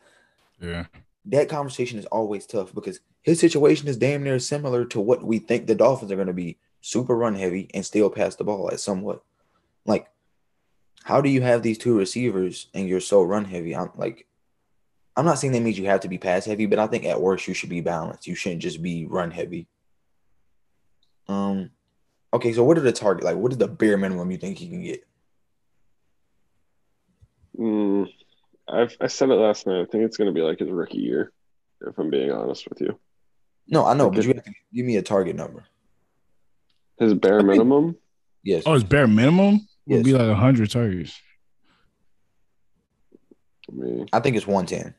Yeah. 0.60 0.86
that 1.26 1.48
conversation 1.48 1.98
is 1.98 2.06
always 2.06 2.46
tough 2.46 2.74
because 2.74 3.00
his 3.22 3.38
situation 3.38 3.88
is 3.88 3.98
damn 3.98 4.22
near 4.24 4.38
similar 4.38 4.86
to 4.86 5.00
what 5.00 5.22
we 5.22 5.38
think 5.38 5.66
the 5.66 5.74
Dolphins 5.74 6.10
are 6.12 6.16
going 6.16 6.26
to 6.28 6.32
be 6.32 6.58
super 6.80 7.16
run 7.16 7.34
heavy 7.34 7.70
and 7.74 7.84
still 7.84 8.10
pass 8.10 8.36
the 8.36 8.44
ball 8.44 8.70
at 8.70 8.80
somewhat. 8.80 9.22
Like, 9.86 10.06
how 11.04 11.20
do 11.20 11.28
you 11.28 11.42
have 11.42 11.62
these 11.62 11.78
two 11.78 11.96
receivers 11.98 12.68
and 12.74 12.88
you're 12.88 13.00
so 13.00 13.22
run 13.22 13.44
heavy? 13.44 13.74
I'm 13.74 13.90
like, 13.96 14.26
I'm 15.16 15.24
not 15.24 15.38
saying 15.38 15.52
that 15.52 15.62
means 15.62 15.78
you 15.78 15.86
have 15.86 16.00
to 16.00 16.08
be 16.08 16.18
pass 16.18 16.44
heavy, 16.46 16.66
but 16.66 16.78
I 16.78 16.86
think 16.86 17.04
at 17.04 17.20
worst 17.20 17.48
you 17.48 17.54
should 17.54 17.70
be 17.70 17.80
balanced. 17.80 18.26
You 18.26 18.34
shouldn't 18.34 18.62
just 18.62 18.82
be 18.82 19.06
run 19.06 19.30
heavy. 19.30 19.68
Um, 21.28 21.70
okay, 22.32 22.52
so 22.52 22.64
what 22.64 22.78
are 22.78 22.82
the 22.82 22.92
target? 22.92 23.24
Like, 23.24 23.36
what 23.36 23.52
is 23.52 23.58
the 23.58 23.68
bare 23.68 23.96
minimum 23.96 24.30
you 24.30 24.38
think 24.38 24.58
he 24.58 24.68
can 24.68 24.82
get? 24.82 25.04
mm, 27.58 28.06
I've, 28.68 28.96
I 29.00 29.06
said 29.08 29.30
it 29.30 29.34
last 29.34 29.66
night. 29.66 29.80
I 29.80 29.84
think 29.86 30.04
it's 30.04 30.16
going 30.16 30.28
to 30.28 30.34
be 30.34 30.42
like 30.42 30.58
his 30.60 30.70
rookie 30.70 30.98
year, 30.98 31.32
if 31.86 31.98
I'm 31.98 32.10
being 32.10 32.30
honest 32.30 32.68
with 32.68 32.80
you. 32.80 32.98
No, 33.68 33.86
I 33.86 33.94
know, 33.94 34.08
Okay. 34.08 34.14
but 34.14 34.24
you 34.24 34.34
have 34.34 34.44
to 34.44 34.52
give 34.74 34.86
me 34.86 34.96
a 34.96 35.02
target 35.02 35.36
number. 35.36 35.64
His 37.00 37.14
bare 37.14 37.42
minimum, 37.42 37.96
Yes. 38.44 38.62
Oh, 38.66 38.74
his 38.74 38.84
bare 38.84 39.08
minimum 39.08 39.66
would 39.86 39.96
Yes. 39.98 40.04
be 40.04 40.12
like 40.12 40.36
hundred 40.36 40.70
targets. 40.70 41.18
I 43.68 43.72
mean, 43.72 44.06
I 44.12 44.20
think 44.20 44.36
it's 44.36 44.46
110. 44.46 44.94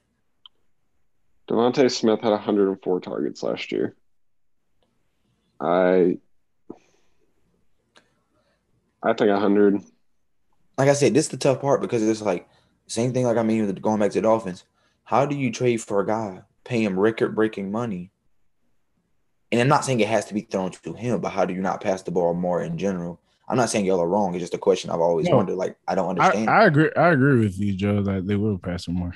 DeVonta 1.50 1.92
Smith 1.92 2.22
had 2.22 2.32
104 2.32 3.00
targets 3.02 3.44
last 3.44 3.72
year. 3.72 3.96
I 5.60 6.18
I 9.04 9.14
think 9.14 9.30
100. 9.32 9.82
like 10.78 10.90
I 10.90 10.94
said, 10.94 11.14
this 11.14 11.26
is 11.26 11.32
the 11.32 11.38
tough 11.38 11.62
part 11.62 11.82
because 11.82 12.02
it's 12.02 12.22
like 12.22 12.48
same 12.88 13.14
thing 13.14 13.26
like 13.26 13.38
I 13.38 13.44
mean 13.44 13.66
with 13.68 13.82
going 13.82 14.00
back 14.00 14.12
to 14.12 14.18
the 14.20 14.24
Dolphins. 14.24 14.64
How 15.04 15.26
do 15.28 15.36
you 15.36 15.52
trade 15.52 15.82
for 15.82 16.00
a 16.00 16.06
guy, 16.06 16.42
pay 16.64 16.84
him 16.84 17.00
record 17.00 17.36
breaking 17.36 17.72
money? 17.72 18.12
And 19.52 19.60
I'm 19.60 19.68
not 19.68 19.84
saying 19.84 20.00
it 20.00 20.08
has 20.08 20.26
to 20.26 20.34
be 20.34 20.42
thrown 20.42 20.72
to 20.72 20.94
him, 20.94 21.20
but 21.20 21.30
how 21.30 21.44
do 21.46 21.54
you 21.54 21.62
not 21.62 21.82
pass 21.82 22.02
the 22.02 22.12
ball 22.12 22.34
more 22.34 22.64
in 22.64 22.78
general? 22.78 23.20
I'm 23.50 23.58
not 23.58 23.70
saying 23.70 23.86
y'all 23.86 24.00
are 24.00 24.08
wrong. 24.08 24.34
It's 24.34 24.42
just 24.42 24.54
a 24.54 24.58
question 24.58 24.90
I've 24.90 25.02
always 25.02 25.28
No. 25.28 25.36
wondered. 25.38 25.56
Like 25.56 25.76
I 25.88 25.96
don't 25.96 26.06
I, 26.20 26.26
understand. 26.26 26.50
I 26.50 26.64
agree. 26.66 26.90
I 26.96 27.10
agree 27.10 27.40
with 27.40 27.60
you, 27.60 27.74
Joe, 27.74 28.02
that 28.04 28.26
they 28.26 28.38
will 28.38 28.58
pass 28.58 28.88
him 28.88 28.96
more. 28.96 29.14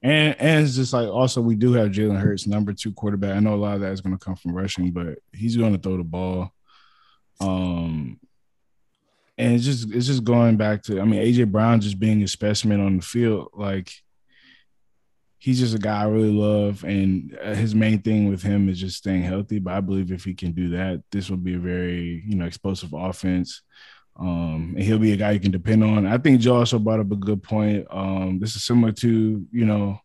And 0.00 0.36
and 0.40 0.64
it's 0.64 0.76
just 0.76 0.92
like 0.92 1.08
also 1.08 1.40
we 1.40 1.56
do 1.56 1.72
have 1.72 1.88
Jalen 1.90 2.20
Hurts, 2.20 2.46
number 2.46 2.72
two 2.72 2.92
quarterback. 2.92 3.34
I 3.36 3.40
know 3.40 3.54
a 3.54 3.56
lot 3.56 3.74
of 3.74 3.80
that 3.80 3.90
is 3.92 4.00
going 4.00 4.16
to 4.16 4.24
come 4.24 4.36
from 4.36 4.52
rushing, 4.54 4.92
but 4.92 5.18
he's 5.32 5.56
going 5.56 5.72
to 5.72 5.80
throw 5.80 5.96
the 5.96 6.04
ball. 6.04 6.52
Um, 7.40 8.20
and 9.36 9.54
it's 9.54 9.64
just 9.64 9.92
it's 9.92 10.06
just 10.06 10.22
going 10.22 10.56
back 10.56 10.82
to 10.84 11.00
I 11.00 11.04
mean 11.04 11.20
AJ 11.20 11.50
Brown 11.50 11.80
just 11.80 11.98
being 11.98 12.22
a 12.22 12.28
specimen 12.28 12.80
on 12.80 12.98
the 12.98 13.02
field, 13.02 13.50
like 13.54 13.90
he's 15.38 15.60
just 15.60 15.74
a 15.74 15.78
guy 15.78 16.02
I 16.02 16.08
really 16.08 16.32
love, 16.32 16.84
and 16.84 17.38
uh, 17.42 17.54
his 17.54 17.74
main 17.74 18.02
thing 18.02 18.28
with 18.28 18.42
him 18.42 18.68
is 18.68 18.80
just 18.80 18.98
staying 18.98 19.22
healthy. 19.22 19.58
But 19.58 19.74
I 19.74 19.80
believe 19.80 20.12
if 20.12 20.24
he 20.24 20.34
can 20.34 20.52
do 20.52 20.70
that, 20.70 21.02
this 21.10 21.30
will 21.30 21.36
be 21.36 21.54
a 21.54 21.58
very 21.58 22.22
you 22.26 22.36
know 22.36 22.46
explosive 22.46 22.92
offense. 22.92 23.62
Um, 24.20 24.74
and 24.76 24.82
he'll 24.82 24.98
be 24.98 25.12
a 25.12 25.16
guy 25.16 25.30
you 25.30 25.40
can 25.40 25.52
depend 25.52 25.84
on. 25.84 26.04
I 26.04 26.18
think 26.18 26.40
Joe 26.40 26.56
also 26.56 26.80
brought 26.80 26.98
up 26.98 27.12
a 27.12 27.16
good 27.16 27.40
point. 27.40 27.86
Um, 27.88 28.40
this 28.40 28.56
is 28.56 28.64
similar 28.64 28.90
to, 28.90 29.46
you 29.52 29.64
know, 29.64 30.00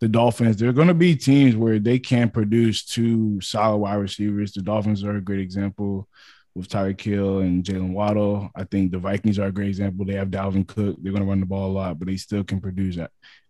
the 0.00 0.08
Dolphins. 0.08 0.56
There 0.56 0.70
are 0.70 0.72
going 0.72 0.88
to 0.88 0.94
be 0.94 1.14
teams 1.14 1.54
where 1.56 1.78
they 1.78 1.98
can 1.98 2.30
produce 2.30 2.86
two 2.86 3.38
solid 3.42 3.76
wide 3.76 3.96
receivers. 3.96 4.52
The 4.52 4.62
Dolphins 4.62 5.04
are 5.04 5.16
a 5.16 5.20
great 5.20 5.40
example 5.40 6.08
with 6.54 6.68
Tyreek 6.68 7.00
Hill 7.00 7.38
and 7.38 7.62
Jaylen 7.64 7.92
Waddle. 7.92 8.50
I 8.56 8.64
think 8.64 8.90
the 8.90 8.98
Vikings 8.98 9.38
are 9.38 9.46
a 9.46 9.52
great 9.52 9.68
example. 9.68 10.04
They 10.04 10.14
have 10.14 10.28
Dalvin 10.28 10.66
Cook. 10.66 10.96
They're 11.00 11.12
going 11.12 11.22
to 11.24 11.28
run 11.28 11.40
the 11.40 11.46
ball 11.46 11.70
a 11.70 11.72
lot, 11.72 11.98
but 11.98 12.08
they 12.08 12.16
still 12.16 12.44
can 12.44 12.60
produce 12.60 12.98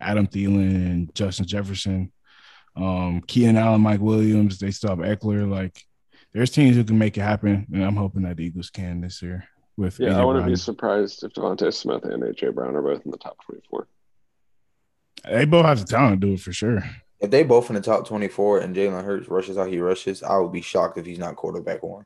Adam 0.00 0.26
Thielen 0.26 0.74
and 0.74 1.14
Justin 1.14 1.46
Jefferson. 1.46 2.12
Um, 2.76 3.22
Keenan 3.26 3.56
Allen, 3.56 3.80
Mike 3.80 4.00
Williams, 4.00 4.58
they 4.58 4.70
still 4.70 4.90
have 4.90 4.98
Ekeler. 4.98 5.50
Like, 5.50 5.82
there's 6.32 6.50
teams 6.50 6.76
who 6.76 6.84
can 6.84 6.98
make 6.98 7.16
it 7.16 7.22
happen, 7.22 7.66
and 7.72 7.84
I'm 7.84 7.96
hoping 7.96 8.22
that 8.22 8.36
the 8.36 8.44
Eagles 8.44 8.70
can 8.70 9.00
this 9.00 9.20
year. 9.22 9.44
With 9.76 9.98
Yeah, 9.98 10.10
AJ 10.10 10.14
I 10.14 10.24
wouldn't 10.24 10.44
Brown. 10.44 10.52
be 10.52 10.56
surprised 10.56 11.24
if 11.24 11.32
DeVonta 11.32 11.72
Smith 11.72 12.04
and 12.04 12.22
AJ 12.22 12.54
Brown 12.54 12.76
are 12.76 12.82
both 12.82 13.04
in 13.04 13.10
the 13.10 13.16
top 13.16 13.38
24. 13.46 13.88
They 15.24 15.44
both 15.46 15.64
have 15.64 15.80
the 15.80 15.86
talent 15.86 16.20
to 16.20 16.26
do 16.26 16.32
it 16.34 16.40
for 16.40 16.52
sure. 16.52 16.82
If 17.20 17.30
they 17.30 17.42
both 17.42 17.68
in 17.70 17.74
the 17.76 17.82
top 17.82 18.06
24 18.06 18.60
and 18.60 18.74
Jalen 18.76 19.04
Hurts 19.04 19.28
rushes 19.28 19.56
how 19.56 19.64
he 19.66 19.78
rushes, 19.78 20.22
I 20.22 20.36
would 20.38 20.52
be 20.52 20.60
shocked 20.62 20.96
if 20.98 21.06
he's 21.06 21.18
not 21.18 21.36
quarterback 21.36 21.82
one. 21.82 22.04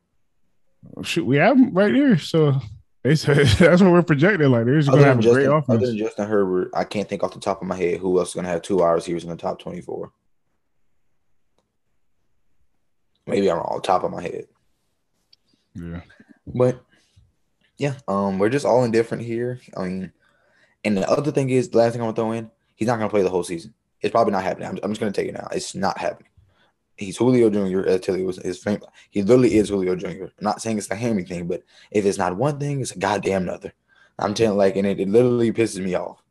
Shoot, 1.03 1.26
we 1.26 1.37
have 1.37 1.57
them 1.57 1.72
right 1.72 1.95
here, 1.95 2.18
so 2.18 2.61
that's 3.03 3.26
what 3.26 3.82
we're 3.93 4.03
projecting. 4.03 4.51
Like, 4.51 4.64
they're 4.64 4.78
just 4.78 4.89
Other 4.89 4.99
gonna 5.01 5.14
have 5.14 5.24
a 5.26 5.30
great 5.30 5.47
offense. 5.47 5.68
other 5.68 5.87
than 5.87 5.99
Justin 5.99 6.26
Herbert, 6.28 6.70
I 6.74 6.85
can't 6.85 7.09
think 7.09 7.22
off 7.22 7.35
the 7.35 7.41
top 7.41 7.61
of 7.61 7.68
my 7.68 7.76
head 7.76 7.99
who 7.99 8.18
else 8.18 8.28
is 8.28 8.35
going 8.35 8.45
to 8.45 8.51
have 8.51 8.62
two 8.62 8.76
wide 8.78 8.93
receivers 8.93 9.24
in 9.24 9.30
the 9.30 9.37
top 9.37 9.59
24. 9.59 10.11
Maybe 13.26 13.51
I'm 13.51 13.59
on 13.59 13.82
top 13.82 14.05
of 14.05 14.11
my 14.11 14.22
head. 14.22 14.47
yeah, 15.74 16.01
But 16.47 16.82
yeah, 17.78 17.95
um, 18.07 18.39
we're 18.39 18.49
just 18.51 18.66
all 18.66 18.85
indifferent 18.85 19.22
here. 19.22 19.61
I 19.76 19.85
mean, 19.85 20.12
and 20.85 20.97
the 20.97 21.09
other 21.11 21.32
thing 21.32 21.51
is, 21.51 21.68
the 21.70 21.78
last 21.78 21.93
thing 21.93 22.03
I'm 22.03 22.07
gonna 22.07 22.16
throw 22.16 22.32
in, 22.32 22.51
he's 22.74 22.89
not 22.89 22.97
gonna 22.99 23.11
play 23.11 23.22
the 23.22 23.30
whole 23.30 23.45
season. 23.45 23.74
It's 24.01 24.12
probably 24.12 24.32
not 24.32 24.45
happening. 24.45 24.68
I'm, 24.68 24.78
I'm 24.82 24.91
just 24.91 25.01
gonna 25.01 25.12
tell 25.12 25.24
you 25.24 25.32
now, 25.32 25.49
it's 25.53 25.74
not 25.74 25.99
happening. 25.99 26.28
He's 26.97 27.16
Julio 27.16 27.51
Jr. 27.51 27.88
As 27.88 28.01
Tilly 28.01 28.24
was 28.24 28.36
his 28.36 28.62
fame. 28.62 28.80
He 29.11 29.22
literally 29.22 29.57
is 29.57 29.68
Julio 29.68 29.97
Jr. 29.97 30.24
I'm 30.24 30.30
not 30.40 30.62
saying 30.62 30.78
it's 30.78 30.88
the 30.88 30.95
hammy 30.95 31.24
thing, 31.24 31.47
but 31.47 31.62
if 31.90 32.05
it's 32.05 32.18
not 32.18 32.36
one 32.36 32.59
thing, 32.59 32.80
it's 32.80 32.92
a 32.92 32.99
goddamn 32.99 33.42
another. 33.42 33.72
I'm 34.18 34.34
telling 34.34 34.57
like, 34.57 34.76
and 34.76 34.86
it, 34.86 35.01
it 35.01 35.09
literally 35.09 35.53
pisses 35.53 35.82
me 35.82 35.95
off. 35.95 36.22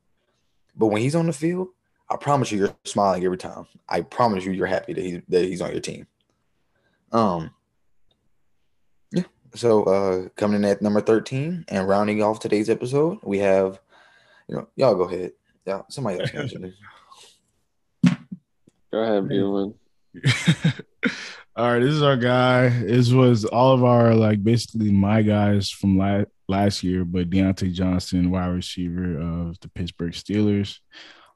But 0.76 0.88
when 0.88 1.01
he's 1.01 1.16
on 1.16 1.28
the 1.28 1.34
field, 1.34 1.70
I 2.09 2.16
promise 2.16 2.51
you, 2.51 2.59
you're 2.59 2.76
smiling 2.86 3.24
every 3.26 3.38
time. 3.38 3.66
I 3.89 4.01
promise 4.01 4.45
you, 4.45 4.51
you're 4.51 4.68
happy 4.68 4.93
that 4.93 5.03
he's 5.03 5.22
that 5.30 5.45
he's 5.45 5.61
on 5.61 5.72
your 5.72 5.82
team. 5.82 6.07
Um, 7.11 7.51
yeah. 9.11 9.24
so 9.53 9.84
uh 9.84 10.30
coming 10.36 10.64
in 10.64 10.66
at 10.66 10.82
number 10.82 10.99
13 10.99 11.66
and 11.68 11.88
rounding 11.88 12.24
off 12.24 12.39
today's 12.39 12.70
episode, 12.70 13.20
we 13.24 13.39
have 13.39 13.80
you 14.47 14.55
know, 14.55 14.68
y'all 14.76 14.95
go 14.95 15.03
ahead. 15.03 15.34
Yeah, 15.66 15.82
somebody 15.89 16.20
else 16.20 16.34
mentioned 16.34 16.66
it. 16.66 16.74
Go 18.91 18.99
ahead, 18.99 19.24
Bueller. 19.24 19.74
all 21.55 21.72
right, 21.74 21.80
this 21.80 21.93
is 21.93 22.03
our 22.03 22.18
guy. 22.18 22.70
This 22.70 23.11
was 23.11 23.45
all 23.45 23.74
of 23.74 23.84
our 23.84 24.14
like 24.14 24.43
basically 24.43 24.91
my 24.91 25.22
guys 25.22 25.70
from 25.70 25.97
last 25.97 26.28
last 26.47 26.84
year, 26.84 27.05
but 27.05 27.30
Diontae 27.30 27.74
Johnson, 27.74 28.32
wide 28.32 28.47
receiver 28.47 29.20
of 29.20 29.59
the 29.59 29.70
Pittsburgh 29.70 30.14
Steelers. 30.14 30.80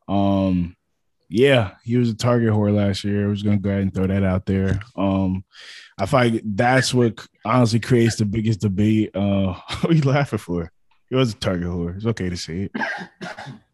Um, 0.07 0.75
yeah, 1.29 1.71
he 1.83 1.97
was 1.97 2.09
a 2.09 2.15
target 2.15 2.51
whore 2.51 2.73
last 2.73 3.03
year. 3.03 3.25
I 3.25 3.29
was 3.29 3.43
gonna 3.43 3.57
go 3.57 3.69
ahead 3.69 3.81
and 3.81 3.93
throw 3.93 4.07
that 4.07 4.23
out 4.23 4.45
there. 4.45 4.79
Um, 4.95 5.43
I 5.97 6.05
find 6.05 6.41
that's 6.43 6.93
what 6.93 7.25
honestly 7.43 7.79
creates 7.79 8.15
the 8.15 8.25
biggest 8.25 8.61
debate. 8.61 9.15
Uh, 9.15 9.53
what 9.81 9.91
are 9.91 9.95
you 9.95 10.01
laughing 10.01 10.39
for? 10.39 10.71
He 11.09 11.15
was 11.15 11.33
a 11.33 11.35
target 11.35 11.67
whore. 11.67 11.95
It's 11.95 12.05
okay 12.05 12.29
to 12.29 12.37
say 12.37 12.69
it, 12.69 12.71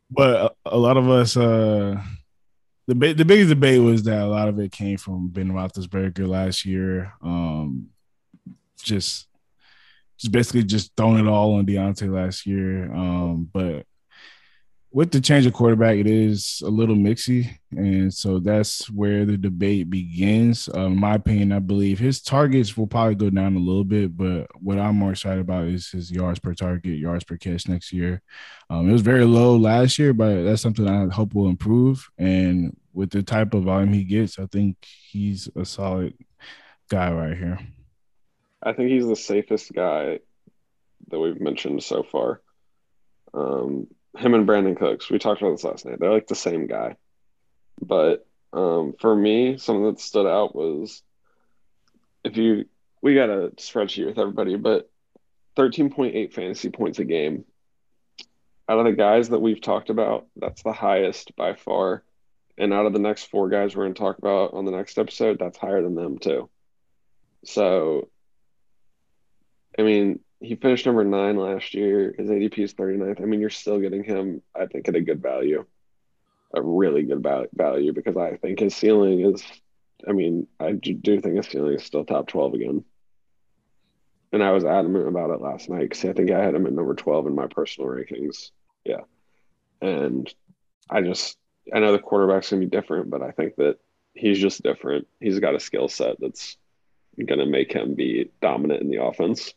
but 0.09 0.55
a, 0.65 0.75
a 0.75 0.77
lot 0.77 0.97
of 0.97 1.09
us, 1.09 1.37
uh, 1.37 2.01
the 2.87 2.93
the 3.13 3.25
biggest 3.25 3.49
debate 3.49 3.81
was 3.81 4.03
that 4.03 4.21
a 4.21 4.27
lot 4.27 4.49
of 4.49 4.59
it 4.59 4.71
came 4.71 4.97
from 4.97 5.29
Ben 5.29 5.51
Roethlisberger 5.51 6.27
last 6.27 6.65
year. 6.65 7.13
Um, 7.21 7.89
just, 8.77 9.27
just 10.17 10.31
basically 10.31 10.63
just 10.63 10.91
throwing 10.97 11.25
it 11.25 11.29
all 11.29 11.55
on 11.55 11.65
Diontae 11.65 12.13
last 12.13 12.45
year. 12.45 12.93
Um, 12.93 13.49
but 13.51 13.85
with 14.93 15.09
the 15.09 15.19
change 15.19 15.47
of 15.47 15.53
quarterback, 15.53 15.97
it 15.97 16.05
is 16.05 16.61
a 16.63 16.69
little 16.69 16.95
mixy, 16.95 17.49
and 17.71 18.13
so 18.13 18.37
that's 18.37 18.87
where 18.91 19.25
the 19.25 19.37
debate 19.37 19.89
begins. 19.89 20.69
Uh, 20.71 20.81
in 20.85 20.99
my 20.99 21.15
opinion, 21.15 21.51
I 21.51 21.57
believe 21.57 21.97
his 21.97 22.21
targets 22.21 22.77
will 22.77 22.85
probably 22.85 23.15
go 23.15 23.31
down 23.31 23.55
a 23.55 23.59
little 23.59 23.83
bit, 23.83 24.15
but 24.15 24.45
what 24.61 24.77
I'm 24.77 24.95
more 24.95 25.11
excited 25.11 25.41
about 25.41 25.65
is 25.65 25.89
his 25.89 26.11
yards 26.11 26.37
per 26.37 26.53
target, 26.53 26.99
yards 26.99 27.23
per 27.23 27.37
catch 27.37 27.67
next 27.67 27.91
year. 27.91 28.21
Um, 28.69 28.87
it 28.87 28.93
was 28.93 29.01
very 29.01 29.25
low 29.25 29.57
last 29.57 29.97
year, 29.97 30.13
but 30.13 30.43
that's 30.43 30.61
something 30.61 30.87
I 30.87 31.11
hope 31.11 31.33
will 31.33 31.49
improve. 31.49 32.07
And 32.19 32.77
with 32.93 33.09
the 33.09 33.23
type 33.23 33.55
of 33.55 33.63
volume 33.63 33.93
he 33.93 34.03
gets, 34.03 34.37
I 34.37 34.45
think 34.45 34.77
he's 34.83 35.49
a 35.55 35.65
solid 35.65 36.13
guy 36.87 37.11
right 37.11 37.35
here. 37.35 37.59
I 38.61 38.73
think 38.73 38.91
he's 38.91 39.07
the 39.07 39.15
safest 39.15 39.73
guy 39.73 40.19
that 41.07 41.19
we've 41.19 41.41
mentioned 41.41 41.81
so 41.81 42.03
far. 42.03 42.41
Um, 43.33 43.87
him 44.17 44.33
and 44.33 44.47
Brandin 44.47 44.77
Cooks, 44.77 45.09
we 45.09 45.19
talked 45.19 45.41
about 45.41 45.51
this 45.51 45.63
last 45.63 45.85
night. 45.85 45.99
They're 45.99 46.11
like 46.11 46.27
the 46.27 46.35
same 46.35 46.67
guy. 46.67 46.97
But 47.81 48.25
um, 48.51 48.93
for 48.99 49.15
me, 49.15 49.57
something 49.57 49.85
that 49.85 49.99
stood 49.99 50.27
out 50.27 50.55
was 50.55 51.01
if 52.23 52.37
you, 52.37 52.65
we 53.01 53.15
got 53.15 53.29
a 53.29 53.51
spreadsheet 53.57 54.05
with 54.05 54.19
everybody, 54.19 54.55
but 54.55 54.89
13.8 55.57 56.33
fantasy 56.33 56.69
points 56.69 56.99
a 56.99 57.05
game. 57.05 57.45
Out 58.69 58.79
of 58.79 58.85
the 58.85 58.93
guys 58.93 59.29
that 59.29 59.41
we've 59.41 59.59
talked 59.59 59.89
about, 59.89 60.27
that's 60.37 60.63
the 60.63 60.71
highest 60.71 61.35
by 61.35 61.53
far. 61.53 62.03
And 62.57 62.71
out 62.73 62.85
of 62.85 62.93
the 62.93 62.99
next 62.99 63.25
four 63.25 63.49
guys 63.49 63.75
we're 63.75 63.83
going 63.83 63.95
to 63.95 63.99
talk 63.99 64.19
about 64.19 64.53
on 64.53 64.65
the 64.65 64.71
next 64.71 64.97
episode, 64.97 65.39
that's 65.39 65.57
higher 65.57 65.81
than 65.81 65.95
them 65.95 66.17
too. 66.19 66.49
So 67.43 68.09
I 69.77 69.81
mean, 69.81 70.19
he 70.43 70.55
finished 70.55 70.85
number 70.85 71.03
nine 71.03 71.37
last 71.37 71.73
year. 71.73 72.13
His 72.17 72.29
ADP 72.29 72.59
is 72.59 72.73
39th. 72.73 73.21
I 73.21 73.25
mean, 73.25 73.39
you're 73.39 73.49
still 73.49 73.79
getting 73.79 74.03
him, 74.03 74.41
I 74.53 74.65
think, 74.65 74.87
at 74.87 74.95
a 74.95 75.01
good 75.01 75.21
value, 75.21 75.65
a 76.53 76.61
really 76.61 77.03
good 77.03 77.25
value, 77.53 77.93
because 77.93 78.17
I 78.17 78.35
think 78.37 78.59
his 78.59 78.75
ceiling 78.75 79.21
is, 79.21 79.43
I 80.07 80.11
mean, 80.11 80.47
I 80.59 80.73
do 80.73 81.21
think 81.21 81.37
his 81.37 81.47
ceiling 81.47 81.75
is 81.75 81.83
still 81.83 82.03
top 82.03 82.27
12 82.27 82.55
again. 82.55 82.85
And 84.33 84.43
I 84.43 84.51
was 84.51 84.65
adamant 84.65 85.07
about 85.07 85.29
it 85.29 85.41
last 85.41 85.69
night 85.69 85.89
because 85.89 86.03
I 86.05 86.13
think 86.13 86.31
I 86.31 86.43
had 86.43 86.55
him 86.55 86.65
at 86.65 86.73
number 86.73 86.95
12 86.95 87.27
in 87.27 87.35
my 87.35 87.47
personal 87.47 87.89
rankings. 87.89 88.51
Yeah. 88.83 89.01
And 89.81 90.33
I 90.89 91.01
just, 91.01 91.37
I 91.73 91.79
know 91.79 91.91
the 91.91 91.99
quarterback's 91.99 92.49
going 92.49 92.61
to 92.61 92.67
be 92.67 92.75
different, 92.75 93.09
but 93.09 93.21
I 93.21 93.31
think 93.31 93.55
that 93.57 93.77
he's 94.13 94.39
just 94.39 94.63
different. 94.63 95.07
He's 95.21 95.39
got 95.39 95.55
a 95.55 95.59
skill 95.59 95.87
set 95.87 96.19
that's 96.19 96.57
going 97.15 97.39
to 97.39 97.45
make 97.45 97.71
him 97.71 97.93
be 97.93 98.31
dominant 98.41 98.81
in 98.81 98.89
the 98.89 99.03
offense. 99.03 99.53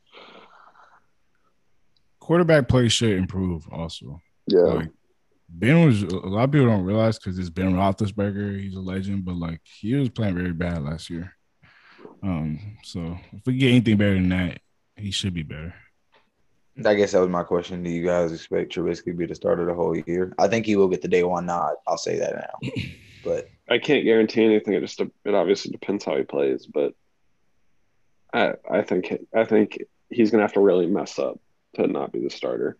Quarterback 2.27 2.67
play 2.67 2.89
should 2.89 3.17
improve 3.17 3.69
also. 3.71 4.21
Yeah. 4.49 4.59
Like 4.59 4.91
Ben 5.49 5.87
was 5.87 6.03
a 6.03 6.17
lot 6.17 6.43
of 6.43 6.51
people 6.51 6.67
don't 6.67 6.83
realize 6.83 7.21
because 7.21 7.39
it's 7.39 7.51
Ben 7.51 7.73
Roethlisberger, 7.73 8.61
he's 8.61 8.75
a 8.75 8.81
legend, 8.81 9.25
but 9.25 9.37
like 9.37 9.61
he 9.63 9.95
was 9.95 10.09
playing 10.09 10.35
very 10.35 10.53
bad 10.53 10.83
last 10.83 11.09
year. 11.09 11.37
Um, 12.25 12.79
so 12.83 13.17
if 13.33 13.47
we 13.47 13.57
get 13.57 13.69
anything 13.69 13.97
better 13.97 14.15
than 14.15 14.31
that, 14.31 14.59
he 14.97 15.13
should 15.13 15.35
be 15.35 15.45
better. 15.45 15.73
I 16.85 16.95
guess 16.95 17.13
that 17.13 17.21
was 17.21 17.29
my 17.29 17.45
question. 17.45 17.85
Do 17.85 17.91
you 17.91 18.05
guys 18.05 18.33
expect 18.33 18.75
Trubisky 18.75 19.05
to 19.05 19.15
be 19.15 19.27
the 19.27 19.37
starter 19.37 19.65
the 19.65 19.75
whole 19.75 19.97
year? 19.97 20.35
I 20.37 20.49
think 20.49 20.67
he 20.67 20.75
will 20.75 20.89
get 20.89 21.03
the 21.03 21.09
day 21.09 21.23
one 21.23 21.47
nod. 21.47 21.77
I'll 21.87 21.97
say 21.97 22.19
that 22.19 22.35
now. 22.35 22.71
But 23.25 23.49
I 23.69 23.79
can't 23.79 24.05
guarantee 24.05 24.45
anything. 24.45 24.75
It 24.75 24.81
just 24.81 25.01
it 25.01 25.35
obviously 25.35 25.71
depends 25.71 26.05
how 26.05 26.17
he 26.17 26.23
plays, 26.23 26.67
but 26.67 26.93
I 28.33 28.55
I 28.71 28.83
think 28.83 29.13
I 29.35 29.45
think 29.45 29.79
he's 30.11 30.31
gonna 30.31 30.45
have 30.45 30.53
to 30.53 30.61
really 30.61 30.87
mess 30.87 31.19
up 31.19 31.41
to 31.77 31.87
not 31.87 32.13
be 32.13 32.21
the 32.21 32.31
starter. 32.31 32.77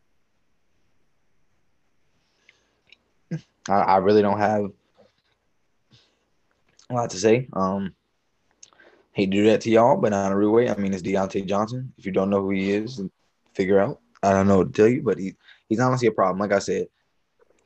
I, 3.69 3.73
I 3.73 3.97
really 3.99 4.23
don't 4.23 4.39
have 4.39 4.71
a 6.91 6.95
lot 6.95 7.11
to 7.11 7.19
say. 7.19 7.49
Um, 7.53 7.95
hate 9.13 9.31
to 9.31 9.37
do 9.37 9.45
that 9.47 9.63
to 9.63 9.71
y'all, 9.71 9.97
but 9.97 10.11
not 10.11 10.27
in 10.27 10.33
a 10.33 10.37
real 10.37 10.51
way. 10.51 10.69
I 10.71 10.77
mean, 10.77 10.95
it's 10.95 11.03
Diontae 11.03 11.47
Johnson. 11.47 11.93
If 11.99 12.07
you 12.07 12.13
don't 12.13 12.31
know 12.31 12.43
who 12.43 12.51
he 12.51 12.73
is, 12.73 13.03
figure 13.55 13.81
out. 13.81 14.01
I 14.23 14.33
don't 14.33 14.49
know 14.49 14.59
what 14.59 14.73
to 14.73 14.83
tell 14.83 14.89
you, 14.89 15.03
but 15.03 15.19
he 15.19 15.35
he's 15.69 15.81
honestly 15.81 16.09
a 16.09 16.13
problem. 16.13 16.39
Like 16.39 16.53
I 16.53 16.59
said, 16.59 16.89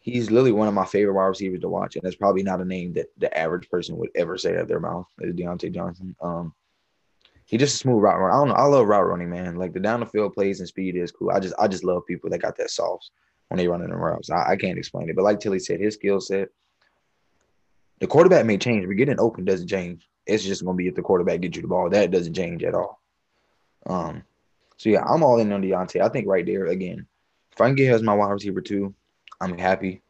he's 0.01 0.31
literally 0.31 0.53
one 0.53 0.69
of 0.69 0.75
my 0.75 0.85
favorite 0.85 1.15
wide 1.15 1.27
receivers 1.27 1.61
to 1.61 1.69
watch, 1.69 1.97
and 1.97 2.03
that's 2.03 2.17
probably 2.17 2.43
not 2.43 2.61
a 2.61 2.65
name 2.65 2.93
that 2.95 3.07
the 3.19 3.37
average 3.37 3.69
person 3.71 3.97
would 3.97 4.11
ever 4.15 4.37
say 4.37 4.55
out 4.55 4.63
of 4.63 4.69
their 4.69 4.81
mouth. 4.81 5.07
Is 5.21 5.35
Diontae 5.35 5.73
Johnson. 5.73 6.17
Um, 6.21 6.55
he 7.51 7.57
just 7.57 7.75
a 7.75 7.79
smooth 7.79 8.01
route 8.01 8.17
runner. 8.17 8.31
I 8.31 8.39
don't 8.39 8.49
know. 8.49 8.55
I 8.55 8.65
love 8.67 8.87
route 8.87 9.09
running, 9.09 9.29
man. 9.29 9.57
Like 9.57 9.73
the 9.73 9.81
down 9.81 9.99
the 9.99 10.07
field 10.07 10.35
plays 10.35 10.61
and 10.61 10.69
speed 10.69 10.95
is 10.95 11.11
cool. 11.11 11.33
I 11.33 11.41
just 11.41 11.53
I 11.59 11.67
just 11.67 11.83
love 11.83 12.07
people 12.07 12.31
that 12.31 12.39
got 12.39 12.57
that 12.59 12.71
sauce 12.71 13.11
when 13.49 13.59
they 13.59 13.67
running 13.67 13.89
the 13.89 13.97
routes. 13.97 14.31
I, 14.31 14.53
I 14.53 14.57
can't 14.57 14.79
explain 14.79 15.11
it, 15.11 15.17
but 15.17 15.25
like 15.25 15.41
Tilly 15.41 15.59
said, 15.59 15.81
his 15.81 15.95
skill 15.95 16.21
set. 16.21 16.51
The 17.99 18.07
quarterback 18.07 18.47
may 18.47 18.57
change, 18.57 18.87
but 18.87 18.97
getting 18.97 19.19
open 19.19 19.45
doesn't 19.45 19.67
change. 19.67 20.09
It's 20.27 20.45
just 20.45 20.65
gonna 20.65 20.77
be 20.77 20.87
if 20.87 20.95
the 20.95 21.03
quarterback 21.03 21.41
gets 21.41 21.57
you 21.57 21.63
the 21.63 21.69
ball. 21.69 21.91
That 21.91 22.13
doesn't 22.13 22.35
change 22.35 22.63
at 22.63 22.75
all. 22.75 23.01
Um, 23.85 24.23
so 24.77 24.89
yeah, 24.89 25.03
I'm 25.03 25.25
all 25.25 25.41
in 25.41 25.53
on 25.53 25.61
Diontae. 25.61 26.01
I 26.01 26.09
think 26.09 26.29
right 26.29 26.47
there 26.47 26.67
again, 26.67 27.05
if 27.51 27.61
I 27.61 27.67
can 27.67 27.75
get 27.75 27.89
him 27.89 27.97
as 27.97 28.03
my 28.05 28.15
wide 28.15 28.31
receiver 28.31 28.61
too, 28.61 28.95
I'm 29.41 29.59
happy. 29.59 30.03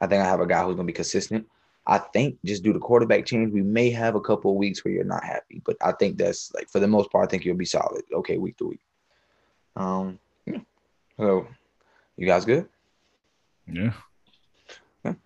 I 0.00 0.06
think 0.06 0.22
I 0.22 0.26
have 0.26 0.40
a 0.40 0.46
guy 0.46 0.64
who's 0.64 0.76
gonna 0.76 0.86
be 0.86 0.94
consistent. 0.94 1.46
I 1.86 1.98
think 1.98 2.38
just 2.44 2.62
due 2.62 2.72
to 2.72 2.78
quarterback 2.78 3.26
change, 3.26 3.52
we 3.52 3.62
may 3.62 3.90
have 3.90 4.14
a 4.14 4.20
couple 4.20 4.50
of 4.50 4.56
weeks 4.56 4.84
where 4.84 4.92
you're 4.92 5.04
not 5.04 5.24
happy, 5.24 5.62
but 5.64 5.76
I 5.80 5.92
think 5.92 6.18
that's 6.18 6.52
like 6.54 6.68
for 6.68 6.78
the 6.78 6.88
most 6.88 7.10
part, 7.10 7.26
I 7.26 7.30
think 7.30 7.44
you'll 7.44 7.56
be 7.56 7.64
solid. 7.64 8.02
Okay, 8.12 8.38
week 8.38 8.56
to 8.58 8.68
week. 8.68 8.80
Um, 9.76 10.18
yeah. 10.46 10.58
So, 11.16 11.46
you 12.16 12.26
guys 12.26 12.44
good? 12.44 12.68
Yeah. 13.66 13.92
Let's 15.04 15.18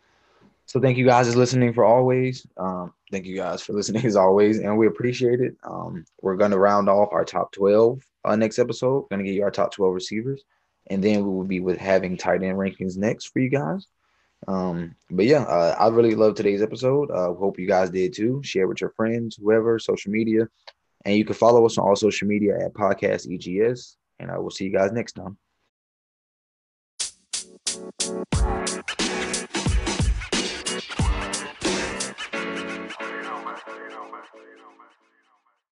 So 0.67 0.81
thank 0.81 0.97
you 0.97 1.05
guys 1.05 1.31
for 1.31 1.39
listening 1.39 1.73
for 1.73 1.85
always. 1.85 2.47
Um, 2.57 2.93
thank 3.11 3.27
you 3.27 3.37
guys 3.37 3.63
for 3.63 3.73
listening 3.73 4.05
as 4.07 4.17
always, 4.17 4.59
and 4.59 4.79
we 4.79 4.87
appreciate 4.87 5.41
it. 5.41 5.57
Um, 5.65 6.05
we're 6.23 6.37
gonna 6.37 6.59
round 6.59 6.89
off 6.89 7.13
our 7.13 7.25
top 7.25 7.53
twelve 7.53 8.03
uh, 8.25 8.37
next 8.37 8.59
episode. 8.59 9.03
We're 9.03 9.09
gonna 9.11 9.25
get 9.25 9.35
you 9.35 9.43
our 9.43 9.51
top 9.51 9.73
twelve 9.73 9.95
receivers, 9.95 10.45
and 10.87 11.03
then 11.03 11.25
we 11.25 11.31
will 11.31 11.45
be 11.45 11.61
with 11.61 11.79
having 11.79 12.17
tight 12.17 12.43
end 12.43 12.59
rankings 12.59 12.97
next 12.97 13.27
for 13.27 13.41
you 13.41 13.51
guys. 13.51 13.87
Um, 14.47 14.95
but 15.11 15.27
yeah, 15.27 15.43
uh, 15.43 15.77
I 15.79 15.89
really 15.89 16.15
love 16.15 16.35
today's 16.35 16.63
episode. 16.63 17.11
Uh, 17.11 17.35
hope 17.35 17.59
you 17.59 17.67
guys 17.67 17.91
did 17.91 18.15
too. 18.15 18.41
Share 18.43 18.69
with 18.69 18.81
your 18.81 18.91
friends, 18.91 19.37
whoever, 19.41 19.79
social 19.79 20.13
media, 20.13 20.49
and 21.05 21.17
you 21.17 21.25
can 21.25 21.35
follow 21.35 21.65
us 21.67 21.79
on 21.79 21.87
all 21.87 21.97
social 21.97 22.29
media 22.29 22.59
at 22.65 22.75
Podcast 22.75 23.31
EGS. 23.33 23.97
And 24.19 24.31
I 24.31 24.39
will 24.39 24.51
see 24.51 24.65
you 24.65 24.73
guys 24.73 24.93
next 24.93 25.13
time. 25.13 25.37